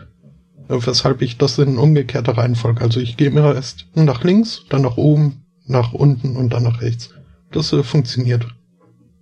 Weshalb 0.69 1.23
ich 1.23 1.39
das 1.39 1.59
in 1.59 1.79
umgekehrter 1.79 2.37
Reihenfolge. 2.37 2.83
Also 2.83 3.01
ich 3.01 3.17
gehe 3.17 3.29
immer 3.29 3.55
erst 3.55 3.87
nach 3.95 4.23
links, 4.23 4.65
dann 4.69 4.83
nach 4.83 4.99
oben, 4.99 5.47
nach 5.65 5.95
unten 5.95 6.37
und 6.37 6.53
dann 6.53 6.65
nach 6.65 6.83
rechts. 6.83 7.11
Das 7.53 7.71
funktioniert. 7.71 8.47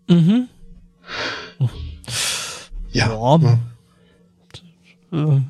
Mhm. 0.08 0.48
Ja. 2.90 3.12
Ja. 3.12 3.58
Äh, 5.12 5.40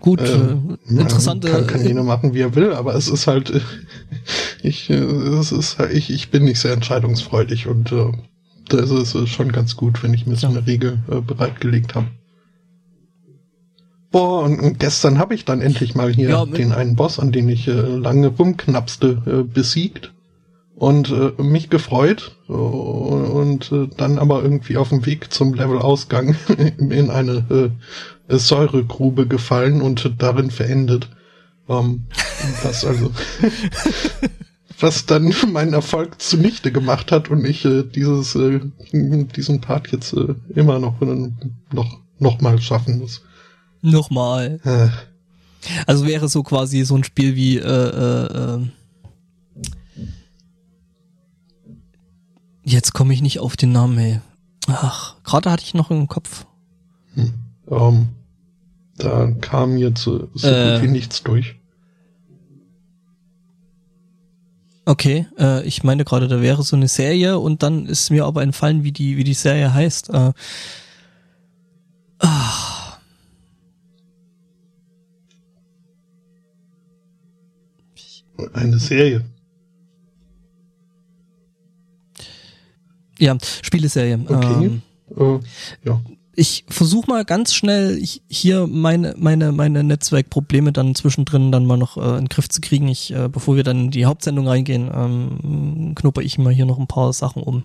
gut, 0.00 0.20
Äh, 0.20 0.24
äh, 0.24 0.56
interessante. 0.88 1.50
Kann, 1.50 1.66
kann 1.66 1.86
jeder 1.86 2.02
machen, 2.02 2.34
wie 2.34 2.40
er 2.40 2.54
will, 2.54 2.72
aber 2.72 2.94
es 2.94 3.08
ist 3.08 3.26
halt, 3.26 3.52
ich, 4.62 4.90
äh, 4.90 4.94
es 4.94 5.52
ist, 5.52 5.78
ich, 5.92 6.10
ich 6.10 6.30
bin 6.30 6.44
nicht 6.44 6.60
sehr 6.60 6.72
entscheidungsfreudig 6.72 7.66
und 7.66 7.92
äh, 7.92 8.12
da 8.68 8.78
ist 8.78 8.90
es 8.90 9.14
äh, 9.14 9.26
schon 9.26 9.52
ganz 9.52 9.76
gut, 9.76 10.02
wenn 10.02 10.14
ich 10.14 10.26
mir 10.26 10.36
so 10.36 10.48
eine 10.48 10.66
Regel 10.66 10.98
äh, 11.10 11.20
bereitgelegt 11.20 11.94
habe. 11.94 12.08
Boah, 14.10 14.44
und, 14.44 14.78
gestern 14.78 15.18
habe 15.18 15.34
ich 15.34 15.44
dann 15.44 15.60
endlich 15.60 15.94
mal 15.94 16.12
hier 16.12 16.30
Ja, 16.30 16.46
den 16.46 16.72
einen 16.72 16.96
Boss, 16.96 17.18
an 17.18 17.32
den 17.32 17.48
ich 17.48 17.68
äh, 17.68 17.72
lange 17.72 18.28
rumknapste, 18.28 19.22
äh, 19.26 19.42
besiegt 19.42 20.12
und 20.74 21.10
äh, 21.10 21.42
mich 21.42 21.70
gefreut 21.70 22.36
und 22.48 23.72
äh, 23.72 23.88
dann 23.96 24.18
aber 24.18 24.42
irgendwie 24.42 24.76
auf 24.76 24.90
dem 24.90 25.06
Weg 25.06 25.32
zum 25.32 25.54
Levelausgang 25.54 26.36
in 26.78 27.10
eine 27.10 27.72
Säuregrube 28.28 29.26
gefallen 29.26 29.80
und 29.82 30.12
darin 30.18 30.50
verendet. 30.50 31.10
Ähm, 31.68 32.04
was 32.62 32.84
also 32.84 33.10
was 34.80 35.06
dann 35.06 35.32
meinen 35.52 35.72
Erfolg 35.72 36.20
zunichte 36.20 36.70
gemacht 36.70 37.10
hat 37.10 37.28
und 37.28 37.44
ich 37.44 37.64
äh, 37.64 37.82
dieses 37.82 38.34
äh, 38.36 38.60
diesen 38.92 39.60
Part 39.60 39.90
jetzt 39.90 40.12
äh, 40.12 40.34
immer 40.54 40.78
noch 40.78 41.00
äh, 41.02 41.30
noch 41.72 41.98
noch 42.18 42.40
mal 42.40 42.60
schaffen 42.60 42.98
muss. 42.98 43.22
Nochmal. 43.82 44.60
Äh, 44.64 44.88
Also 45.86 46.06
wäre 46.06 46.28
so 46.28 46.42
quasi 46.42 46.84
so 46.84 46.94
ein 46.96 47.04
Spiel 47.04 47.34
wie 47.34 47.58
äh, 47.58 47.62
äh, 47.62 48.54
äh, 48.54 48.66
Jetzt 52.62 52.92
komme 52.94 53.12
ich 53.14 53.22
nicht 53.22 53.38
auf 53.38 53.56
den 53.56 53.72
Namen, 53.72 53.96
ey. 53.98 54.20
Ach, 54.68 55.14
gerade 55.22 55.50
hatte 55.52 55.62
ich 55.64 55.74
noch 55.74 55.90
im 55.92 56.08
Kopf. 56.08 56.46
ähm, 57.70 58.08
da 58.98 59.30
kam 59.40 59.76
jetzt 59.76 60.06
äh, 60.06 60.20
so 60.34 60.48
Äh. 60.48 60.74
gut 60.78 60.82
wie 60.88 60.92
nichts 60.92 61.22
durch. 61.22 61.56
Okay, 64.88 65.26
äh, 65.36 65.64
ich 65.66 65.82
meine 65.82 66.04
gerade, 66.04 66.28
da 66.28 66.40
wäre 66.40 66.62
so 66.62 66.76
eine 66.76 66.86
Serie 66.86 67.38
und 67.40 67.62
dann 67.64 67.86
ist 67.86 68.10
mir 68.10 68.24
aber 68.24 68.42
entfallen, 68.42 68.84
wie 68.84 68.92
die, 68.92 69.16
wie 69.16 69.24
die 69.24 69.34
Serie 69.34 69.74
heißt. 69.74 70.10
Äh, 70.10 70.32
ah, 72.20 72.98
Eine 78.52 78.78
Serie. 78.78 79.24
ja, 83.18 83.36
Spieleserie. 83.62 84.18
Okay. 84.28 84.64
Ähm, 84.66 84.82
Äh, 85.16 85.38
ja. 85.88 86.00
Ich 86.36 86.64
versuche 86.68 87.10
mal 87.10 87.24
ganz 87.24 87.54
schnell 87.54 87.98
hier 88.28 88.66
meine 88.66 89.14
meine 89.18 89.52
meine 89.52 89.82
Netzwerkprobleme 89.82 90.70
dann 90.70 90.94
zwischendrin 90.94 91.50
dann 91.50 91.64
mal 91.64 91.78
noch 91.78 91.96
äh, 91.96 92.18
in 92.18 92.24
den 92.24 92.28
Griff 92.28 92.48
zu 92.48 92.60
kriegen. 92.60 92.88
Ich, 92.88 93.12
äh, 93.12 93.28
bevor 93.28 93.56
wir 93.56 93.64
dann 93.64 93.86
in 93.86 93.90
die 93.90 94.04
Hauptsendung 94.04 94.46
reingehen, 94.46 94.90
ähm, 94.94 95.94
knupper 95.94 96.20
ich 96.20 96.36
mal 96.36 96.52
hier 96.52 96.66
noch 96.66 96.78
ein 96.78 96.86
paar 96.86 97.12
Sachen 97.14 97.42
um. 97.42 97.64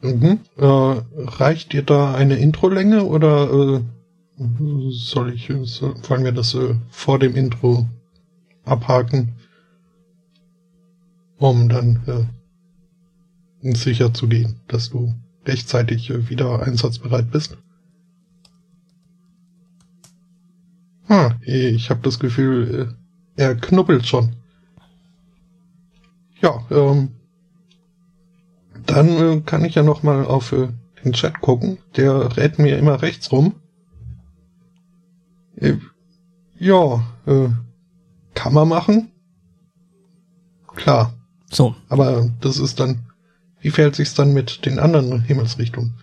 Mhm. 0.00 0.40
Äh, 0.56 0.64
reicht 0.64 1.74
dir 1.74 1.82
da 1.82 2.14
eine 2.14 2.36
Introlänge 2.36 3.04
oder 3.04 3.52
äh, 3.52 3.80
soll 4.88 5.34
ich, 5.34 5.52
soll, 5.64 5.94
wollen 6.08 6.24
wir 6.24 6.32
das 6.32 6.54
äh, 6.54 6.74
vor 6.88 7.18
dem 7.18 7.36
Intro 7.36 7.86
abhaken, 8.64 9.34
um 11.36 11.68
dann 11.68 12.02
äh, 12.06 12.39
sicher 13.62 14.12
zu 14.14 14.28
gehen, 14.28 14.60
dass 14.68 14.90
du 14.90 15.14
rechtzeitig 15.46 16.10
äh, 16.10 16.28
wieder 16.28 16.62
einsatzbereit 16.62 17.30
bist? 17.30 17.56
Ah, 21.08 21.32
ich 21.42 21.90
habe 21.90 22.00
das 22.02 22.18
Gefühl, 22.20 22.94
äh, 23.36 23.42
er 23.42 23.56
knuppelt 23.56 24.06
schon. 24.06 24.36
Ja, 26.40 26.64
ähm, 26.70 27.10
dann 28.86 29.08
äh, 29.08 29.40
kann 29.40 29.64
ich 29.64 29.74
ja 29.74 29.82
noch 29.82 30.02
mal 30.02 30.24
auf 30.24 30.52
äh, 30.52 30.68
den 31.04 31.12
Chat 31.12 31.40
gucken. 31.40 31.78
Der 31.96 32.36
rät 32.36 32.58
mir 32.58 32.78
immer 32.78 33.02
rechts 33.02 33.32
rum. 33.32 33.54
Äh, 35.56 35.76
ja, 36.58 37.04
äh, 37.26 37.48
kann 38.34 38.54
man 38.54 38.68
machen. 38.68 39.10
Klar. 40.76 41.12
So. 41.50 41.74
Aber 41.88 42.30
das 42.40 42.58
ist 42.58 42.80
dann, 42.80 43.09
wie 43.60 43.70
verhält 43.70 43.96
sich's 43.96 44.14
dann 44.14 44.32
mit 44.32 44.64
den 44.66 44.78
anderen 44.78 45.22
Himmelsrichtungen? 45.22 45.94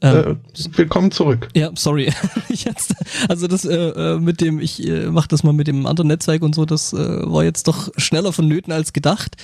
Ähm, 0.00 0.40
äh, 0.54 0.76
willkommen 0.76 1.12
zurück. 1.12 1.48
Ja, 1.54 1.70
sorry. 1.76 2.12
jetzt, 2.48 2.94
also 3.28 3.46
das 3.46 3.64
äh, 3.64 3.76
äh, 3.76 4.18
mit 4.18 4.40
dem, 4.40 4.58
ich 4.58 4.86
äh, 4.86 5.06
mach 5.06 5.28
das 5.28 5.44
mal 5.44 5.52
mit 5.52 5.68
dem 5.68 5.86
anderen 5.86 6.08
Netzwerk 6.08 6.42
und 6.42 6.54
so, 6.54 6.64
das 6.64 6.92
äh, 6.92 6.96
war 6.98 7.44
jetzt 7.44 7.68
doch 7.68 7.88
schneller 7.96 8.32
vonnöten 8.32 8.72
als 8.72 8.92
gedacht. 8.92 9.36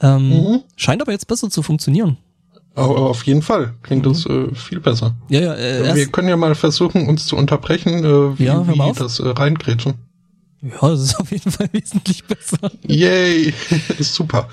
Ähm, 0.00 0.28
mhm. 0.28 0.60
Scheint 0.76 1.00
aber 1.00 1.12
jetzt 1.12 1.26
besser 1.28 1.48
zu 1.48 1.62
funktionieren. 1.62 2.18
Auf 2.74 3.24
jeden 3.24 3.40
Fall 3.40 3.72
klingt 3.82 4.04
mhm. 4.04 4.10
das 4.10 4.26
äh, 4.26 4.54
viel 4.54 4.80
besser. 4.80 5.14
Ja, 5.30 5.40
ja. 5.40 5.54
Äh, 5.54 5.94
Wir 5.94 6.06
können 6.08 6.28
ja 6.28 6.36
mal 6.36 6.54
versuchen, 6.54 7.08
uns 7.08 7.24
zu 7.24 7.34
unterbrechen, 7.34 8.04
äh, 8.04 8.38
wie, 8.38 8.44
ja, 8.44 8.68
wie 8.68 8.92
das 8.92 9.18
äh, 9.18 9.28
reingrätschen. 9.28 9.94
Ja, 10.60 10.90
das 10.90 11.00
ist 11.00 11.18
auf 11.18 11.30
jeden 11.30 11.50
Fall 11.50 11.68
wesentlich 11.72 12.24
besser. 12.24 12.70
Yay, 12.86 13.54
super. 14.00 14.50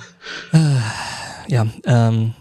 Äh, 1.47 1.53
ja, 1.53 1.67
ähm. 1.85 2.33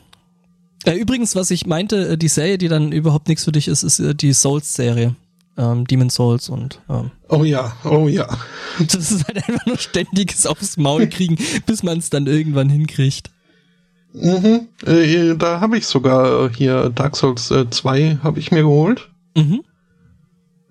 Äh, 0.84 0.96
übrigens, 0.96 1.36
was 1.36 1.50
ich 1.50 1.66
meinte, 1.66 2.08
äh, 2.08 2.18
die 2.18 2.28
Serie, 2.28 2.58
die 2.58 2.68
dann 2.68 2.90
überhaupt 2.90 3.28
nichts 3.28 3.44
für 3.44 3.52
dich 3.52 3.68
ist, 3.68 3.82
ist 3.82 4.00
äh, 4.00 4.14
die 4.14 4.32
Souls-Serie. 4.32 5.14
Ähm, 5.56 5.86
Demon 5.86 6.08
Souls 6.08 6.48
und 6.48 6.80
ähm, 6.88 7.10
Oh 7.28 7.44
ja, 7.44 7.76
oh 7.84 8.08
ja. 8.08 8.26
Das 8.78 9.10
ist 9.12 9.26
halt 9.26 9.36
einfach 9.36 9.66
nur 9.66 9.76
ständiges 9.76 10.46
aufs 10.46 10.78
Maul 10.78 11.08
kriegen, 11.08 11.36
bis 11.66 11.82
man 11.82 11.98
es 11.98 12.08
dann 12.08 12.26
irgendwann 12.26 12.70
hinkriegt. 12.70 13.30
Mhm. 14.14 14.68
Äh, 14.86 15.36
da 15.36 15.60
habe 15.60 15.76
ich 15.76 15.86
sogar 15.86 16.50
hier 16.54 16.88
Dark 16.90 17.16
Souls 17.16 17.50
äh, 17.50 17.68
2 17.68 18.20
habe 18.22 18.38
ich 18.40 18.50
mir 18.50 18.62
geholt. 18.62 19.10
Mhm. 19.36 19.62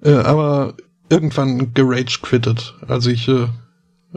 Äh, 0.04 0.14
aber 0.14 0.76
irgendwann 1.10 1.74
gerage 1.74 2.20
quittet. 2.22 2.74
Also 2.88 3.12
ich 3.12 3.28
äh, 3.28 3.48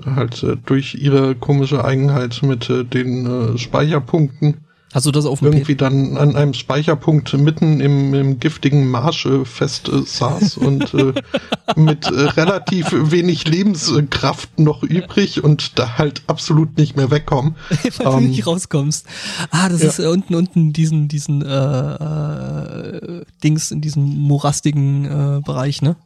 halt 0.05 0.43
äh, 0.43 0.57
durch 0.65 0.95
ihre 0.95 1.35
komische 1.35 1.85
Eigenheit 1.85 2.43
mit 2.43 2.69
äh, 2.71 2.85
den 2.85 3.55
äh, 3.55 3.59
Speicherpunkten 3.59 4.65
Hast 4.95 5.07
du 5.07 5.11
das 5.11 5.27
auf 5.27 5.41
dem 5.41 5.47
irgendwie 5.47 5.75
P 5.75 5.75
dann 5.75 6.17
an 6.17 6.37
einem 6.37 6.55
Speicherpunkt 6.55 7.37
mitten 7.37 7.81
im, 7.81 8.15
im 8.15 8.39
giftigen 8.39 8.89
Marsch 8.89 9.27
äh, 9.27 9.45
fest 9.45 9.89
äh, 9.89 10.03
saß 10.03 10.57
und 10.59 10.95
äh, 10.95 11.13
mit 11.75 12.07
äh, 12.07 12.11
relativ 12.11 12.93
wenig 12.93 13.49
Lebenskraft 13.49 14.61
noch 14.61 14.85
übrig 14.85 15.43
und 15.43 15.81
da 15.81 15.99
halt 15.99 16.23
absolut 16.29 16.79
nicht 16.79 16.97
mehr 16.97 17.11
wegkommen. 17.11 17.57
Weil 17.97 18.07
ähm, 18.07 18.21
du 18.21 18.29
nicht 18.29 18.47
rauskommst. 18.47 19.05
Ah, 19.51 19.69
das 19.69 19.83
ja. 19.83 19.89
ist 19.89 19.99
äh, 19.99 20.07
unten 20.07 20.37
unten 20.37 20.73
diesen 20.73 21.09
diesen 21.09 21.43
äh, 21.43 21.95
äh, 21.95 23.25
Dings 23.43 23.73
in 23.73 23.81
diesem 23.81 24.05
morastigen 24.05 25.07
äh, 25.07 25.41
Bereich, 25.45 25.83
ne? 25.83 25.97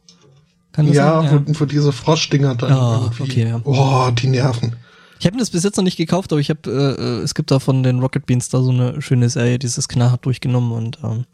Kann 0.71 0.87
das 0.87 0.95
ja, 0.95 1.21
sein? 1.21 1.25
ja. 1.25 1.43
Wo, 1.47 1.59
wo 1.61 1.65
diese 1.65 1.91
Froschdinger 1.91 2.55
dann 2.55 2.73
oh, 2.73 3.01
irgendwie. 3.03 3.23
Okay, 3.23 3.49
ja. 3.49 3.61
Oh, 3.63 4.11
die 4.11 4.27
nerven. 4.27 4.75
Ich 5.19 5.25
habe 5.25 5.37
das 5.37 5.49
bis 5.49 5.63
jetzt 5.63 5.75
noch 5.75 5.83
nicht 5.83 5.97
gekauft, 5.97 6.31
aber 6.31 6.39
ich 6.39 6.49
habe, 6.49 6.69
äh, 6.69 7.01
äh, 7.01 7.23
es 7.23 7.35
gibt 7.35 7.51
da 7.51 7.59
von 7.59 7.83
den 7.83 7.99
Rocket 7.99 8.25
Beans 8.25 8.47
da 8.49 8.61
so 8.61 8.71
eine 8.71 9.01
schöne 9.01 9.29
Serie, 9.29 9.59
dieses 9.59 9.89
knallhart 9.89 10.25
durchgenommen 10.25 10.71
und 10.71 10.99
ähm, 11.03 11.25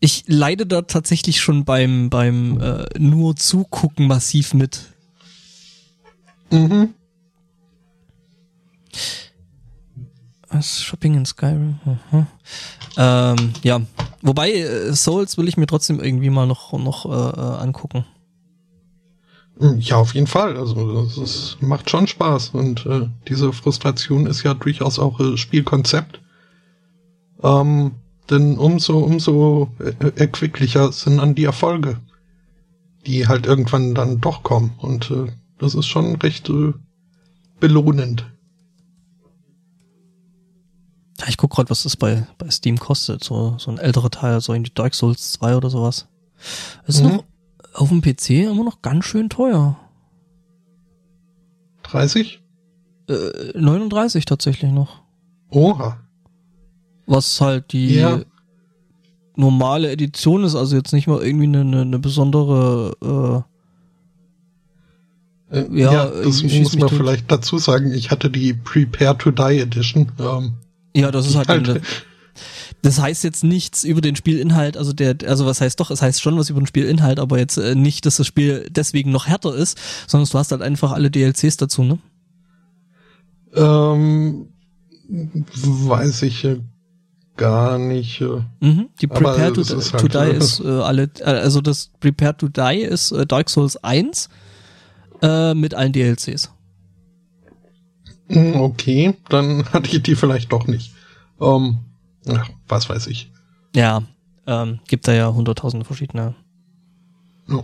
ich 0.00 0.24
leide 0.26 0.66
da 0.66 0.82
tatsächlich 0.82 1.40
schon 1.40 1.64
beim 1.64 2.10
beim 2.10 2.60
äh, 2.60 2.84
nur 2.98 3.34
zugucken 3.34 4.06
massiv 4.06 4.54
mit. 4.54 4.82
Mhm. 6.50 6.94
Was 10.50 10.82
Shopping 10.82 11.14
in 11.14 11.26
Skyrim. 11.26 11.80
Mhm. 12.10 12.26
Ähm, 12.96 13.52
ja, 13.62 13.80
wobei 14.22 14.52
äh, 14.52 14.92
Souls 14.94 15.36
will 15.36 15.48
ich 15.48 15.56
mir 15.56 15.66
trotzdem 15.66 15.98
irgendwie 16.00 16.30
mal 16.30 16.46
noch 16.46 16.72
noch 16.74 17.06
äh, 17.06 17.40
äh 17.40 17.62
angucken. 17.62 18.04
Ja, 19.60 19.96
auf 19.96 20.14
jeden 20.14 20.28
Fall. 20.28 20.56
Also 20.56 21.00
es 21.22 21.56
macht 21.60 21.90
schon 21.90 22.06
Spaß 22.06 22.50
und 22.50 22.86
äh, 22.86 23.08
diese 23.28 23.52
Frustration 23.52 24.26
ist 24.26 24.44
ja 24.44 24.54
durchaus 24.54 24.98
auch 24.98 25.18
äh, 25.18 25.36
Spielkonzept. 25.36 26.20
Ähm, 27.42 27.92
denn 28.30 28.56
umso 28.56 28.98
umso 28.98 29.70
äh, 29.80 30.12
erquicklicher 30.16 30.92
sind 30.92 31.18
dann 31.18 31.34
die 31.34 31.44
Erfolge, 31.44 32.00
die 33.06 33.26
halt 33.26 33.46
irgendwann 33.46 33.94
dann 33.94 34.20
doch 34.20 34.42
kommen 34.42 34.74
und 34.78 35.10
äh, 35.10 35.26
das 35.58 35.74
ist 35.74 35.86
schon 35.86 36.16
recht 36.16 36.48
äh, 36.50 36.72
belohnend. 37.58 38.26
Ich 41.26 41.36
guck 41.36 41.50
gerade, 41.50 41.70
was 41.70 41.82
das 41.82 41.96
bei 41.96 42.28
bei 42.38 42.48
Steam 42.50 42.78
kostet, 42.78 43.24
so 43.24 43.56
so 43.58 43.72
ein 43.72 43.78
älterer 43.78 44.10
Teil, 44.10 44.40
so 44.40 44.52
in 44.52 44.62
die 44.62 44.74
Dark 44.74 44.94
Souls 44.94 45.32
2 45.32 45.56
oder 45.56 45.70
sowas. 45.70 46.06
ist 46.86 47.02
mhm. 47.02 47.08
noch 47.08 47.24
auf 47.78 47.88
dem 47.90 48.02
PC 48.02 48.30
immer 48.30 48.64
noch 48.64 48.82
ganz 48.82 49.04
schön 49.04 49.28
teuer. 49.28 49.78
30? 51.84 52.42
Äh, 53.08 53.58
39 53.58 54.24
tatsächlich 54.24 54.70
noch. 54.72 55.02
Oha. 55.50 55.98
Was 57.06 57.40
halt 57.40 57.72
die 57.72 57.94
ja. 57.94 58.20
normale 59.36 59.90
Edition 59.90 60.44
ist, 60.44 60.54
also 60.54 60.76
jetzt 60.76 60.92
nicht 60.92 61.06
mal 61.06 61.22
irgendwie 61.22 61.46
eine, 61.46 61.80
eine, 61.80 61.98
besondere 61.98 63.44
äh, 65.50 65.58
äh, 65.58 65.80
ja, 65.80 65.92
ja, 65.92 66.06
das 66.06 66.42
muss 66.42 66.76
man 66.76 66.90
vielleicht 66.90 67.30
dazu 67.30 67.56
sagen. 67.56 67.92
Ich 67.94 68.10
hatte 68.10 68.28
die 68.28 68.52
Prepare 68.52 69.16
to 69.16 69.30
Die 69.30 69.60
Edition. 69.60 70.12
Ähm, 70.18 70.54
ja, 70.94 71.10
das 71.10 71.26
ist 71.26 71.36
halt, 71.36 71.48
halt 71.48 71.68
eine, 71.70 71.80
das 72.82 73.00
heißt 73.00 73.24
jetzt 73.24 73.44
nichts 73.44 73.84
über 73.84 74.00
den 74.00 74.16
Spielinhalt, 74.16 74.76
also 74.76 74.92
der, 74.92 75.16
also 75.26 75.46
was 75.46 75.60
heißt 75.60 75.78
doch, 75.80 75.90
es 75.90 76.02
heißt 76.02 76.22
schon 76.22 76.36
was 76.38 76.50
über 76.50 76.60
den 76.60 76.66
Spielinhalt, 76.66 77.18
aber 77.18 77.38
jetzt 77.38 77.56
äh, 77.56 77.74
nicht, 77.74 78.06
dass 78.06 78.16
das 78.16 78.26
Spiel 78.26 78.68
deswegen 78.70 79.10
noch 79.10 79.26
härter 79.26 79.54
ist, 79.54 79.78
sondern 80.06 80.28
du 80.30 80.38
hast 80.38 80.52
halt 80.52 80.62
einfach 80.62 80.92
alle 80.92 81.10
DLCs 81.10 81.56
dazu, 81.56 81.82
ne? 81.82 81.98
Ähm, 83.54 84.48
weiß 85.08 86.22
ich 86.22 86.44
äh, 86.44 86.60
gar 87.36 87.78
nicht. 87.78 88.20
Äh, 88.20 88.42
mhm, 88.60 88.90
die 89.00 89.06
Prepare 89.06 89.52
to, 89.54 89.62
to 89.62 89.80
halt, 89.92 90.14
Die 90.14 90.36
ist 90.36 90.60
äh, 90.60 90.68
alle, 90.68 91.10
äh, 91.20 91.24
also 91.24 91.62
das 91.62 91.90
Prepare 92.00 92.36
to 92.36 92.48
Die 92.48 92.80
ist 92.82 93.12
äh, 93.12 93.26
Dark 93.26 93.48
Souls 93.48 93.82
1 93.82 94.28
äh, 95.22 95.54
mit 95.54 95.74
allen 95.74 95.92
DLCs. 95.92 96.50
Hm, 98.28 98.60
okay, 98.60 99.14
dann 99.30 99.64
hatte 99.72 99.90
ich 99.90 100.02
die 100.02 100.14
vielleicht 100.14 100.52
doch 100.52 100.66
nicht. 100.66 100.92
Ähm, 101.40 101.78
Ach, 102.26 102.50
was 102.66 102.88
weiß 102.88 103.06
ich. 103.06 103.30
Ja, 103.74 104.02
ähm, 104.46 104.80
gibt 104.88 105.06
da 105.06 105.12
ja 105.12 105.32
hunderttausende 105.32 105.84
verschiedene. 105.84 106.34
Oh. 107.50 107.62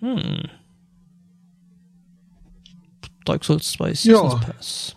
Hm. 0.00 0.48
Dark 3.24 3.44
Souls 3.44 3.70
2 3.72 3.94
Seasons 3.94 4.32
ja. 4.32 4.38
Pass. 4.38 4.96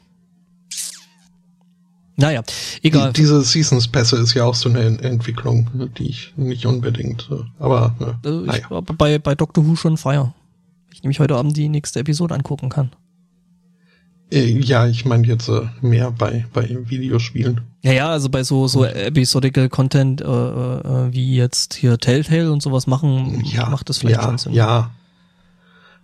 Naja, 2.15 2.43
egal. 2.83 3.11
Die, 3.13 3.21
diese 3.21 3.41
Seasons 3.41 3.87
Pässe 3.87 4.17
ist 4.17 4.35
ja 4.35 4.45
auch 4.45 4.53
so 4.53 4.69
eine 4.69 4.99
Entwicklung, 5.01 5.69
die 5.97 6.09
ich 6.09 6.33
nicht 6.37 6.65
unbedingt, 6.65 7.29
aber 7.57 7.95
äh, 7.99 8.27
also 8.27 8.45
ich 8.45 8.69
war 8.69 8.81
bei, 8.83 9.17
bei 9.17 9.33
Doctor 9.33 9.65
Who 9.65 9.75
schon 9.75 9.97
feier. 9.97 10.33
Ich 10.93 11.01
nämlich 11.01 11.19
heute 11.19 11.35
Abend 11.35 11.57
die 11.57 11.67
nächste 11.67 11.99
Episode 11.99 12.35
angucken 12.35 12.69
kann. 12.69 12.91
Äh, 14.31 14.59
ja, 14.59 14.87
ich 14.87 15.05
meine 15.05 15.27
jetzt 15.27 15.49
äh, 15.49 15.61
mehr 15.81 16.11
bei, 16.11 16.45
bei 16.53 16.69
Videospielen. 16.85 17.61
Ja, 17.81 17.91
ja, 17.91 18.09
also 18.09 18.29
bei 18.29 18.43
so, 18.43 18.67
so 18.67 18.85
episodical 18.85 19.67
Content, 19.69 20.21
äh, 20.21 20.25
äh, 20.25 21.13
wie 21.13 21.35
jetzt 21.35 21.73
hier 21.73 21.97
Telltale 21.97 22.51
und 22.51 22.61
sowas 22.61 22.87
machen, 22.87 23.43
ja, 23.45 23.69
macht 23.69 23.89
das 23.89 23.97
vielleicht 23.97 24.21
ja, 24.21 24.23
schon 24.23 24.37
Sinn. 24.37 24.53
Ja. 24.53 24.91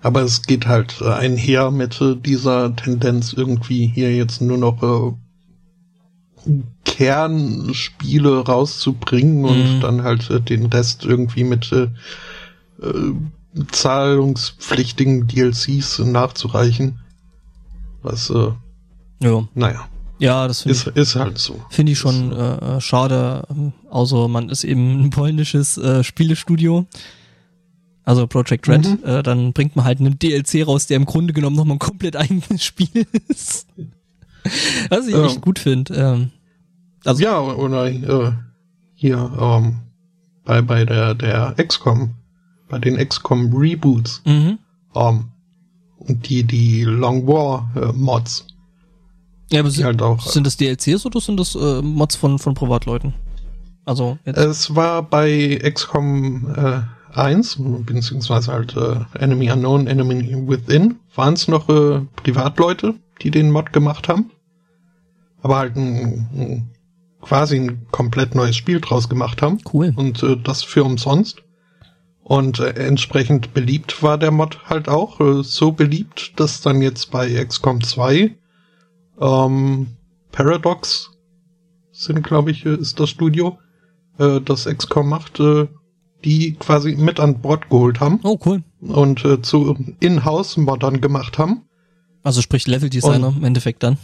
Aber 0.01 0.21
es 0.21 0.43
geht 0.43 0.67
halt 0.67 1.01
äh, 1.01 1.09
einher 1.09 1.71
mit 1.71 1.99
äh, 2.01 2.15
dieser 2.15 2.75
Tendenz 2.75 3.33
irgendwie 3.33 3.87
hier 3.87 4.15
jetzt 4.15 4.41
nur 4.41 4.57
noch 4.57 4.83
äh, 4.83 6.51
Kernspiele 6.85 8.45
rauszubringen 8.45 9.45
und 9.45 9.75
Mhm. 9.77 9.81
dann 9.81 10.03
halt 10.03 10.29
äh, 10.29 10.41
den 10.41 10.67
Rest 10.67 11.03
irgendwie 11.05 11.43
mit 11.43 11.71
äh, 11.71 11.89
äh, 12.81 13.13
zahlungspflichtigen 13.71 15.27
DLCs 15.27 15.99
nachzureichen. 15.99 16.99
Was, 18.01 18.29
äh, 18.29 18.51
Ja, 19.21 19.47
naja, 19.55 19.87
ja 20.19 20.47
das 20.47 20.61
finde 20.61 20.75
ist, 20.77 20.87
ich, 20.87 20.95
ist 20.95 21.15
halt 21.15 21.37
so. 21.37 21.59
find 21.69 21.89
ich 21.89 21.97
schon 21.97 22.31
äh, 22.31 22.77
äh, 22.77 22.81
schade. 22.81 23.43
ähm, 23.49 23.73
Außer 23.89 24.27
man 24.27 24.49
ist 24.49 24.63
eben 24.63 25.01
ein 25.03 25.09
polnisches 25.09 25.77
äh, 25.77 26.03
Spielestudio. 26.03 26.85
Also 28.03 28.25
Project 28.27 28.69
Red, 28.69 28.85
Mhm. 28.87 28.99
äh, 29.03 29.21
dann 29.23 29.51
bringt 29.51 29.75
man 29.75 29.83
halt 29.83 29.99
einen 29.99 30.17
DLC 30.17 30.65
raus, 30.65 30.87
der 30.87 30.95
im 30.97 31.05
Grunde 31.05 31.33
genommen 31.33 31.57
nochmal 31.57 31.75
ein 31.75 31.79
komplett 31.79 32.15
eigenes 32.15 32.63
Spiel 32.63 33.05
ist. 33.27 33.67
Was 34.89 35.07
ich 35.07 35.13
Ja. 35.13 35.25
echt 35.25 35.41
gut 35.41 35.59
finde. 35.59 35.93
Ähm, 35.93 36.31
also, 37.03 37.21
Ja, 37.21 37.39
oder 37.41 37.87
äh, 37.87 38.31
hier 38.93 39.29
ähm, 39.39 39.79
bei, 40.45 40.61
bei 40.61 40.85
der, 40.85 41.15
der 41.15 41.53
XCOM, 41.61 42.11
bei 42.69 42.79
den 42.79 42.95
XCOM 42.97 43.53
Reboots, 43.53 44.21
mhm. 44.25 44.57
ähm, 44.95 45.25
die, 46.07 46.43
die 46.43 46.83
Long 46.83 47.27
War 47.27 47.71
äh, 47.75 47.93
Mods, 47.93 48.47
ja, 49.51 49.61
aber 49.61 49.71
sind, 49.71 49.85
halt 49.85 50.01
auch. 50.01 50.21
sind 50.21 50.45
das 50.45 50.57
DLCs 50.57 51.05
oder 51.05 51.21
sind 51.21 51.39
das 51.39 51.55
äh, 51.55 51.81
Mods 51.81 52.15
von, 52.15 52.39
von 52.39 52.53
Privatleuten? 52.53 53.13
Also, 53.85 54.17
jetzt, 54.25 54.37
Es 54.37 54.75
war 54.75 55.03
bei 55.03 55.59
XCOM 55.63 56.53
äh, 56.55 56.81
1, 57.17 57.57
beziehungsweise 57.85 58.51
halt 58.51 58.75
äh, 58.75 58.99
Enemy 59.17 59.51
Unknown, 59.51 59.87
Enemy 59.87 60.47
Within, 60.47 60.99
waren 61.15 61.33
es 61.33 61.47
noch 61.47 61.69
äh, 61.69 62.01
Privatleute, 62.17 62.95
die 63.21 63.31
den 63.31 63.51
Mod 63.51 63.71
gemacht 63.71 64.09
haben. 64.09 64.31
Aber 65.41 65.57
halt 65.57 65.77
ein, 65.77 66.27
ein, 66.33 66.69
quasi 67.21 67.57
ein 67.57 67.87
komplett 67.91 68.35
neues 68.35 68.57
Spiel 68.57 68.81
draus 68.81 69.07
gemacht 69.07 69.41
haben. 69.41 69.59
cool. 69.73 69.93
Und 69.95 70.21
äh, 70.23 70.35
das 70.35 70.63
für 70.63 70.83
umsonst. 70.83 71.43
Und 72.27 72.59
äh, 72.59 72.71
entsprechend 72.71 73.53
beliebt 73.53 74.03
war 74.03 74.17
der 74.17 74.31
Mod 74.31 74.59
halt 74.65 74.89
auch. 74.89 75.21
Äh, 75.21 75.43
so 75.43 75.71
beliebt, 75.71 76.33
dass 76.35 76.59
dann 76.59 76.81
jetzt 76.81 77.09
bei 77.09 77.29
XCOM 77.45 77.81
2 77.81 78.35
ähm, 79.21 79.87
Paradox 80.33 81.11
sind, 81.93 82.23
glaube 82.23 82.51
ich, 82.51 82.65
äh, 82.65 82.75
ist 82.75 82.99
das 82.99 83.11
Studio, 83.11 83.57
äh, 84.19 84.41
das 84.41 84.65
XCOM 84.65 85.07
macht, 85.07 85.39
äh, 85.39 85.67
die 86.25 86.55
quasi 86.55 86.97
mit 86.97 87.21
an 87.21 87.39
Bord 87.39 87.69
geholt 87.69 88.01
haben 88.01 88.19
Oh, 88.23 88.37
cool. 88.45 88.61
und 88.81 89.23
äh, 89.23 89.41
zu 89.41 89.77
In-House-Moddern 90.01 90.99
gemacht 90.99 91.37
haben. 91.37 91.61
Also 92.23 92.41
sprich 92.41 92.67
Level-Designer 92.67 93.35
im 93.37 93.45
Endeffekt 93.45 93.83
dann. 93.83 93.97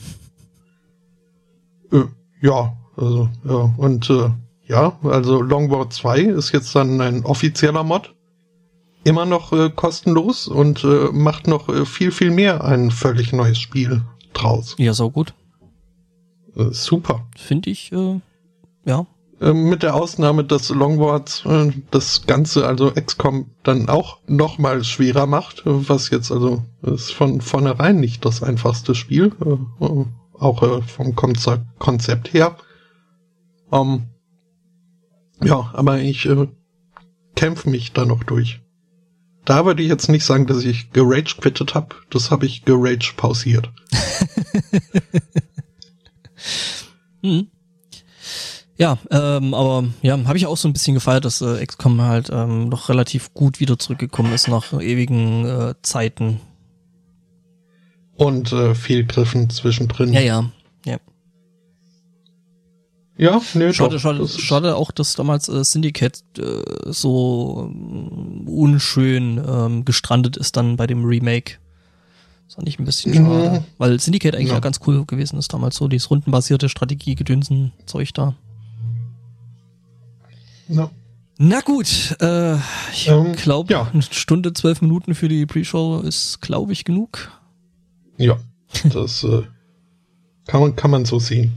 Äh, 1.92 2.06
ja, 2.42 2.78
also, 2.96 3.28
ja, 3.44 3.74
und 3.76 4.10
äh, 4.10 4.30
ja, 4.66 4.98
also 5.04 5.42
Longboard 5.42 5.94
2 5.94 6.20
ist 6.22 6.52
jetzt 6.52 6.76
dann 6.76 7.02
ein 7.02 7.26
offizieller 7.26 7.84
Mod. 7.84 8.14
Immer 9.04 9.26
noch 9.26 9.52
äh, 9.52 9.70
kostenlos 9.70 10.48
und 10.48 10.84
äh, 10.86 11.10
macht 11.12 11.48
noch 11.48 11.68
äh, 11.68 11.86
viel, 11.86 12.12
viel 12.12 12.32
mehr 12.32 12.64
ein 12.64 12.90
völlig 12.90 13.34
neues 13.34 13.60
Spiel 13.60 14.02
draus. 14.32 14.76
Ja, 14.80 14.94
so 14.94 15.10
gut. 15.10 15.34
Äh, 16.56 16.72
super. 16.72 17.28
Finde 17.36 17.70
ich, 17.70 17.92
äh, 17.92 18.22
ja. 18.86 19.06
Äh, 19.42 19.52
mit 19.52 19.84
der 19.84 19.96
Ausnahme, 19.96 20.46
dass 20.46 20.70
Longboards 20.70 21.46
äh, 21.46 21.74
das 21.92 22.26
Ganze, 22.26 22.66
also 22.66 22.92
XCOM, 22.92 23.48
dann 23.64 23.90
auch 23.90 24.20
noch 24.26 24.58
mal 24.58 24.86
schwerer 24.86 25.26
macht, 25.26 25.64
was 25.66 26.10
jetzt 26.10 26.32
also 26.32 26.64
ist 26.82 27.12
von 27.12 27.42
vornherein 27.42 28.00
nicht 28.00 28.24
das 28.24 28.42
einfachste 28.42 28.96
Spiel, 28.96 29.34
auch 30.40 30.84
vom 30.84 31.16
Konze 31.16 31.66
Konzept 31.78 32.34
her. 32.34 32.56
Ähm, 33.70 34.04
ja, 35.46 35.72
aber 35.74 36.00
ich 36.00 36.26
äh, 36.26 36.48
kämpfe 37.36 37.70
mich 37.70 37.94
da 37.94 38.06
noch 38.06 38.24
durch. 38.24 38.62
Da 39.46 39.66
würde 39.66 39.84
ich 39.84 39.90
jetzt 39.90 40.10
nicht 40.10 40.24
sagen, 40.26 40.48
dass 40.48 40.64
ich 40.64 40.92
gerage 40.92 41.36
quittet 41.40 41.76
habe, 41.76 41.96
das 42.10 42.32
habe 42.32 42.46
ich 42.46 42.64
gerage 42.64 43.14
pausiert. 43.18 43.72
Mhm. 47.22 47.48
Ja, 48.76 48.98
ähm, 49.12 49.54
aber 49.54 49.86
ja, 50.02 50.18
habe 50.26 50.38
ich 50.38 50.48
auch 50.48 50.58
so 50.58 50.68
ein 50.68 50.74
bisschen 50.74 50.96
gefeiert, 50.96 51.26
dass 51.26 51.42
äh, 51.42 51.64
XCOM 51.66 52.02
halt 52.02 52.30
ähm, 52.34 52.70
noch 52.70 52.90
relativ 52.90 53.34
gut 53.34 53.60
wieder 53.60 53.78
zurückgekommen 53.78 54.34
ist 54.34 54.48
nach 54.48 54.74
ewigen 54.74 55.46
äh, 55.46 55.76
Zeiten. 55.84 56.40
Und 58.16 58.52
äh, 58.52 58.74
Fehlgriffen 58.74 59.50
zwischendrin. 59.50 60.12
Ja, 60.12 60.22
ja. 60.22 60.52
Ja. 63.18 63.32
Ja, 63.32 63.42
nee, 63.54 63.72
Schade, 63.74 63.96
doch, 63.96 64.02
schade, 64.02 64.28
schade 64.28 64.76
auch, 64.76 64.92
dass 64.92 65.16
damals 65.16 65.48
äh, 65.48 65.64
Syndicate 65.64 66.24
äh, 66.40 66.92
so 66.92 67.70
ähm, 67.72 68.48
unschön 68.48 69.42
ähm, 69.48 69.86
gestrandet 69.86 70.36
ist 70.38 70.58
dann 70.58 70.78
bei 70.78 70.88
dem 70.88 71.06
Remake. 71.06 71.56
Das 72.48 72.56
fand 72.56 72.68
ich 72.68 72.80
ein 72.80 72.86
bisschen 72.86 73.14
schade. 73.14 73.64
Weil 73.78 74.00
Syndicate 74.00 74.36
eigentlich 74.36 74.50
Ja. 74.50 74.56
ja. 74.56 74.60
ganz 74.60 74.80
cool 74.86 75.06
gewesen 75.06 75.38
ist 75.40 75.54
damals 75.54 75.76
so, 75.78 75.88
dieses 75.88 76.10
rundenbasierte 76.10 76.70
Strategie-Gedünsen-Zeug 76.70 78.14
da. 78.14 78.36
Ja. 80.70 80.90
Na 81.38 81.62
gut, 81.62 82.16
äh, 82.22 82.56
ich 82.92 83.08
Ähm, 83.08 83.34
glaube, 83.36 83.74
ja. 83.74 83.90
eine 83.92 84.02
Stunde, 84.04 84.54
zwölf 84.54 84.82
Minuten 84.82 85.16
für 85.16 85.28
die 85.28 85.46
Pre-Show 85.46 86.02
ist, 86.02 86.42
glaube 86.42 86.74
ich, 86.74 86.86
genug. 86.86 87.32
Ja, 88.18 88.38
das 88.94 89.24
äh, 89.24 89.42
kann, 90.48 90.62
man, 90.62 90.76
kann 90.76 90.92
man 90.92 91.06
so 91.06 91.20
sehen. 91.20 91.54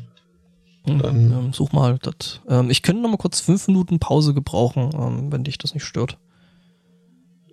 Dann- 0.87 1.33
ähm, 1.33 1.53
such 1.53 1.73
mal 1.73 1.99
das. 2.01 2.41
Ähm, 2.49 2.71
ich 2.71 2.83
könnte 2.83 3.03
noch 3.03 3.11
mal 3.11 3.17
kurz 3.17 3.41
fünf 3.41 3.67
Minuten 3.67 3.99
Pause 3.99 4.35
gebrauchen, 4.35 4.91
ähm, 4.95 5.33
wenn 5.33 5.45
dich 5.45 5.59
das 5.59 5.75
nicht 5.75 5.85
stört. 5.85 6.19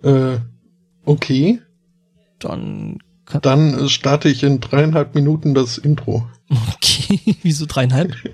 Äh, 0.02 0.38
okay, 1.04 1.60
Dann 2.38 2.98
dann 3.42 3.72
äh, 3.86 3.88
starte 3.88 4.28
ich 4.28 4.42
in 4.42 4.60
dreieinhalb 4.60 5.14
Minuten 5.14 5.54
das 5.54 5.78
Intro. 5.78 6.26
okay, 6.74 7.18
wieso 7.42 7.66
dreieinhalb? 7.66 8.14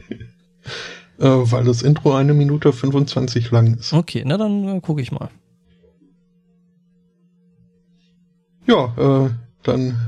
Äh, 1.18 1.26
weil 1.52 1.64
das 1.64 1.82
Intro 1.82 2.14
eine 2.14 2.32
Minute 2.32 2.72
25 2.72 3.50
lang 3.50 3.74
ist. 3.74 3.92
Okay, 3.92 4.22
na 4.24 4.38
dann 4.38 4.66
äh, 4.66 4.80
gucke 4.80 5.02
ich 5.02 5.12
mal. 5.12 5.28
Ja, 8.66 9.26
äh, 9.26 9.30
dann 9.62 9.98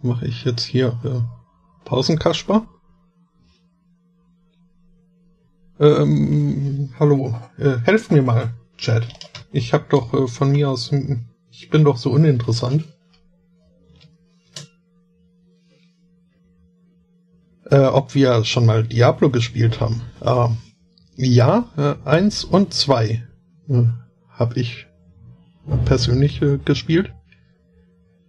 mache 0.00 0.26
ich 0.26 0.44
jetzt 0.44 0.64
hier 0.64 0.98
äh, 1.04 1.20
Pausenkasper. 1.84 2.66
Ähm, 5.82 6.90
hallo, 7.00 7.34
äh, 7.58 7.78
helft 7.82 8.12
mir 8.12 8.22
mal, 8.22 8.54
Chat. 8.78 9.04
Ich 9.50 9.72
hab 9.72 9.90
doch 9.90 10.14
äh, 10.14 10.28
von 10.28 10.52
mir 10.52 10.70
aus, 10.70 10.92
hm, 10.92 11.24
ich 11.50 11.70
bin 11.70 11.82
doch 11.82 11.96
so 11.96 12.12
uninteressant. 12.12 12.84
Äh, 17.68 17.86
ob 17.86 18.14
wir 18.14 18.44
schon 18.44 18.64
mal 18.64 18.84
Diablo 18.84 19.28
gespielt 19.28 19.80
haben. 19.80 20.02
Ähm, 20.22 20.58
ja, 21.16 21.68
äh, 21.76 22.08
eins 22.08 22.44
und 22.44 22.72
zwei 22.72 23.26
äh, 23.68 23.82
habe 24.30 24.60
ich 24.60 24.86
persönlich 25.84 26.40
äh, 26.42 26.58
gespielt. 26.64 27.12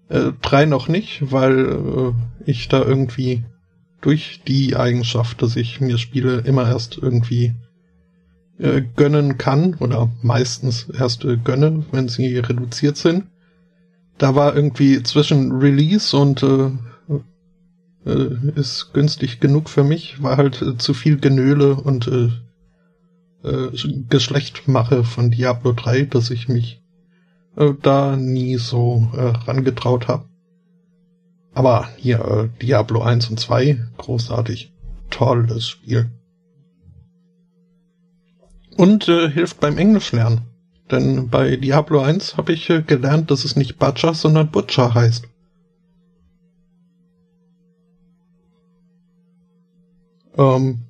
Äh, 0.09 0.31
drei 0.41 0.65
noch 0.65 0.87
nicht, 0.87 1.31
weil 1.31 1.67
äh, 1.67 2.49
ich 2.49 2.67
da 2.67 2.81
irgendwie 2.81 3.45
durch 4.03 4.41
die 4.45 4.75
Eigenschaft, 4.75 5.41
dass 5.41 5.55
ich 5.55 5.81
mir 5.81 5.97
Spiele 5.97 6.39
immer 6.39 6.67
erst 6.67 6.97
irgendwie 6.97 7.55
äh, 8.59 8.81
gönnen 8.95 9.37
kann 9.37 9.75
oder 9.75 10.11
meistens 10.21 10.89
erst 10.89 11.23
äh, 11.25 11.37
gönne, 11.37 11.85
wenn 11.91 12.09
sie 12.09 12.37
reduziert 12.37 12.97
sind. 12.97 13.25
Da 14.17 14.35
war 14.35 14.55
irgendwie 14.55 15.01
zwischen 15.03 15.53
Release 15.53 16.15
und 16.15 16.43
äh, 16.43 16.69
äh, 18.05 18.51
ist 18.55 18.93
günstig 18.93 19.39
genug 19.39 19.69
für 19.69 19.83
mich, 19.83 20.21
war 20.21 20.37
halt 20.37 20.61
äh, 20.61 20.77
zu 20.77 20.93
viel 20.93 21.17
Genöle 21.17 21.75
und 21.75 22.07
äh, 22.07 22.29
äh, 23.47 23.69
Geschlechtmache 24.09 25.05
von 25.05 25.31
Diablo 25.31 25.71
3, 25.71 26.03
dass 26.03 26.29
ich 26.29 26.47
mich 26.47 26.81
da 27.83 28.15
nie 28.15 28.57
so 28.57 29.09
rangetraut 29.13 30.07
habe. 30.07 30.25
Aber 31.53 31.89
hier, 31.97 32.19
äh, 32.19 32.49
Diablo 32.61 33.01
1 33.01 33.29
und 33.29 33.39
2, 33.39 33.77
großartig. 33.97 34.71
Tolles 35.09 35.69
Spiel. 35.69 36.09
Und 38.75 39.07
äh, 39.07 39.29
hilft 39.29 39.59
beim 39.59 39.77
Englisch 39.77 40.11
lernen. 40.11 40.41
Denn 40.89 41.29
bei 41.29 41.55
Diablo 41.55 42.01
1 42.01 42.37
habe 42.37 42.53
ich 42.53 42.69
äh, 42.69 42.81
gelernt, 42.81 43.29
dass 43.29 43.45
es 43.45 43.55
nicht 43.55 43.77
Butcher, 43.77 44.13
sondern 44.13 44.49
Butcher 44.49 44.93
heißt. 44.93 45.27
Ähm, 50.37 50.85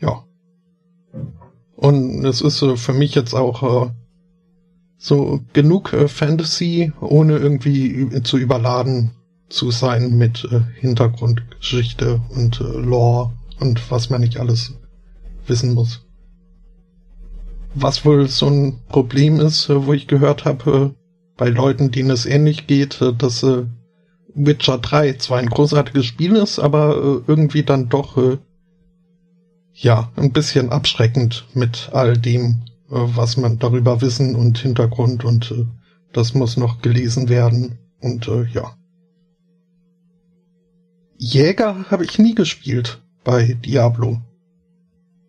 ja. 0.00 0.24
Und 1.76 2.24
es 2.24 2.40
ist 2.40 2.62
äh, 2.62 2.76
für 2.76 2.94
mich 2.94 3.14
jetzt 3.14 3.34
auch 3.34 3.86
äh, 3.86 3.90
so 4.98 5.40
genug 5.52 5.92
äh, 5.92 6.08
Fantasy, 6.08 6.92
ohne 7.00 7.36
irgendwie 7.36 8.22
zu 8.22 8.38
überladen, 8.38 9.12
zu 9.48 9.70
sein 9.70 10.16
mit 10.16 10.46
äh, 10.50 10.60
Hintergrundgeschichte 10.80 12.20
und 12.30 12.60
äh, 12.60 12.64
Lore 12.64 13.32
und 13.60 13.90
was 13.90 14.10
man 14.10 14.20
nicht 14.20 14.38
alles 14.38 14.74
wissen 15.46 15.74
muss. 15.74 16.06
Was 17.74 18.04
wohl 18.04 18.26
so 18.28 18.48
ein 18.48 18.80
Problem 18.88 19.38
ist, 19.38 19.68
äh, 19.68 19.86
wo 19.86 19.92
ich 19.92 20.06
gehört 20.06 20.44
habe, 20.44 20.70
äh, 20.70 20.90
bei 21.36 21.50
Leuten, 21.50 21.90
denen 21.90 22.10
es 22.10 22.26
ähnlich 22.26 22.66
geht, 22.66 23.00
äh, 23.02 23.12
dass 23.12 23.46
Witcher 24.34 24.78
3 24.78 25.14
zwar 25.14 25.38
ein 25.38 25.50
großartiges 25.50 26.06
Spiel 26.06 26.36
ist, 26.36 26.58
aber 26.58 27.22
irgendwie 27.26 27.62
dann 27.62 27.88
doch 27.88 28.18
ja 29.72 30.12
ein 30.16 30.32
bisschen 30.32 30.68
abschreckend 30.70 31.46
mit 31.54 31.88
all 31.92 32.18
dem, 32.18 32.62
was 32.88 33.36
man 33.36 33.58
darüber 33.58 34.00
wissen 34.00 34.36
und 34.36 34.58
Hintergrund 34.58 35.24
und 35.24 35.50
äh, 35.50 35.66
das 36.12 36.34
muss 36.34 36.56
noch 36.56 36.80
gelesen 36.82 37.28
werden 37.28 37.78
und 38.00 38.28
äh, 38.28 38.44
ja. 38.52 38.76
Jäger 41.18 41.90
habe 41.90 42.04
ich 42.04 42.18
nie 42.18 42.34
gespielt 42.34 43.02
bei 43.24 43.54
Diablo. 43.54 44.20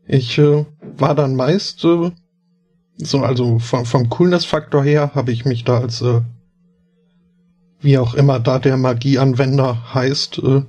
Ich 0.05 0.38
äh, 0.38 0.65
war 0.97 1.15
dann 1.15 1.35
meist 1.35 1.84
äh, 1.84 2.11
so, 2.97 3.19
also 3.19 3.59
vom, 3.59 3.85
vom 3.85 4.09
Coolness-Faktor 4.09 4.84
her 4.84 5.11
habe 5.13 5.31
ich 5.31 5.45
mich 5.45 5.63
da 5.63 5.79
als 5.79 6.01
äh, 6.01 6.21
wie 7.79 7.97
auch 7.97 8.15
immer 8.15 8.39
da 8.39 8.59
der 8.59 8.77
Magieanwender 8.77 9.93
heißt, 9.93 10.39
äh, 10.39 10.63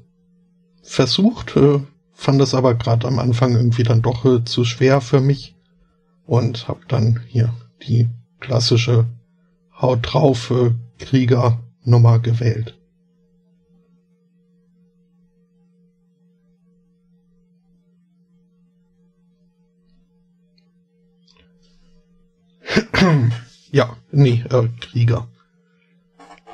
versucht, 0.82 1.56
äh, 1.56 1.80
fand 2.12 2.40
es 2.40 2.54
aber 2.54 2.74
gerade 2.74 3.06
am 3.06 3.18
Anfang 3.18 3.54
irgendwie 3.54 3.82
dann 3.82 4.02
doch 4.02 4.24
äh, 4.24 4.44
zu 4.44 4.64
schwer 4.64 5.00
für 5.00 5.20
mich 5.20 5.57
und 6.28 6.68
habe 6.68 6.80
dann 6.86 7.20
hier 7.26 7.52
die 7.88 8.08
klassische 8.38 9.06
Haut 9.80 10.00
drauf 10.02 10.52
Krieger 10.98 11.58
Nummer 11.84 12.18
gewählt. 12.18 12.78
ja, 23.70 23.96
nee, 24.12 24.44
äh, 24.50 24.68
Krieger. 24.80 25.28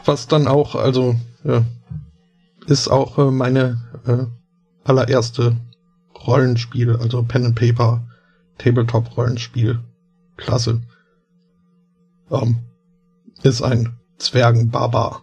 Was 0.05 0.29
dann 0.29 0.47
auch, 0.47 0.77
also, 0.77 1.17
äh, 1.43 1.63
ist 2.67 2.87
auch 2.89 3.19
äh, 3.19 3.33
meine 3.33 3.83
äh, 4.07 4.27
allererste 4.85 5.57
Rollenspiel, 6.27 6.95
also 6.97 7.25
Pen 7.25 7.47
and 7.47 7.57
Paper, 7.57 8.07
Tabletop 8.59 9.17
Rollenspiel, 9.17 9.81
Klasse. 10.37 10.83
Ähm, 12.31 12.61
ist 13.43 13.63
ein 13.63 13.99
Zwergenbarbar. 14.19 15.23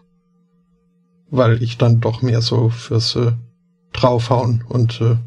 Weil 1.30 1.64
ich 1.64 1.78
dann 1.78 2.02
doch 2.02 2.22
mehr 2.22 2.42
so 2.42 2.70
fürs 2.70 3.16
äh, 3.16 3.32
draufhauen 3.94 4.64
und 4.68 5.02
äh, 5.02 5.18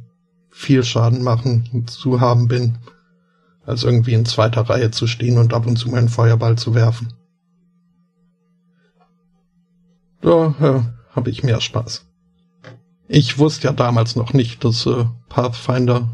viel 0.50 0.84
Schaden 0.84 1.22
machen 1.22 1.86
zu 1.86 2.20
haben 2.20 2.48
bin 2.48 2.78
als 3.66 3.82
irgendwie 3.82 4.14
in 4.14 4.26
zweiter 4.26 4.62
Reihe 4.62 4.90
zu 4.90 5.06
stehen 5.06 5.38
und 5.38 5.54
ab 5.54 5.66
und 5.66 5.76
zu 5.76 5.88
meinen 5.88 6.08
Feuerball 6.08 6.56
zu 6.56 6.74
werfen. 6.74 7.14
Da 10.20 10.54
äh, 10.60 10.82
habe 11.14 11.30
ich 11.30 11.42
mehr 11.42 11.60
Spaß. 11.60 12.06
Ich 13.08 13.38
wusste 13.38 13.68
ja 13.68 13.72
damals 13.72 14.16
noch 14.16 14.32
nicht, 14.32 14.64
dass 14.64 14.86
äh, 14.86 15.04
Pathfinder, 15.28 16.08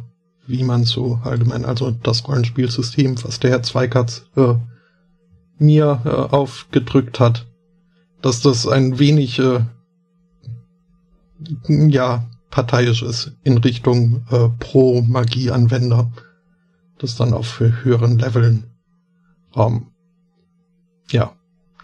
wie 0.51 0.63
man 0.63 0.85
so 0.85 1.21
allgemein, 1.25 1.65
also 1.65 1.91
das 1.91 2.27
Rollenspielsystem, 2.27 3.23
was 3.25 3.41
der 3.41 3.51
Herr 3.51 3.63
Zweikatz 3.63 4.27
äh, 4.37 4.55
mir 5.59 6.01
äh, 6.05 6.09
aufgedrückt 6.09 7.21
hat, 7.21 7.47
dass 8.23 8.41
das 8.41 8.67
ein 8.67 8.99
wenig 8.99 9.39
äh, 9.39 9.61
ja 11.69 12.27
parteiisch 12.51 13.03
ist 13.03 13.33
in 13.45 13.59
Richtung 13.59 14.25
äh, 14.31 14.49
Pro-Magie-Anwender 14.59 16.11
das 17.03 17.17
dann 17.17 17.33
auf 17.33 17.61
höheren 17.61 18.19
Leveln, 18.19 18.65
ähm, 19.55 19.87
ja, 21.11 21.35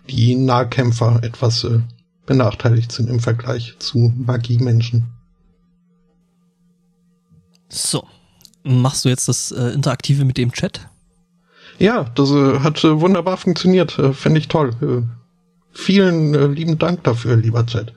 die 0.08 0.36
Nahkämpfer 0.36 1.22
etwas 1.22 1.64
äh, 1.64 1.80
benachteiligt 2.26 2.92
sind 2.92 3.08
im 3.08 3.20
Vergleich 3.20 3.76
zu 3.78 4.12
Magiemenschen. 4.14 5.06
So, 7.68 8.06
machst 8.66 9.04
du 9.04 9.08
jetzt 9.08 9.28
das 9.28 9.52
äh, 9.52 9.68
Interaktive 9.70 10.24
mit 10.24 10.36
dem 10.36 10.52
Chat? 10.52 10.88
Ja, 11.78 12.04
das 12.14 12.30
äh, 12.30 12.60
hat 12.60 12.82
äh, 12.84 13.00
wunderbar 13.00 13.36
funktioniert. 13.36 13.98
Äh, 13.98 14.12
Finde 14.12 14.38
ich 14.40 14.48
toll. 14.48 14.70
Äh, 14.82 15.02
vielen 15.72 16.34
äh, 16.34 16.46
lieben 16.46 16.78
Dank 16.78 17.04
dafür, 17.04 17.36
lieber 17.36 17.64
Chat. 17.66 17.94